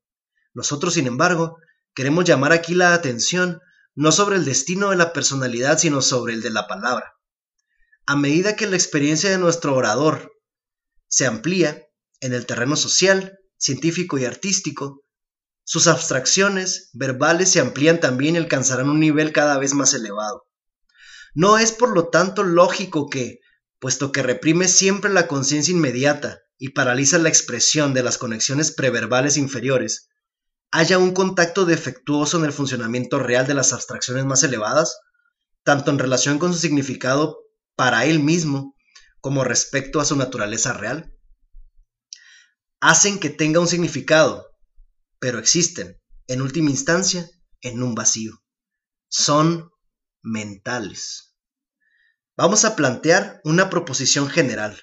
Nosotros, 0.54 0.94
sin 0.94 1.08
embargo, 1.08 1.58
queremos 1.94 2.24
llamar 2.24 2.54
aquí 2.54 2.74
la 2.74 2.94
atención 2.94 3.60
no 3.96 4.12
sobre 4.12 4.38
el 4.38 4.46
destino 4.46 4.90
de 4.90 4.96
la 4.96 5.14
personalidad, 5.14 5.78
sino 5.78 6.02
sobre 6.02 6.34
el 6.34 6.42
de 6.42 6.50
la 6.50 6.68
palabra. 6.68 7.14
A 8.06 8.16
medida 8.16 8.56
que 8.56 8.68
la 8.68 8.76
experiencia 8.76 9.30
de 9.30 9.38
nuestro 9.38 9.76
orador 9.76 10.32
se 11.08 11.26
amplía 11.26 11.88
en 12.20 12.34
el 12.34 12.46
terreno 12.46 12.76
social, 12.76 13.40
científico 13.58 14.18
y 14.18 14.26
artístico, 14.26 15.04
sus 15.64 15.88
abstracciones 15.88 16.90
verbales 16.94 17.50
se 17.50 17.60
amplían 17.60 18.00
también 18.00 18.36
y 18.36 18.40
alcanzarán 18.40 18.90
un 18.90 19.00
nivel 19.00 19.32
cada 19.32 19.58
vez 19.58 19.74
más 19.74 19.94
elevado. 19.94 20.48
No 21.34 21.58
es 21.58 21.72
por 21.72 21.94
lo 21.94 22.10
tanto 22.10 22.44
lógico 22.44 23.10
que, 23.10 23.40
puesto 23.80 24.12
que 24.12 24.24
reprime 24.24 24.68
siempre 24.68 25.12
la 25.12 25.28
conciencia 25.28 25.74
inmediata 25.74 26.42
y 26.58 26.70
paraliza 26.70 27.18
la 27.18 27.30
expresión 27.30 27.94
de 27.94 28.04
las 28.04 28.18
conexiones 28.18 28.72
preverbales 28.72 29.38
inferiores, 29.38 30.10
haya 30.72 30.98
un 30.98 31.14
contacto 31.14 31.66
defectuoso 31.66 32.38
en 32.38 32.46
el 32.46 32.54
funcionamiento 32.54 33.20
real 33.20 33.46
de 33.46 33.54
las 33.54 33.74
abstracciones 33.74 34.26
más 34.26 34.44
elevadas, 34.44 35.00
tanto 35.64 35.92
en 35.92 36.00
relación 36.00 36.40
con 36.40 36.54
su 36.54 36.60
significado 36.60 37.38
para 37.76 38.06
él 38.06 38.20
mismo 38.20 38.76
como 39.20 39.44
respecto 39.44 40.00
a 40.00 40.06
su 40.06 40.16
naturaleza 40.16 40.74
real. 40.74 41.14
Hacen 42.80 43.20
que 43.20 43.30
tenga 43.30 43.60
un 43.60 43.68
significado, 43.68 44.48
pero 45.20 45.40
existen, 45.40 46.02
en 46.28 46.42
última 46.42 46.72
instancia, 46.72 47.30
en 47.62 47.84
un 47.84 47.94
vacío. 47.94 48.42
Son 49.10 49.70
mentales. 50.24 51.36
Vamos 52.38 52.66
a 52.66 52.76
plantear 52.76 53.42
una 53.44 53.70
proposición 53.70 54.30
general. 54.30 54.82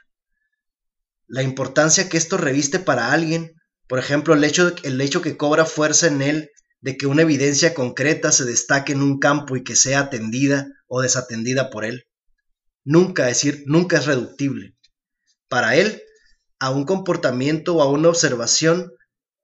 La 1.26 1.42
importancia 1.42 2.08
que 2.08 2.18
esto 2.18 2.36
reviste 2.36 2.78
para 2.78 3.10
alguien 3.10 3.57
por 3.88 3.98
ejemplo, 3.98 4.34
el 4.34 4.44
hecho, 4.44 4.74
el 4.82 5.00
hecho 5.00 5.22
que 5.22 5.38
cobra 5.38 5.64
fuerza 5.64 6.06
en 6.08 6.20
él 6.20 6.50
de 6.80 6.96
que 6.98 7.06
una 7.06 7.22
evidencia 7.22 7.74
concreta 7.74 8.30
se 8.32 8.44
destaque 8.44 8.92
en 8.92 9.02
un 9.02 9.18
campo 9.18 9.56
y 9.56 9.64
que 9.64 9.76
sea 9.76 10.00
atendida 10.00 10.68
o 10.86 11.00
desatendida 11.00 11.70
por 11.70 11.86
él. 11.86 12.04
Nunca, 12.84 13.26
decir, 13.26 13.64
nunca 13.66 13.96
es 13.96 14.06
reductible. 14.06 14.76
Para 15.48 15.74
él, 15.74 16.02
a 16.60 16.70
un 16.70 16.84
comportamiento 16.84 17.76
o 17.76 17.82
a 17.82 17.90
una 17.90 18.10
observación 18.10 18.92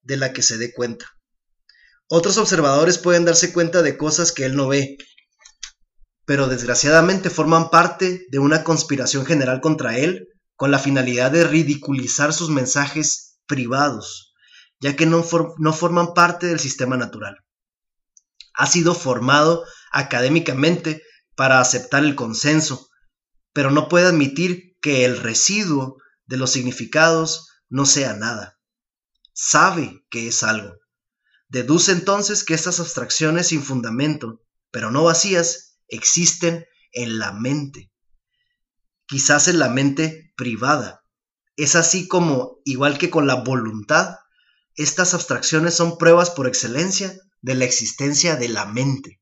de 0.02 0.18
la 0.18 0.34
que 0.34 0.42
se 0.42 0.58
dé 0.58 0.74
cuenta. 0.74 1.06
Otros 2.06 2.36
observadores 2.36 2.98
pueden 2.98 3.24
darse 3.24 3.52
cuenta 3.52 3.80
de 3.80 3.96
cosas 3.96 4.30
que 4.30 4.44
él 4.44 4.56
no 4.56 4.68
ve, 4.68 4.98
pero 6.26 6.48
desgraciadamente 6.48 7.30
forman 7.30 7.70
parte 7.70 8.26
de 8.30 8.38
una 8.38 8.62
conspiración 8.62 9.24
general 9.24 9.62
contra 9.62 9.96
él 9.96 10.28
con 10.54 10.70
la 10.70 10.78
finalidad 10.78 11.30
de 11.30 11.44
ridiculizar 11.44 12.34
sus 12.34 12.50
mensajes 12.50 13.38
privados 13.46 14.33
ya 14.84 14.96
que 14.96 15.06
no, 15.06 15.22
forman 15.22 16.12
parte 16.12 16.46
del 16.46 16.60
sistema 16.60 16.98
natural. 16.98 17.42
Ha 18.52 18.66
sido 18.66 18.94
formado 18.94 19.64
académicamente 19.90 21.02
para 21.34 21.58
aceptar 21.58 22.04
el 22.04 22.14
consenso, 22.14 22.90
pero 23.54 23.70
no 23.70 23.88
puede 23.88 24.08
admitir 24.08 24.76
que 24.82 25.06
el 25.06 25.16
residuo 25.16 25.96
de 26.26 26.36
los 26.36 26.50
significados 26.50 27.48
no 27.70 27.86
sea 27.86 28.12
nada. 28.12 28.58
Sabe 29.32 30.04
que 30.10 30.28
es 30.28 30.42
algo. 30.42 30.74
Deduce 31.48 31.90
entonces 31.90 32.44
que 32.44 32.52
estas 32.52 32.78
abstracciones 32.78 33.46
sin 33.46 33.62
fundamento, 33.62 34.42
pero 34.70 34.90
no 34.90 35.04
vacías, 35.04 35.78
existen 35.88 36.66
en 36.92 37.18
la 37.18 37.32
mente. 37.32 37.90
Quizás 39.06 39.48
en 39.48 39.60
la 39.60 39.70
mente 39.70 40.34
privada. 40.36 41.06
Es 41.56 41.74
así 41.74 42.06
como, 42.06 42.58
igual 42.66 42.98
que 42.98 43.08
con 43.08 43.26
la 43.26 43.36
voluntad, 43.36 44.18
estas 44.76 45.14
abstracciones 45.14 45.74
son 45.74 45.98
pruebas 45.98 46.30
por 46.30 46.46
excelencia 46.46 47.14
de 47.42 47.54
la 47.54 47.64
existencia 47.64 48.36
de 48.36 48.48
la 48.48 48.66
mente. 48.66 49.20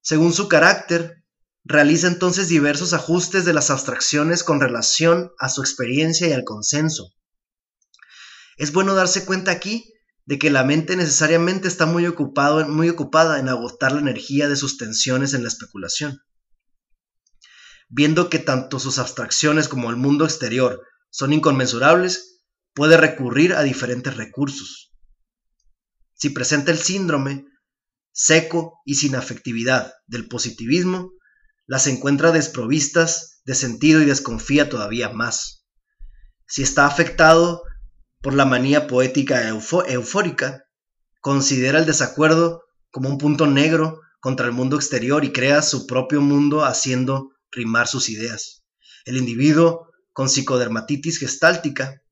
Según 0.00 0.32
su 0.32 0.48
carácter, 0.48 1.24
realiza 1.64 2.06
entonces 2.06 2.48
diversos 2.48 2.92
ajustes 2.92 3.44
de 3.44 3.52
las 3.52 3.70
abstracciones 3.70 4.44
con 4.44 4.60
relación 4.60 5.32
a 5.38 5.48
su 5.48 5.60
experiencia 5.60 6.28
y 6.28 6.32
al 6.32 6.44
consenso. 6.44 7.12
Es 8.56 8.72
bueno 8.72 8.94
darse 8.94 9.24
cuenta 9.24 9.50
aquí 9.50 9.92
de 10.24 10.38
que 10.38 10.50
la 10.50 10.64
mente 10.64 10.96
necesariamente 10.96 11.68
está 11.68 11.86
muy, 11.86 12.06
ocupado, 12.06 12.66
muy 12.68 12.88
ocupada 12.88 13.38
en 13.38 13.48
agotar 13.48 13.92
la 13.92 14.00
energía 14.00 14.48
de 14.48 14.56
sus 14.56 14.76
tensiones 14.76 15.34
en 15.34 15.42
la 15.42 15.48
especulación. 15.48 16.20
Viendo 17.88 18.30
que 18.30 18.38
tanto 18.38 18.78
sus 18.78 18.98
abstracciones 18.98 19.68
como 19.68 19.90
el 19.90 19.96
mundo 19.96 20.24
exterior 20.24 20.82
son 21.10 21.32
inconmensurables, 21.32 22.35
puede 22.76 22.98
recurrir 22.98 23.54
a 23.54 23.62
diferentes 23.62 24.18
recursos. 24.18 24.92
Si 26.12 26.28
presenta 26.28 26.70
el 26.70 26.78
síndrome 26.78 27.46
seco 28.12 28.80
y 28.84 28.96
sin 28.96 29.16
afectividad 29.16 29.94
del 30.06 30.28
positivismo, 30.28 31.10
las 31.66 31.86
encuentra 31.86 32.32
desprovistas 32.32 33.40
de 33.46 33.54
sentido 33.54 34.02
y 34.02 34.04
desconfía 34.04 34.68
todavía 34.68 35.08
más. 35.08 35.64
Si 36.46 36.62
está 36.62 36.86
afectado 36.86 37.62
por 38.20 38.34
la 38.34 38.44
manía 38.44 38.86
poética 38.86 39.48
eufórica, 39.48 40.64
considera 41.22 41.78
el 41.78 41.86
desacuerdo 41.86 42.62
como 42.90 43.08
un 43.08 43.16
punto 43.16 43.46
negro 43.46 44.00
contra 44.20 44.44
el 44.44 44.52
mundo 44.52 44.76
exterior 44.76 45.24
y 45.24 45.32
crea 45.32 45.62
su 45.62 45.86
propio 45.86 46.20
mundo 46.20 46.62
haciendo 46.62 47.30
rimar 47.50 47.88
sus 47.88 48.10
ideas. 48.10 48.64
El 49.06 49.16
individuo 49.16 49.88
con 50.12 50.28
psicodermatitis 50.28 51.18
gestáltica 51.18 52.02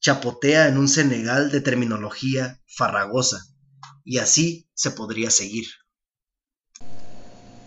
chapotea 0.00 0.68
en 0.68 0.78
un 0.78 0.88
Senegal 0.88 1.50
de 1.50 1.60
terminología 1.60 2.62
farragosa, 2.66 3.46
y 4.04 4.18
así 4.18 4.70
se 4.74 4.90
podría 4.90 5.30
seguir. 5.30 5.66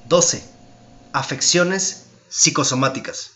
12. 0.07 0.43
Afecciones 1.13 2.05
psicosomáticas. 2.29 3.31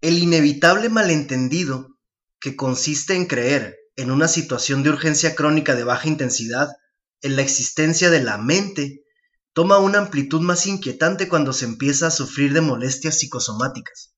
El 0.00 0.18
inevitable 0.18 0.88
malentendido 0.88 1.98
que 2.40 2.56
consiste 2.56 3.14
en 3.14 3.26
creer 3.26 3.76
en 3.96 4.10
una 4.10 4.28
situación 4.28 4.82
de 4.82 4.90
urgencia 4.90 5.34
crónica 5.34 5.74
de 5.74 5.84
baja 5.84 6.06
intensidad 6.06 6.68
en 7.20 7.34
la 7.34 7.42
existencia 7.42 8.10
de 8.10 8.22
la 8.22 8.38
mente 8.38 9.02
toma 9.52 9.78
una 9.78 9.98
amplitud 9.98 10.40
más 10.40 10.66
inquietante 10.66 11.28
cuando 11.28 11.52
se 11.52 11.64
empieza 11.64 12.06
a 12.06 12.12
sufrir 12.12 12.52
de 12.52 12.60
molestias 12.60 13.18
psicosomáticas. 13.18 14.14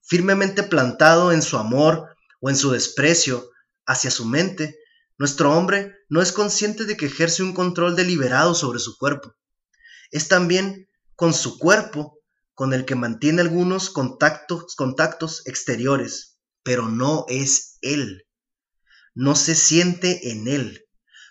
Firmemente 0.00 0.62
plantado 0.62 1.32
en 1.32 1.42
su 1.42 1.58
amor 1.58 2.16
o 2.40 2.50
en 2.50 2.56
su 2.56 2.70
desprecio 2.70 3.50
hacia 3.86 4.10
su 4.10 4.24
mente, 4.24 4.78
nuestro 5.18 5.52
hombre 5.52 5.96
no 6.08 6.22
es 6.22 6.32
consciente 6.32 6.84
de 6.84 6.96
que 6.96 7.06
ejerce 7.06 7.42
un 7.42 7.54
control 7.54 7.96
deliberado 7.96 8.54
sobre 8.54 8.78
su 8.78 8.96
cuerpo. 8.96 9.34
Es 10.10 10.28
también 10.28 10.88
con 11.16 11.34
su 11.34 11.58
cuerpo 11.58 12.20
con 12.54 12.72
el 12.72 12.84
que 12.84 12.94
mantiene 12.94 13.42
algunos 13.42 13.90
contactos, 13.90 14.74
contactos 14.76 15.46
exteriores, 15.46 16.38
pero 16.62 16.88
no 16.88 17.24
es 17.28 17.78
él. 17.82 18.26
No 19.14 19.34
se 19.34 19.54
siente 19.54 20.30
en 20.30 20.48
él. 20.48 20.84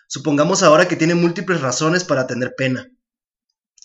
Supongamos 0.06 0.62
ahora 0.62 0.88
que 0.88 0.96
tiene 0.96 1.14
múltiples 1.14 1.60
razones 1.60 2.04
para 2.04 2.26
tener 2.26 2.54
pena. 2.56 2.86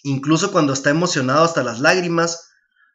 Incluso 0.04 0.52
cuando 0.52 0.74
está 0.74 0.90
emocionado 0.90 1.44
hasta 1.44 1.64
las 1.64 1.80
lágrimas, 1.80 2.50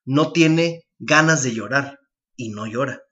no 0.05 0.33
tiene 0.33 0.87
ganas 0.99 1.43
de 1.43 1.55
llorar 1.55 1.99
y 2.37 2.51
no 2.51 2.67
llora 2.67 3.03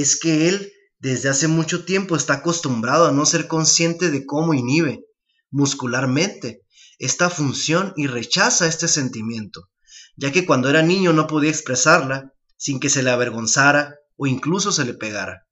es 0.00 0.18
que 0.18 0.48
él 0.48 0.72
desde 0.98 1.28
hace 1.28 1.48
mucho 1.48 1.84
tiempo 1.84 2.16
está 2.16 2.34
acostumbrado 2.34 3.06
a 3.06 3.12
no 3.12 3.26
ser 3.26 3.48
consciente 3.48 4.10
de 4.10 4.24
cómo 4.24 4.54
inhibe 4.54 5.04
muscularmente 5.50 6.62
esta 6.98 7.30
función 7.30 7.92
y 7.96 8.06
rechaza 8.06 8.66
este 8.66 8.88
sentimiento, 8.88 9.70
ya 10.16 10.32
que 10.32 10.46
cuando 10.46 10.68
era 10.68 10.82
niño 10.82 11.12
no 11.12 11.26
podía 11.26 11.50
expresarla 11.50 12.32
sin 12.56 12.80
que 12.80 12.88
se 12.88 13.02
le 13.02 13.10
avergonzara 13.10 13.96
o 14.16 14.26
incluso 14.26 14.72
se 14.72 14.84
le 14.84 14.94
pegara. 14.94 15.46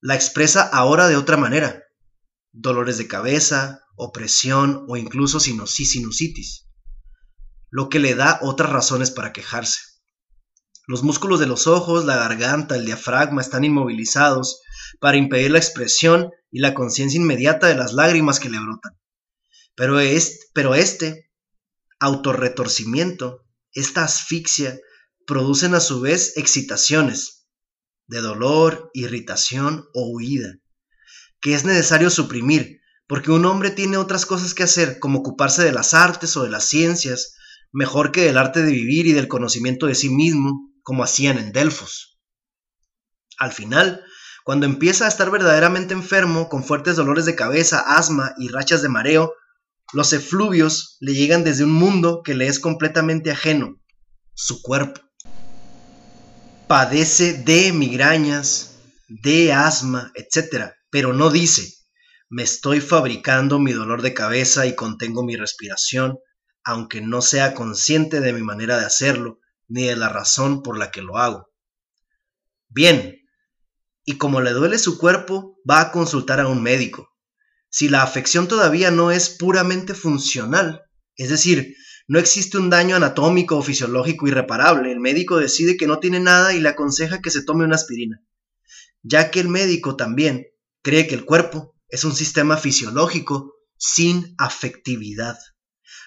La 0.00 0.14
expresa 0.14 0.62
ahora 0.62 1.08
de 1.08 1.16
otra 1.16 1.36
manera, 1.36 1.82
dolores 2.52 2.98
de 2.98 3.08
cabeza, 3.08 3.80
opresión 3.96 4.84
o 4.88 4.96
incluso 4.96 5.40
sinusitis, 5.40 6.68
lo 7.70 7.88
que 7.88 7.98
le 7.98 8.14
da 8.14 8.38
otras 8.42 8.70
razones 8.70 9.10
para 9.10 9.32
quejarse. 9.32 9.80
Los 10.86 11.02
músculos 11.02 11.40
de 11.40 11.46
los 11.46 11.66
ojos, 11.66 12.04
la 12.04 12.16
garganta, 12.16 12.76
el 12.76 12.84
diafragma 12.84 13.40
están 13.40 13.64
inmovilizados 13.64 14.60
para 15.00 15.16
impedir 15.16 15.50
la 15.50 15.58
expresión 15.58 16.30
y 16.50 16.60
la 16.60 16.74
conciencia 16.74 17.18
inmediata 17.18 17.68
de 17.68 17.74
las 17.74 17.94
lágrimas 17.94 18.38
que 18.38 18.50
le 18.50 18.58
brotan. 18.58 18.92
Pero 19.74 19.98
este, 19.98 20.38
pero 20.52 20.74
este 20.74 21.30
autorretorcimiento, 22.00 23.44
esta 23.72 24.04
asfixia, 24.04 24.78
producen 25.26 25.74
a 25.74 25.80
su 25.80 26.02
vez 26.02 26.36
excitaciones 26.36 27.46
de 28.06 28.20
dolor, 28.20 28.90
irritación 28.92 29.86
o 29.94 30.10
huida, 30.10 30.58
que 31.40 31.54
es 31.54 31.64
necesario 31.64 32.10
suprimir, 32.10 32.80
porque 33.06 33.30
un 33.30 33.46
hombre 33.46 33.70
tiene 33.70 33.96
otras 33.96 34.26
cosas 34.26 34.52
que 34.52 34.64
hacer, 34.64 34.98
como 34.98 35.20
ocuparse 35.20 35.64
de 35.64 35.72
las 35.72 35.94
artes 35.94 36.36
o 36.36 36.42
de 36.42 36.50
las 36.50 36.66
ciencias, 36.68 37.36
mejor 37.72 38.12
que 38.12 38.22
del 38.22 38.36
arte 38.36 38.62
de 38.62 38.72
vivir 38.72 39.06
y 39.06 39.12
del 39.12 39.28
conocimiento 39.28 39.86
de 39.86 39.94
sí 39.94 40.10
mismo, 40.10 40.73
como 40.84 41.02
hacían 41.02 41.38
en 41.38 41.50
Delfos. 41.50 42.20
Al 43.38 43.52
final, 43.52 44.04
cuando 44.44 44.66
empieza 44.66 45.06
a 45.06 45.08
estar 45.08 45.30
verdaderamente 45.30 45.94
enfermo, 45.94 46.48
con 46.48 46.62
fuertes 46.62 46.94
dolores 46.94 47.24
de 47.24 47.34
cabeza, 47.34 47.80
asma 47.80 48.34
y 48.38 48.48
rachas 48.48 48.82
de 48.82 48.88
mareo, 48.88 49.34
los 49.92 50.12
efluvios 50.12 50.96
le 51.00 51.14
llegan 51.14 51.42
desde 51.42 51.64
un 51.64 51.72
mundo 51.72 52.22
que 52.22 52.34
le 52.34 52.46
es 52.46 52.60
completamente 52.60 53.30
ajeno, 53.30 53.80
su 54.34 54.62
cuerpo. 54.62 55.00
Padece 56.68 57.32
de 57.32 57.72
migrañas, 57.72 58.76
de 59.08 59.52
asma, 59.52 60.12
etc. 60.14 60.72
Pero 60.90 61.12
no 61.12 61.30
dice, 61.30 61.72
me 62.28 62.42
estoy 62.42 62.80
fabricando 62.80 63.58
mi 63.58 63.72
dolor 63.72 64.02
de 64.02 64.14
cabeza 64.14 64.66
y 64.66 64.74
contengo 64.74 65.22
mi 65.22 65.36
respiración, 65.36 66.18
aunque 66.64 67.00
no 67.00 67.22
sea 67.22 67.54
consciente 67.54 68.20
de 68.20 68.32
mi 68.32 68.42
manera 68.42 68.78
de 68.78 68.86
hacerlo, 68.86 69.38
ni 69.68 69.84
de 69.84 69.96
la 69.96 70.08
razón 70.08 70.62
por 70.62 70.78
la 70.78 70.90
que 70.90 71.02
lo 71.02 71.18
hago. 71.18 71.50
Bien, 72.68 73.20
y 74.04 74.18
como 74.18 74.40
le 74.40 74.52
duele 74.52 74.78
su 74.78 74.98
cuerpo, 74.98 75.58
va 75.68 75.80
a 75.80 75.92
consultar 75.92 76.40
a 76.40 76.48
un 76.48 76.62
médico. 76.62 77.10
Si 77.70 77.88
la 77.88 78.02
afección 78.02 78.48
todavía 78.48 78.90
no 78.90 79.10
es 79.10 79.30
puramente 79.30 79.94
funcional, 79.94 80.82
es 81.16 81.30
decir, 81.30 81.74
no 82.06 82.18
existe 82.18 82.58
un 82.58 82.68
daño 82.68 82.96
anatómico 82.96 83.56
o 83.56 83.62
fisiológico 83.62 84.28
irreparable, 84.28 84.92
el 84.92 85.00
médico 85.00 85.38
decide 85.38 85.76
que 85.76 85.86
no 85.86 86.00
tiene 86.00 86.20
nada 86.20 86.52
y 86.52 86.60
le 86.60 86.68
aconseja 86.68 87.20
que 87.20 87.30
se 87.30 87.42
tome 87.42 87.64
una 87.64 87.76
aspirina, 87.76 88.22
ya 89.02 89.30
que 89.30 89.40
el 89.40 89.48
médico 89.48 89.96
también 89.96 90.46
cree 90.82 91.06
que 91.06 91.14
el 91.14 91.24
cuerpo 91.24 91.74
es 91.88 92.04
un 92.04 92.14
sistema 92.14 92.56
fisiológico 92.58 93.54
sin 93.76 94.34
afectividad. 94.38 95.38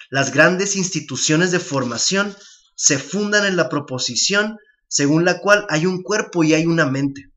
Las 0.10 0.32
grandes 0.32 0.76
instituciones 0.76 1.52
de 1.52 1.60
formación 1.60 2.36
se 2.78 2.98
fundan 2.98 3.46
en 3.46 3.58
la 3.58 3.68
proposición 3.68 4.58
según 4.88 5.26
la 5.26 5.42
cual 5.42 5.66
hay 5.68 5.86
un 5.86 6.02
cuerpo 6.02 6.46
y 6.46 6.54
hay 6.54 6.66
una 6.66 6.86
mente 6.86 7.34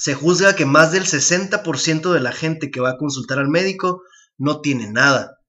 se 0.00 0.14
juzga 0.14 0.56
que 0.56 0.64
más 0.64 0.92
del 0.92 1.04
60% 1.04 2.10
de 2.14 2.20
la 2.20 2.32
gente 2.32 2.70
que 2.70 2.80
va 2.80 2.92
a 2.92 2.96
consultar 2.96 3.38
al 3.38 3.50
médico 3.50 4.02
no 4.38 4.62
tiene 4.62 4.90
nada, 4.90 5.40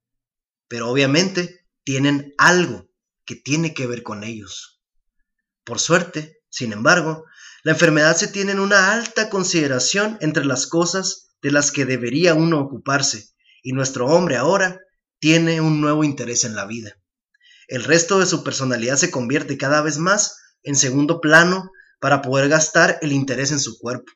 pero 0.68 0.90
obviamente 0.90 1.66
tienen 1.86 2.34
algo 2.38 2.90
que 3.24 3.38
tiene 3.38 3.74
que 3.74 3.88
ver 3.88 4.04
con 4.04 4.26
ellos. 4.26 4.82
Por 5.64 5.80
suerte, 5.80 6.40
sin 6.50 6.74
embargo, 6.74 7.24
la 7.64 7.72
enfermedad 7.72 8.18
se 8.18 8.28
tiene 8.28 8.52
en 8.52 8.60
una 8.60 8.92
alta 8.92 9.30
consideración 9.30 10.18
entre 10.20 10.44
las 10.44 10.68
cosas 10.68 11.30
de 11.42 11.52
las 11.52 11.72
que 11.72 11.86
debería 11.86 12.34
uno 12.34 12.60
ocuparse, 12.60 13.30
y 13.64 13.72
nuestro 13.72 14.08
hombre 14.08 14.36
ahora 14.36 14.82
tiene 15.20 15.62
un 15.62 15.80
nuevo 15.80 16.04
interés 16.04 16.44
en 16.44 16.58
la 16.58 16.66
vida. 16.66 17.01
El 17.72 17.84
resto 17.84 18.20
de 18.20 18.26
su 18.26 18.44
personalidad 18.44 18.98
se 18.98 19.10
convierte 19.10 19.58
cada 19.58 19.82
vez 19.82 19.98
más 19.98 20.38
en 20.64 20.76
segundo 20.76 21.22
plano 21.22 21.72
para 22.00 22.22
poder 22.22 22.50
gastar 22.50 23.00
el 23.02 23.12
interés 23.12 23.52
en 23.52 23.60
su 23.60 23.80
cuerpo 23.80 24.12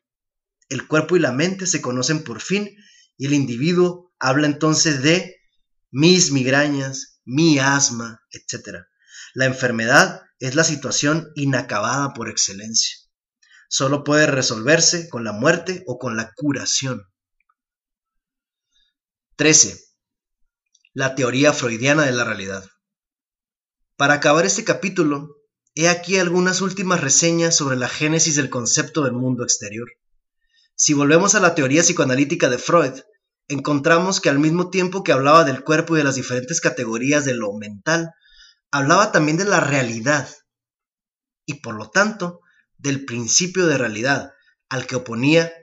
el 0.70 0.88
cuerpo 0.88 1.16
y 1.16 1.20
la 1.20 1.32
mente 1.32 1.68
se 1.68 1.82
conocen 1.82 2.24
por 2.24 2.41
fin 2.41 2.76
y 3.18 3.28
el 3.28 3.34
individuo 3.34 4.14
habla 4.20 4.47
entonces 4.47 5.01
de 5.03 5.38
mis 5.91 6.32
migrañas, 6.32 7.22
mi 7.24 7.60
asma, 7.60 8.22
etc. 8.32 8.80
La 9.34 9.45
enfermedad 9.45 10.22
es 10.39 10.56
la 10.56 10.64
situación 10.64 11.32
inacabada 11.36 12.14
por 12.14 12.30
excelencia. 12.30 12.97
Solo 13.70 14.03
puede 14.03 14.28
resolverse 14.28 15.10
con 15.10 15.24
la 15.24 15.32
muerte 15.32 15.84
o 15.88 15.97
con 15.97 16.18
la 16.18 16.32
curación. 16.36 17.03
13. 19.38 19.80
La 20.93 21.16
teoría 21.16 21.51
freudiana 21.51 22.03
de 22.03 22.12
la 22.12 22.24
realidad. 22.24 22.64
Para 23.98 24.16
acabar 24.16 24.46
este 24.46 24.66
capítulo, 24.66 25.38
he 25.74 25.88
aquí 25.88 26.18
algunas 26.18 26.60
últimas 26.60 27.00
reseñas 27.00 27.56
sobre 27.56 27.78
la 27.78 27.88
génesis 27.88 28.36
del 28.36 28.50
concepto 28.50 29.04
del 29.04 29.14
mundo 29.14 29.43
exterior. 29.43 29.88
Si 30.76 30.93
volvemos 30.93 31.34
a 31.34 31.39
la 31.39 31.56
teoría 31.56 31.82
psicoanalítica 31.82 32.50
de 32.50 32.58
Freud, 32.58 32.91
encontramos 33.48 34.20
que 34.20 34.28
al 34.28 34.38
mismo 34.38 34.70
tiempo 34.70 35.02
que 35.02 35.14
hablaba 35.14 35.46
del 35.46 35.64
cuerpo 35.64 35.96
y 35.96 36.00
de 36.00 36.04
las 36.04 36.16
diferentes 36.16 36.60
categorías 36.60 37.24
de 37.24 37.36
lo 37.36 37.54
mental, 37.54 38.12
hablaba 38.70 39.14
también 39.14 39.38
de 39.38 39.46
la 39.46 39.62
realidad 39.62 40.28
y 41.46 41.62
por 41.62 41.76
lo 41.76 41.89
tanto 41.89 42.41
del 42.78 43.06
principio 43.06 43.66
de 43.66 43.78
realidad, 43.78 44.34
al 44.68 44.88
que 44.88 44.98
oponía 44.98 45.54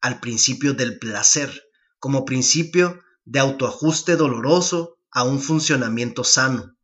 al 0.00 0.18
principio 0.18 0.74
del 0.74 0.98
placer, 0.98 1.62
como 2.00 2.24
principio 2.24 2.98
de 3.24 3.38
autoajuste 3.38 4.16
doloroso 4.16 4.98
a 5.12 5.22
un 5.22 5.40
funcionamiento 5.40 6.24
sano. 6.24 6.74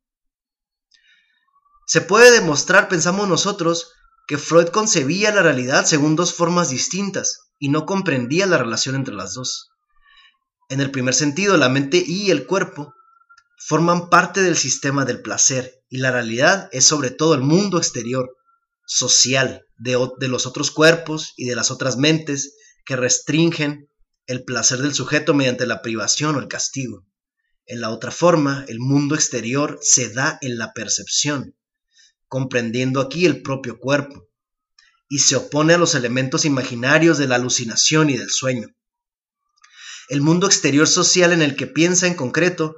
Se 1.87 2.01
puede 2.01 2.33
demostrar, 2.33 2.89
pensamos 2.89 3.29
nosotros, 3.29 3.93
que 4.27 4.39
Freud 4.39 4.69
concebía 4.69 5.33
la 5.33 5.43
realidad 5.43 5.87
según 5.87 6.17
dos 6.17 6.35
formas 6.35 6.69
distintas, 6.69 7.47
y 7.59 7.69
no 7.69 7.87
comprendía 7.87 8.47
la 8.47 8.59
relación 8.59 8.97
entre 8.97 9.15
las 9.15 9.35
dos. 9.35 9.71
En 10.69 10.81
el 10.81 10.91
primer 10.91 11.15
sentido, 11.15 11.57
la 11.57 11.69
mente 11.69 12.03
y 12.05 12.31
el 12.31 12.45
cuerpo 12.47 12.93
forman 13.57 14.11
parte 14.11 14.43
del 14.43 14.57
sistema 14.57 15.05
del 15.05 15.23
placer 15.23 15.85
y 15.89 15.99
la 15.99 16.11
realidad 16.11 16.69
es 16.73 16.85
sobre 16.85 17.11
todo 17.11 17.35
el 17.35 17.41
mundo 17.41 17.79
exterior, 17.79 18.37
social, 18.85 19.65
de, 19.79 20.29
los 20.29 20.47
otros 20.47 20.71
cuerpos 20.71 21.35
y 21.37 21.47
de 21.47 21.55
las 21.55 21.71
otras 21.71 21.97
mentes 21.97 22.57
que 22.85 22.97
restringen 22.97 23.89
el 24.27 24.45
placer 24.45 24.79
del 24.79 24.95
sujeto 24.95 25.35
mediante 25.35 25.67
la 25.67 25.83
privación 25.83 26.35
o 26.35 26.41
el 26.41 26.49
castigo. 26.49 27.07
En 27.65 27.81
la 27.81 27.91
otra 27.91 28.11
forma, 28.11 28.65
el 28.69 28.81
mundo 28.81 29.15
exterior 29.15 29.79
se 29.83 30.11
da 30.11 30.39
en 30.41 30.59
la 30.59 30.73
percepción, 30.73 31.57
comprendiendo 32.29 33.01
aquí 33.01 33.27
el 33.27 33.43
propio 33.43 33.79
cuerpo, 33.79 34.29
y 35.09 35.21
se 35.21 35.37
opone 35.37 35.75
a 35.75 35.79
los 35.79 35.95
elementos 35.95 36.45
imaginarios 36.45 37.19
de 37.19 37.29
la 37.29 37.37
alucinación 37.37 38.11
y 38.11 38.17
del 38.17 38.31
sueño. 38.31 38.69
El 40.09 40.21
mundo 40.21 40.47
exterior 40.47 40.87
social 40.87 41.33
en 41.33 41.43
el 41.43 41.57
que 41.57 41.67
piensa 41.67 42.07
en 42.07 42.15
concreto 42.15 42.77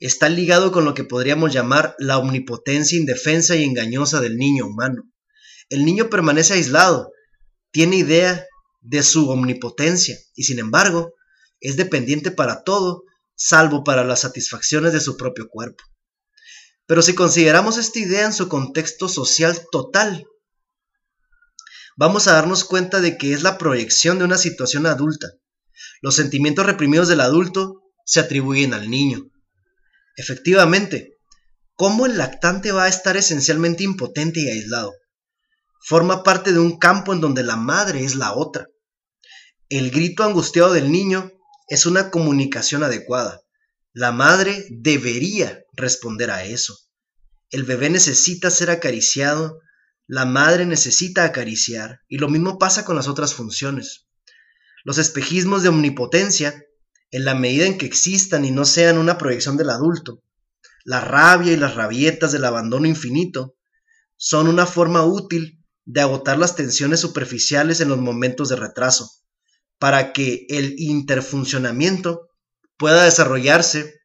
está 0.00 0.28
ligado 0.28 0.72
con 0.72 0.84
lo 0.84 0.94
que 0.94 1.04
podríamos 1.04 1.52
llamar 1.52 1.94
la 1.98 2.18
omnipotencia 2.18 2.98
indefensa 2.98 3.56
y 3.56 3.64
engañosa 3.64 4.20
del 4.20 4.36
niño 4.36 4.66
humano. 4.66 5.02
El 5.68 5.84
niño 5.84 6.10
permanece 6.10 6.54
aislado, 6.54 7.10
tiene 7.70 7.96
idea 7.96 8.44
de 8.80 9.02
su 9.02 9.30
omnipotencia 9.30 10.16
y 10.34 10.44
sin 10.44 10.58
embargo 10.58 11.14
es 11.60 11.76
dependiente 11.76 12.30
para 12.30 12.62
todo, 12.64 13.04
salvo 13.34 13.82
para 13.84 14.04
las 14.04 14.20
satisfacciones 14.20 14.92
de 14.92 15.00
su 15.00 15.16
propio 15.16 15.48
cuerpo. 15.48 15.82
Pero 16.86 17.02
si 17.02 17.14
consideramos 17.14 17.78
esta 17.78 17.98
idea 17.98 18.26
en 18.26 18.32
su 18.32 18.48
contexto 18.48 19.08
social 19.08 19.58
total, 19.70 20.26
vamos 21.96 22.28
a 22.28 22.32
darnos 22.32 22.64
cuenta 22.64 23.00
de 23.00 23.16
que 23.16 23.32
es 23.32 23.42
la 23.42 23.56
proyección 23.56 24.18
de 24.18 24.24
una 24.24 24.36
situación 24.36 24.86
adulta. 24.86 25.28
Los 26.02 26.16
sentimientos 26.16 26.66
reprimidos 26.66 27.08
del 27.08 27.20
adulto 27.20 27.82
se 28.04 28.20
atribuyen 28.20 28.74
al 28.74 28.90
niño. 28.90 29.30
Efectivamente, 30.16 31.18
¿cómo 31.74 32.06
el 32.06 32.18
lactante 32.18 32.72
va 32.72 32.84
a 32.84 32.88
estar 32.88 33.16
esencialmente 33.16 33.82
impotente 33.82 34.40
y 34.40 34.50
aislado? 34.50 34.92
Forma 35.86 36.22
parte 36.22 36.52
de 36.52 36.58
un 36.58 36.78
campo 36.78 37.12
en 37.12 37.20
donde 37.20 37.42
la 37.42 37.56
madre 37.56 38.04
es 38.04 38.14
la 38.14 38.34
otra. 38.34 38.68
El 39.70 39.90
grito 39.90 40.22
angustiado 40.22 40.72
del 40.72 40.92
niño 40.92 41.32
es 41.68 41.86
una 41.86 42.10
comunicación 42.10 42.82
adecuada. 42.82 43.43
La 43.96 44.10
madre 44.10 44.66
debería 44.70 45.62
responder 45.72 46.32
a 46.32 46.44
eso. 46.44 46.76
El 47.50 47.62
bebé 47.62 47.90
necesita 47.90 48.50
ser 48.50 48.68
acariciado, 48.70 49.60
la 50.08 50.24
madre 50.24 50.66
necesita 50.66 51.22
acariciar 51.22 52.00
y 52.08 52.18
lo 52.18 52.28
mismo 52.28 52.58
pasa 52.58 52.84
con 52.84 52.96
las 52.96 53.06
otras 53.06 53.34
funciones. 53.34 54.08
Los 54.82 54.98
espejismos 54.98 55.62
de 55.62 55.68
omnipotencia, 55.68 56.64
en 57.12 57.24
la 57.24 57.36
medida 57.36 57.66
en 57.66 57.78
que 57.78 57.86
existan 57.86 58.44
y 58.44 58.50
no 58.50 58.64
sean 58.64 58.98
una 58.98 59.16
proyección 59.16 59.56
del 59.56 59.70
adulto, 59.70 60.24
la 60.84 61.00
rabia 61.00 61.52
y 61.52 61.56
las 61.56 61.76
rabietas 61.76 62.32
del 62.32 62.46
abandono 62.46 62.88
infinito, 62.88 63.54
son 64.16 64.48
una 64.48 64.66
forma 64.66 65.04
útil 65.04 65.64
de 65.84 66.00
agotar 66.00 66.36
las 66.36 66.56
tensiones 66.56 66.98
superficiales 66.98 67.80
en 67.80 67.90
los 67.90 67.98
momentos 67.98 68.48
de 68.48 68.56
retraso, 68.56 69.08
para 69.78 70.12
que 70.12 70.46
el 70.48 70.74
interfuncionamiento 70.78 72.33
pueda 72.76 73.04
desarrollarse 73.04 74.00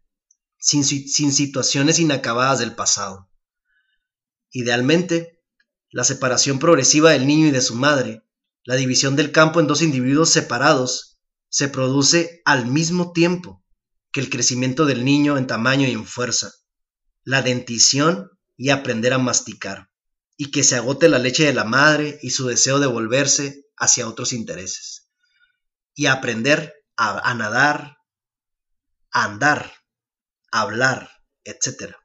sin, 0.58 0.84
sin 0.84 1.32
situaciones 1.32 2.00
inacabadas 2.00 2.60
del 2.60 2.76
pasado. 2.76 3.30
Idealmente, 4.52 5.40
la 5.92 6.04
separación 6.04 6.60
progresiva 6.60 7.12
del 7.12 7.28
niño 7.28 7.48
y 7.48 7.52
de 7.52 7.62
su 7.62 7.76
madre, 7.76 8.24
la 8.64 8.76
división 8.76 9.16
del 9.16 9.32
campo 9.32 9.60
en 9.60 9.68
dos 9.68 9.82
individuos 9.82 10.30
separados, 10.30 11.20
se 11.50 11.68
produce 11.68 12.42
al 12.46 12.68
mismo 12.68 13.12
tiempo 13.12 13.64
que 14.12 14.20
el 14.20 14.30
crecimiento 14.30 14.86
del 14.86 15.06
niño 15.06 15.38
en 15.38 15.48
tamaño 15.48 15.88
y 15.88 15.92
en 15.92 16.06
fuerza, 16.06 16.52
la 17.24 17.42
dentición 17.42 18.32
y 18.58 18.70
aprender 18.70 19.14
a 19.14 19.18
masticar, 19.18 19.90
y 20.38 20.52
que 20.52 20.64
se 20.64 20.76
agote 20.76 21.10
la 21.10 21.20
leche 21.20 21.46
de 21.46 21.54
la 21.54 21.64
madre 21.64 22.20
y 22.22 22.32
su 22.32 22.48
deseo 22.48 22.80
de 22.80 22.88
volverse 22.88 23.66
hacia 23.78 24.08
otros 24.08 24.34
intereses, 24.34 25.10
y 25.94 26.08
aprender 26.08 26.74
a, 26.98 27.30
a 27.30 27.34
nadar, 27.34 27.98
andar, 29.12 29.74
hablar, 30.52 31.10
etc. 31.44 31.96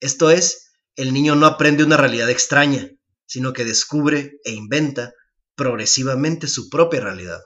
Esto 0.00 0.30
es, 0.30 0.72
el 0.94 1.12
niño 1.12 1.34
no 1.34 1.46
aprende 1.46 1.84
una 1.84 1.96
realidad 1.96 2.30
extraña, 2.30 2.90
sino 3.26 3.52
que 3.52 3.64
descubre 3.64 4.40
e 4.44 4.52
inventa 4.52 5.12
progresivamente 5.54 6.46
su 6.46 6.68
propia 6.68 7.00
realidad. 7.00 7.42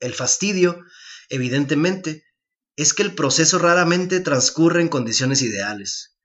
El 0.00 0.14
fastidio, 0.14 0.84
evidentemente, 1.28 2.24
es 2.76 2.94
que 2.94 3.02
el 3.02 3.14
proceso 3.14 3.58
raramente 3.58 4.20
transcurre 4.20 4.80
en 4.80 4.88
condiciones 4.88 5.42
ideales. 5.42 6.16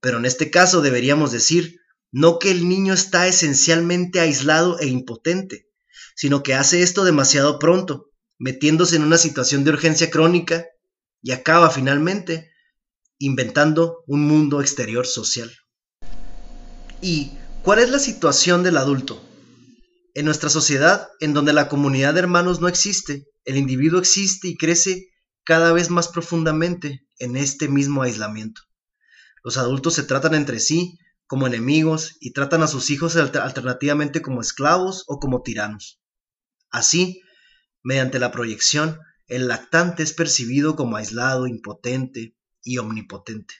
Pero 0.00 0.18
en 0.18 0.24
este 0.24 0.50
caso 0.50 0.82
deberíamos 0.82 1.30
decir 1.30 1.80
no 2.10 2.38
que 2.38 2.50
el 2.50 2.68
niño 2.68 2.94
está 2.94 3.26
esencialmente 3.26 4.20
aislado 4.20 4.78
e 4.78 4.86
impotente, 4.86 5.68
sino 6.14 6.42
que 6.42 6.54
hace 6.54 6.82
esto 6.82 7.04
demasiado 7.04 7.58
pronto, 7.58 8.12
metiéndose 8.38 8.96
en 8.96 9.02
una 9.02 9.18
situación 9.18 9.64
de 9.64 9.70
urgencia 9.70 10.10
crónica 10.10 10.66
y 11.22 11.32
acaba 11.32 11.70
finalmente 11.70 12.50
inventando 13.18 14.04
un 14.06 14.26
mundo 14.26 14.60
exterior 14.60 15.06
social. 15.06 15.50
¿Y 17.00 17.32
cuál 17.62 17.78
es 17.78 17.90
la 17.90 17.98
situación 17.98 18.62
del 18.62 18.76
adulto? 18.76 19.22
En 20.14 20.24
nuestra 20.24 20.48
sociedad, 20.48 21.08
en 21.20 21.34
donde 21.34 21.52
la 21.52 21.68
comunidad 21.68 22.14
de 22.14 22.20
hermanos 22.20 22.60
no 22.60 22.68
existe, 22.68 23.26
el 23.44 23.56
individuo 23.56 24.00
existe 24.00 24.48
y 24.48 24.56
crece 24.56 25.08
cada 25.44 25.72
vez 25.72 25.90
más 25.90 26.08
profundamente 26.08 27.06
en 27.18 27.36
este 27.36 27.68
mismo 27.68 28.02
aislamiento. 28.02 28.62
Los 29.42 29.58
adultos 29.58 29.94
se 29.94 30.04
tratan 30.04 30.34
entre 30.34 30.60
sí 30.60 30.98
como 31.26 31.46
enemigos 31.46 32.16
y 32.20 32.32
tratan 32.32 32.62
a 32.62 32.66
sus 32.66 32.90
hijos 32.90 33.16
alternativamente 33.16 34.22
como 34.22 34.40
esclavos 34.40 35.04
o 35.06 35.18
como 35.18 35.42
tiranos. 35.42 36.00
Así, 36.70 37.22
mediante 37.84 38.18
la 38.18 38.32
proyección, 38.32 38.98
el 39.28 39.46
lactante 39.46 40.02
es 40.02 40.12
percibido 40.12 40.74
como 40.74 40.96
aislado, 40.96 41.46
impotente, 41.46 42.34
y 42.64 42.78
omnipotente. 42.78 43.54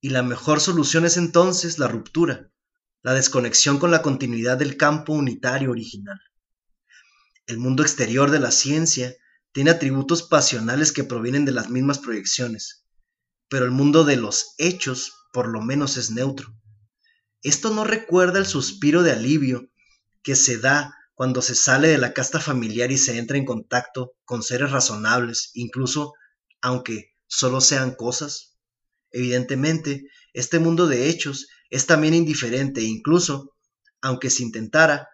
Y 0.00 0.10
la 0.10 0.22
mejor 0.22 0.60
solución 0.60 1.04
es 1.06 1.16
entonces 1.16 1.78
la 1.78 1.88
ruptura, 1.88 2.52
la 3.02 3.14
desconexión 3.14 3.78
con 3.78 3.90
la 3.90 4.02
continuidad 4.02 4.58
del 4.58 4.76
campo 4.76 5.14
unitario 5.14 5.70
original. 5.70 6.20
El 7.46 7.58
mundo 7.58 7.82
exterior 7.82 8.30
de 8.30 8.38
la 8.38 8.50
ciencia 8.50 9.16
tiene 9.52 9.70
atributos 9.70 10.22
pasionales 10.22 10.92
que 10.92 11.02
provienen 11.02 11.46
de 11.46 11.52
las 11.52 11.70
mismas 11.70 11.98
proyecciones, 11.98 12.84
pero 13.48 13.64
el 13.64 13.70
mundo 13.70 14.04
de 14.04 14.16
los 14.16 14.54
hechos 14.58 15.14
por 15.32 15.48
lo 15.48 15.62
menos 15.62 15.96
es 15.96 16.10
neutro. 16.10 16.54
Esto 17.42 17.70
no 17.70 17.84
recuerda 17.84 18.38
el 18.38 18.46
suspiro 18.46 19.02
de 19.02 19.12
alivio 19.12 19.70
que 20.22 20.36
se 20.36 20.58
da 20.58 20.94
cuando 21.18 21.42
se 21.42 21.56
sale 21.56 21.88
de 21.88 21.98
la 21.98 22.12
casta 22.12 22.38
familiar 22.38 22.92
y 22.92 22.96
se 22.96 23.18
entra 23.18 23.36
en 23.36 23.44
contacto 23.44 24.14
con 24.24 24.44
seres 24.44 24.70
razonables, 24.70 25.50
incluso 25.54 26.14
aunque 26.60 27.16
solo 27.26 27.60
sean 27.60 27.96
cosas? 27.96 28.56
Evidentemente, 29.10 30.04
este 30.32 30.60
mundo 30.60 30.86
de 30.86 31.08
hechos 31.08 31.48
es 31.70 31.86
también 31.86 32.14
indiferente 32.14 32.82
e 32.82 32.84
incluso, 32.84 33.56
aunque 34.00 34.30
se 34.30 34.44
intentara, 34.44 35.08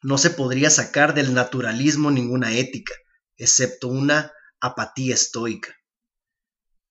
no 0.00 0.16
se 0.16 0.30
podría 0.30 0.70
sacar 0.70 1.12
del 1.12 1.34
naturalismo 1.34 2.10
ninguna 2.10 2.54
ética, 2.54 2.94
excepto 3.36 3.88
una 3.88 4.32
apatía 4.60 5.12
estoica. 5.12 5.76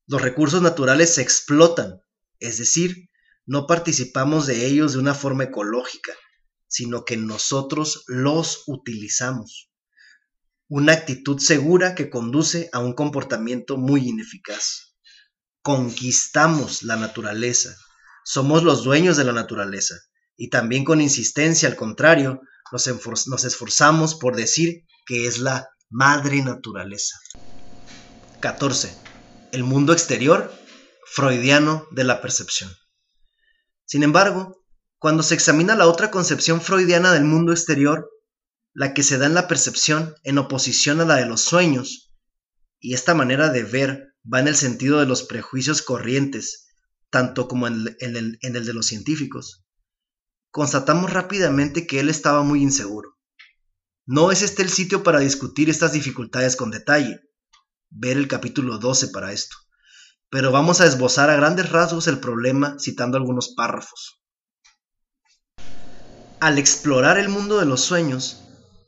Los 0.06 0.22
recursos 0.22 0.62
naturales 0.62 1.16
se 1.16 1.24
explotan, 1.24 2.04
es 2.38 2.60
decir, 2.60 3.10
no 3.48 3.66
participamos 3.66 4.46
de 4.46 4.68
ellos 4.68 4.94
de 4.94 5.00
una 5.00 5.16
forma 5.16 5.46
ecológica, 5.46 6.14
sino 6.76 7.06
que 7.06 7.16
nosotros 7.16 8.04
los 8.08 8.64
utilizamos 8.68 9.72
una 10.68 10.92
actitud 10.92 11.40
segura 11.40 11.96
que 11.96 12.10
conduce 12.10 12.70
a 12.74 12.80
un 12.80 12.92
comportamiento 12.92 13.78
muy 13.78 14.10
ineficaz. 14.10 14.98
Conquistamos 15.62 16.84
la 16.84 16.98
naturaleza, 16.98 17.78
somos 18.26 18.64
los 18.64 18.84
dueños 18.84 19.16
de 19.16 19.24
la 19.24 19.32
naturaleza, 19.32 19.96
y 20.36 20.50
también 20.50 20.84
con 20.84 21.00
insistencia, 21.00 21.70
al 21.70 21.78
contrario, 21.78 22.42
nos, 22.74 23.46
esforzamos 23.46 24.16
por 24.16 24.36
decir 24.36 24.84
que 25.06 25.28
es 25.28 25.38
la 25.38 25.70
madre 25.90 26.42
naturaleza. 26.42 27.18
14. 28.42 28.94
El 29.54 29.64
mundo 29.64 29.94
exterior 29.94 30.52
freudiano 31.06 31.88
de 31.92 32.04
la 32.04 32.22
percepción. 32.22 32.70
Sin 33.86 34.04
embargo, 34.04 34.65
cuando 35.00 35.24
se 35.24 35.36
examina 35.36 35.76
la 35.76 35.88
otra 35.88 36.12
concepción 36.12 36.62
freudiana 36.62 37.12
del 37.12 37.26
mundo 37.26 37.52
exterior, 37.52 38.10
la 38.74 38.94
que 38.94 39.04
se 39.04 39.18
da 39.18 39.26
en 39.26 39.34
la 39.34 39.48
percepción 39.48 40.16
en 40.24 40.38
oposición 40.38 41.02
a 41.02 41.06
la 41.06 41.16
de 41.16 41.26
los 41.26 41.42
sueños, 41.42 42.14
y 42.80 42.94
esta 42.94 43.14
manera 43.14 43.50
de 43.50 43.64
ver 43.64 44.16
va 44.32 44.40
en 44.40 44.48
el 44.48 44.56
sentido 44.56 45.00
de 45.00 45.06
los 45.06 45.24
prejuicios 45.24 45.82
corrientes, 45.82 46.68
tanto 47.10 47.48
como 47.48 47.68
en 47.68 47.88
el, 48.00 48.40
de 48.42 48.74
los 48.74 48.88
científicos. 48.88 49.66
Constatamos 50.52 51.14
rápidamente 51.14 51.88
que 51.88 52.00
él 52.00 52.10
estaba 52.10 52.44
muy 52.44 52.62
inseguro. 52.62 53.18
No 54.06 54.32
es 54.32 54.42
este 54.42 54.62
el 54.62 54.70
sitio 54.70 55.04
para 55.04 55.20
discutir 55.20 55.70
estas 55.70 55.94
dificultades 55.94 56.56
con 56.56 56.72
detalle, 56.72 57.22
ver 57.90 58.18
el 58.18 58.28
capítulo 58.28 58.78
12 58.78 59.08
para 59.10 59.32
esto, 59.32 59.56
pero 60.30 60.52
vamos 60.52 60.82
a 60.82 60.86
esbozar 60.86 61.30
a 61.30 61.36
grandes 61.36 61.70
rasgos 61.70 62.08
el 62.08 62.20
problema 62.20 62.78
citando 62.80 63.18
algunos 63.18 63.54
párrafos. 63.56 64.22
Al 66.42 66.58
explorar 66.58 67.18
el 67.18 67.30
mundo 67.30 67.60
de 67.60 67.66
los 67.66 67.82
sueños, 67.82 68.42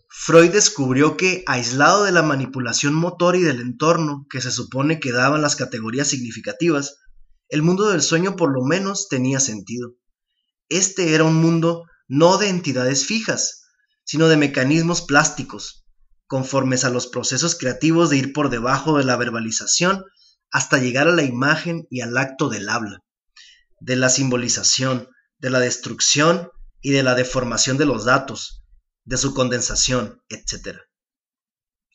Freud 0.10 0.52
descubrió 0.52 1.16
que, 1.16 1.44
aislado 1.48 2.04
de 2.04 2.12
la 2.12 2.22
manipulación 2.22 2.94
motor 2.94 3.38
y 3.38 3.42
del 3.42 3.62
entorno 3.62 4.26
que 4.30 4.42
se 4.42 4.52
supone 4.52 5.00
que 5.00 5.14
daban 5.14 5.42
las 5.42 5.56
categorías 5.56 6.10
significativas, 6.10 6.98
el 7.48 7.62
mundo 7.62 7.88
del 7.88 8.02
sueño 8.02 8.36
por 8.36 8.54
lo 8.54 8.66
menos 8.66 9.08
tenía 9.08 9.40
sentido. 9.40 9.96
Este 10.68 11.14
era 11.16 11.24
un 11.24 11.36
mundo 11.36 11.86
no 12.10 12.38
de 12.38 12.50
entidades 12.50 13.06
fijas, 13.06 13.64
sino 14.04 14.28
de 14.28 14.36
mecanismos 14.36 15.02
plásticos, 15.02 15.86
conformes 16.28 16.84
a 16.84 16.90
los 16.90 17.08
procesos 17.08 17.56
creativos 17.56 18.10
de 18.10 18.18
ir 18.18 18.34
por 18.34 18.50
debajo 18.50 18.98
de 18.98 19.06
la 19.06 19.16
verbalización 19.16 20.04
hasta 20.52 20.80
llegar 20.80 21.08
a 21.08 21.16
la 21.16 21.24
imagen 21.24 21.88
y 21.90 22.02
al 22.02 22.18
acto 22.18 22.50
del 22.50 22.68
habla, 22.68 23.04
de 23.80 23.96
la 23.96 24.10
simbolización, 24.10 25.08
de 25.40 25.50
la 25.50 25.60
destrucción 25.60 26.50
y 26.82 26.92
de 26.92 27.04
la 27.04 27.16
deformación 27.16 27.78
de 27.78 27.86
los 27.86 28.06
datos, 28.06 28.64
de 29.04 29.18
su 29.18 29.34
condensación, 29.34 30.22
etc. 30.30 30.80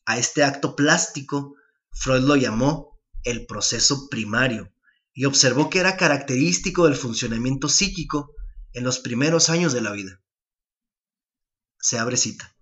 A 0.04 0.18
este 0.18 0.44
acto 0.44 0.74
plástico 0.74 1.54
Freud 1.92 2.22
lo 2.22 2.36
llamó 2.36 3.00
el 3.24 3.46
proceso 3.46 4.08
primario 4.08 4.72
y 5.12 5.26
observó 5.26 5.70
que 5.70 5.78
era 5.78 5.96
característico 5.96 6.86
del 6.86 6.96
funcionamiento 6.96 7.68
psíquico 7.68 8.34
en 8.72 8.84
los 8.84 8.98
primeros 8.98 9.50
años 9.50 9.72
de 9.72 9.82
la 9.82 9.92
vida. 9.92 10.20
Se 11.78 11.98
abre 11.98 12.16
cita. 12.16 12.56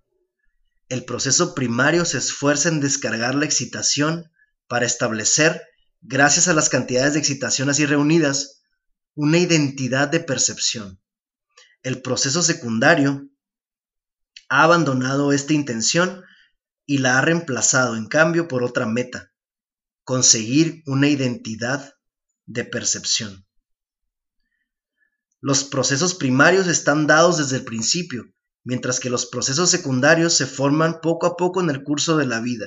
El 0.89 1.05
proceso 1.05 1.55
primario 1.55 2.05
se 2.05 2.19
esfuerza 2.19 2.69
en 2.69 2.81
descargar 2.81 3.37
la 3.37 3.45
excitación 3.45 4.31
para 4.67 4.87
establecer, 4.87 5.63
gracias 6.01 6.49
a 6.49 6.55
las 6.55 6.69
cantidades 6.69 7.15
de 7.15 7.21
excitación 7.21 7.71
así 7.71 7.87
reunidas, 7.87 8.63
una 9.15 9.39
identidad 9.39 10.09
de 10.09 10.21
percepción. 10.21 11.00
El 11.83 12.03
proceso 12.03 12.43
secundario 12.43 13.31
ha 14.51 14.65
abandonado 14.65 15.33
esta 15.33 15.55
intención 15.55 16.23
y 16.85 16.99
la 16.99 17.19
ha 17.19 17.23
reemplazado 17.23 17.97
en 17.97 18.07
cambio 18.07 18.49
por 18.49 18.63
otra 18.63 18.85
meta, 18.85 19.33
conseguir 20.05 20.83
una 20.87 21.09
identidad 21.09 21.95
de 22.45 22.65
percepción. 22.65 23.47
Los 25.41 25.65
procesos 25.65 26.15
primarios 26.15 26.67
están 26.67 27.07
dados 27.07 27.39
desde 27.39 27.57
el 27.57 27.65
principio, 27.65 28.25
mientras 28.63 29.01
que 29.01 29.09
los 29.09 29.25
procesos 29.25 29.71
secundarios 29.71 30.35
se 30.35 30.45
forman 30.45 31.01
poco 31.01 31.27
a 31.27 31.37
poco 31.37 31.63
en 31.63 31.71
el 31.71 31.83
curso 31.83 32.19
de 32.19 32.27
la 32.27 32.41
vida, 32.41 32.67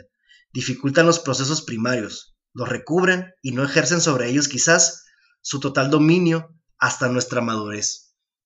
dificultan 0.53 1.05
los 1.05 1.19
procesos 1.19 1.61
primarios, 1.61 2.35
los 2.53 2.67
recubren 2.67 3.31
y 3.43 3.51
no 3.51 3.63
ejercen 3.63 4.01
sobre 4.01 4.29
ellos 4.29 4.47
quizás 4.47 5.03
su 5.41 5.59
total 5.59 5.91
dominio 5.91 6.49
hasta 6.79 7.09
nuestra 7.09 7.41
madurez. 7.41 8.02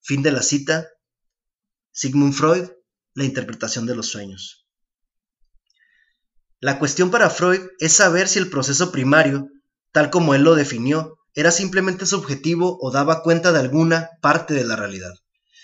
Fin 0.07 0.23
de 0.23 0.31
la 0.31 0.41
cita. 0.41 0.87
Sigmund 1.91 2.33
Freud, 2.33 2.69
la 3.13 3.25
interpretación 3.25 3.85
de 3.85 3.93
los 3.93 4.07
sueños. 4.07 4.65
La 6.61 6.79
cuestión 6.79 7.11
para 7.11 7.29
Freud 7.29 7.59
es 7.79 7.91
saber 7.91 8.29
si 8.29 8.39
el 8.39 8.49
proceso 8.49 8.93
primario, 8.93 9.49
tal 9.91 10.09
como 10.09 10.33
él 10.33 10.43
lo 10.43 10.55
definió, 10.55 11.19
era 11.33 11.51
simplemente 11.51 12.05
subjetivo 12.05 12.77
o 12.79 12.89
daba 12.89 13.21
cuenta 13.21 13.51
de 13.51 13.59
alguna 13.59 14.11
parte 14.21 14.53
de 14.53 14.63
la 14.63 14.77
realidad, 14.77 15.13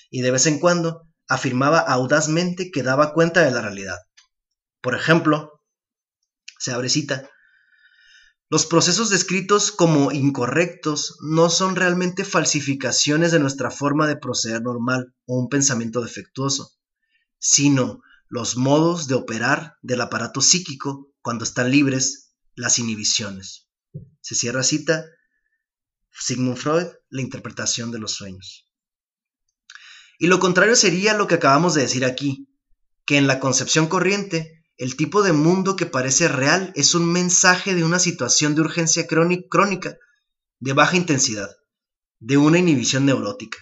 y 0.09 0.19
de 0.19 0.31
vez 0.31 0.45
en 0.45 0.59
cuando 0.59 1.07
afirmaba 1.29 1.79
audazmente 1.79 2.69
que 2.69 2.83
daba 2.83 3.13
cuenta 3.13 3.43
de 3.43 3.51
la 3.51 3.61
realidad. 3.61 3.99
Por 4.81 4.93
ejemplo, 4.93 5.61
se 6.59 6.73
abre 6.73 6.89
cita, 6.89 7.29
los 8.53 8.67
procesos 8.67 9.09
descritos 9.09 9.71
como 9.71 10.11
incorrectos 10.11 11.17
no 11.21 11.49
son 11.49 11.75
realmente 11.75 12.23
falsificaciones 12.23 13.31
de 13.31 13.39
nuestra 13.39 13.71
forma 13.71 14.05
de 14.05 14.15
proceder 14.15 14.61
normal 14.61 15.15
o 15.25 15.39
un 15.39 15.49
pensamiento 15.49 16.01
defectuoso, 16.01 16.71
sino 17.39 18.03
los 18.29 18.55
modos 18.55 19.07
de 19.07 19.15
operar 19.15 19.77
del 19.81 20.01
aparato 20.01 20.39
psíquico 20.39 21.11
cuando 21.23 21.45
están 21.45 21.71
libres 21.71 22.35
las 22.53 22.77
inhibiciones. 22.77 23.69
Se 24.21 24.35
cierra 24.35 24.61
cita 24.61 25.03
Sigmund 26.11 26.57
Freud, 26.57 26.89
la 27.09 27.21
interpretación 27.23 27.89
de 27.89 27.97
los 27.97 28.11
sueños. 28.11 28.69
Y 30.19 30.27
lo 30.27 30.39
contrario 30.39 30.75
sería 30.75 31.15
lo 31.15 31.25
que 31.25 31.33
acabamos 31.33 31.73
de 31.73 31.81
decir 31.81 32.05
aquí, 32.05 32.47
que 33.07 33.17
en 33.17 33.25
la 33.25 33.39
concepción 33.39 33.87
corriente, 33.87 34.62
el 34.77 34.95
tipo 34.95 35.21
de 35.21 35.33
mundo 35.33 35.75
que 35.75 35.85
parece 35.85 36.27
real 36.27 36.71
es 36.75 36.95
un 36.95 37.11
mensaje 37.11 37.75
de 37.75 37.83
una 37.83 37.99
situación 37.99 38.55
de 38.55 38.61
urgencia 38.61 39.05
crónica 39.07 39.97
de 40.59 40.73
baja 40.73 40.97
intensidad, 40.97 41.49
de 42.19 42.37
una 42.37 42.57
inhibición 42.57 43.05
neurótica, 43.05 43.59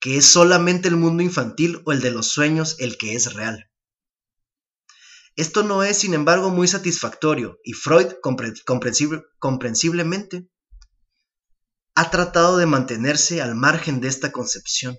que 0.00 0.16
es 0.16 0.26
solamente 0.26 0.88
el 0.88 0.96
mundo 0.96 1.22
infantil 1.22 1.80
o 1.86 1.92
el 1.92 2.00
de 2.00 2.10
los 2.10 2.28
sueños 2.28 2.76
el 2.78 2.98
que 2.98 3.14
es 3.14 3.32
real. 3.32 3.70
Esto 5.36 5.62
no 5.62 5.82
es, 5.82 5.98
sin 5.98 6.14
embargo, 6.14 6.50
muy 6.50 6.68
satisfactorio 6.68 7.58
y 7.64 7.72
Freud, 7.72 8.12
comprensiblemente, 8.20 10.48
ha 11.96 12.10
tratado 12.10 12.56
de 12.56 12.66
mantenerse 12.66 13.40
al 13.40 13.54
margen 13.54 14.00
de 14.00 14.08
esta 14.08 14.30
concepción. 14.30 14.98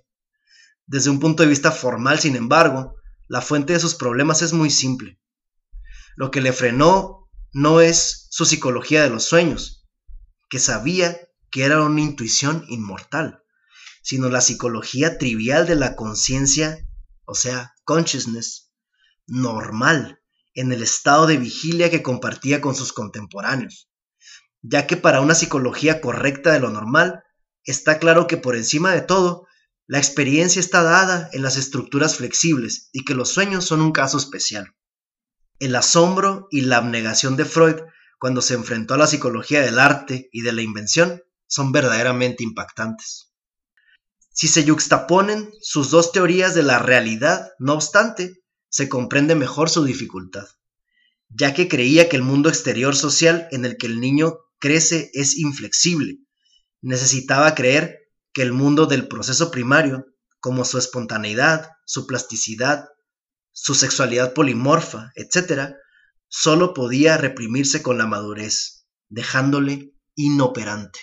Desde 0.88 1.10
un 1.10 1.20
punto 1.20 1.44
de 1.44 1.50
vista 1.50 1.72
formal, 1.72 2.20
sin 2.20 2.36
embargo, 2.36 2.96
la 3.28 3.42
fuente 3.42 3.74
de 3.74 3.80
sus 3.80 3.96
problemas 3.96 4.42
es 4.42 4.54
muy 4.54 4.70
simple. 4.70 5.20
Lo 6.16 6.32
que 6.32 6.42
le 6.42 6.54
frenó 6.54 7.30
no 7.52 7.82
es 7.82 8.28
su 8.30 8.46
psicología 8.46 9.04
de 9.04 9.10
los 9.10 9.26
sueños, 9.26 9.88
que 10.50 10.60
sabía 10.60 11.18
que 11.52 11.64
era 11.64 11.82
una 11.82 12.02
intuición 12.02 12.66
inmortal, 12.68 13.44
sino 14.02 14.30
la 14.30 14.42
psicología 14.42 15.18
trivial 15.18 15.68
de 15.68 15.76
la 15.76 15.96
conciencia, 15.96 16.88
o 17.26 17.36
sea, 17.36 17.74
consciousness, 17.84 18.72
normal, 19.28 20.22
en 20.54 20.72
el 20.72 20.84
estado 20.84 21.28
de 21.28 21.38
vigilia 21.38 21.90
que 21.90 22.04
compartía 22.04 22.62
con 22.62 22.76
sus 22.76 22.94
contemporáneos 22.94 23.90
ya 24.68 24.88
que 24.88 24.98
para 24.98 25.22
una 25.22 25.36
psicología 25.36 26.02
correcta 26.02 26.52
de 26.52 26.60
lo 26.60 26.70
normal, 26.70 27.24
está 27.64 28.00
claro 28.00 28.28
que 28.28 28.38
por 28.38 28.56
encima 28.56 28.94
de 28.94 29.02
todo, 29.02 29.48
la 29.88 30.00
experiencia 30.00 30.60
está 30.60 30.82
dada 30.82 31.30
en 31.34 31.44
las 31.44 31.58
estructuras 31.58 32.16
flexibles 32.16 32.90
y 32.92 33.06
que 33.06 33.14
los 33.14 33.30
sueños 33.30 33.66
son 33.66 33.82
un 33.82 33.92
caso 33.92 34.18
especial. 34.18 34.74
El 35.60 35.76
asombro 35.76 36.48
y 36.52 36.62
la 36.62 36.78
abnegación 36.78 37.38
de 37.38 37.46
Freud 37.46 37.78
cuando 38.20 38.42
se 38.42 38.56
enfrentó 38.56 38.94
a 38.94 38.98
la 38.98 39.08
psicología 39.08 39.62
del 39.62 39.80
arte 39.80 40.30
y 40.32 40.42
de 40.42 40.52
la 40.52 40.62
invención 40.62 41.24
son 41.48 41.72
verdaderamente 41.72 42.44
impactantes. 42.44 43.32
Si 44.32 44.50
se 44.50 44.66
yuxtaponen 44.66 45.50
sus 45.62 45.92
dos 45.92 46.12
teorías 46.12 46.56
de 46.56 46.64
la 46.64 46.80
realidad, 46.80 47.52
no 47.58 47.74
obstante, 47.74 48.44
se 48.68 48.90
comprende 48.90 49.36
mejor 49.36 49.70
su 49.70 49.86
dificultad, 49.86 50.46
ya 51.30 51.54
que 51.54 51.70
creía 51.70 52.10
que 52.10 52.18
el 52.18 52.24
mundo 52.24 52.50
exterior 52.50 52.96
social 52.96 53.48
en 53.52 53.64
el 53.64 53.78
que 53.78 53.88
el 53.88 54.02
niño 54.02 54.40
crece 54.60 55.10
es 55.14 55.38
inflexible. 55.38 56.20
Necesitaba 56.82 57.56
creer 57.56 58.10
que 58.34 58.42
el 58.42 58.52
mundo 58.52 58.88
del 58.88 59.08
proceso 59.08 59.52
primario, 59.52 60.06
como 60.42 60.66
su 60.66 60.78
espontaneidad, 60.78 61.70
su 61.86 62.06
plasticidad, 62.06 62.90
su 63.58 63.74
sexualidad 63.74 64.34
polimorfa, 64.34 65.14
etc., 65.16 65.76
solo 66.28 66.74
podía 66.74 67.16
reprimirse 67.16 67.82
con 67.82 67.98
la 67.98 68.06
madurez, 68.06 68.86
dejándole 69.08 69.94
inoperante. 70.16 71.00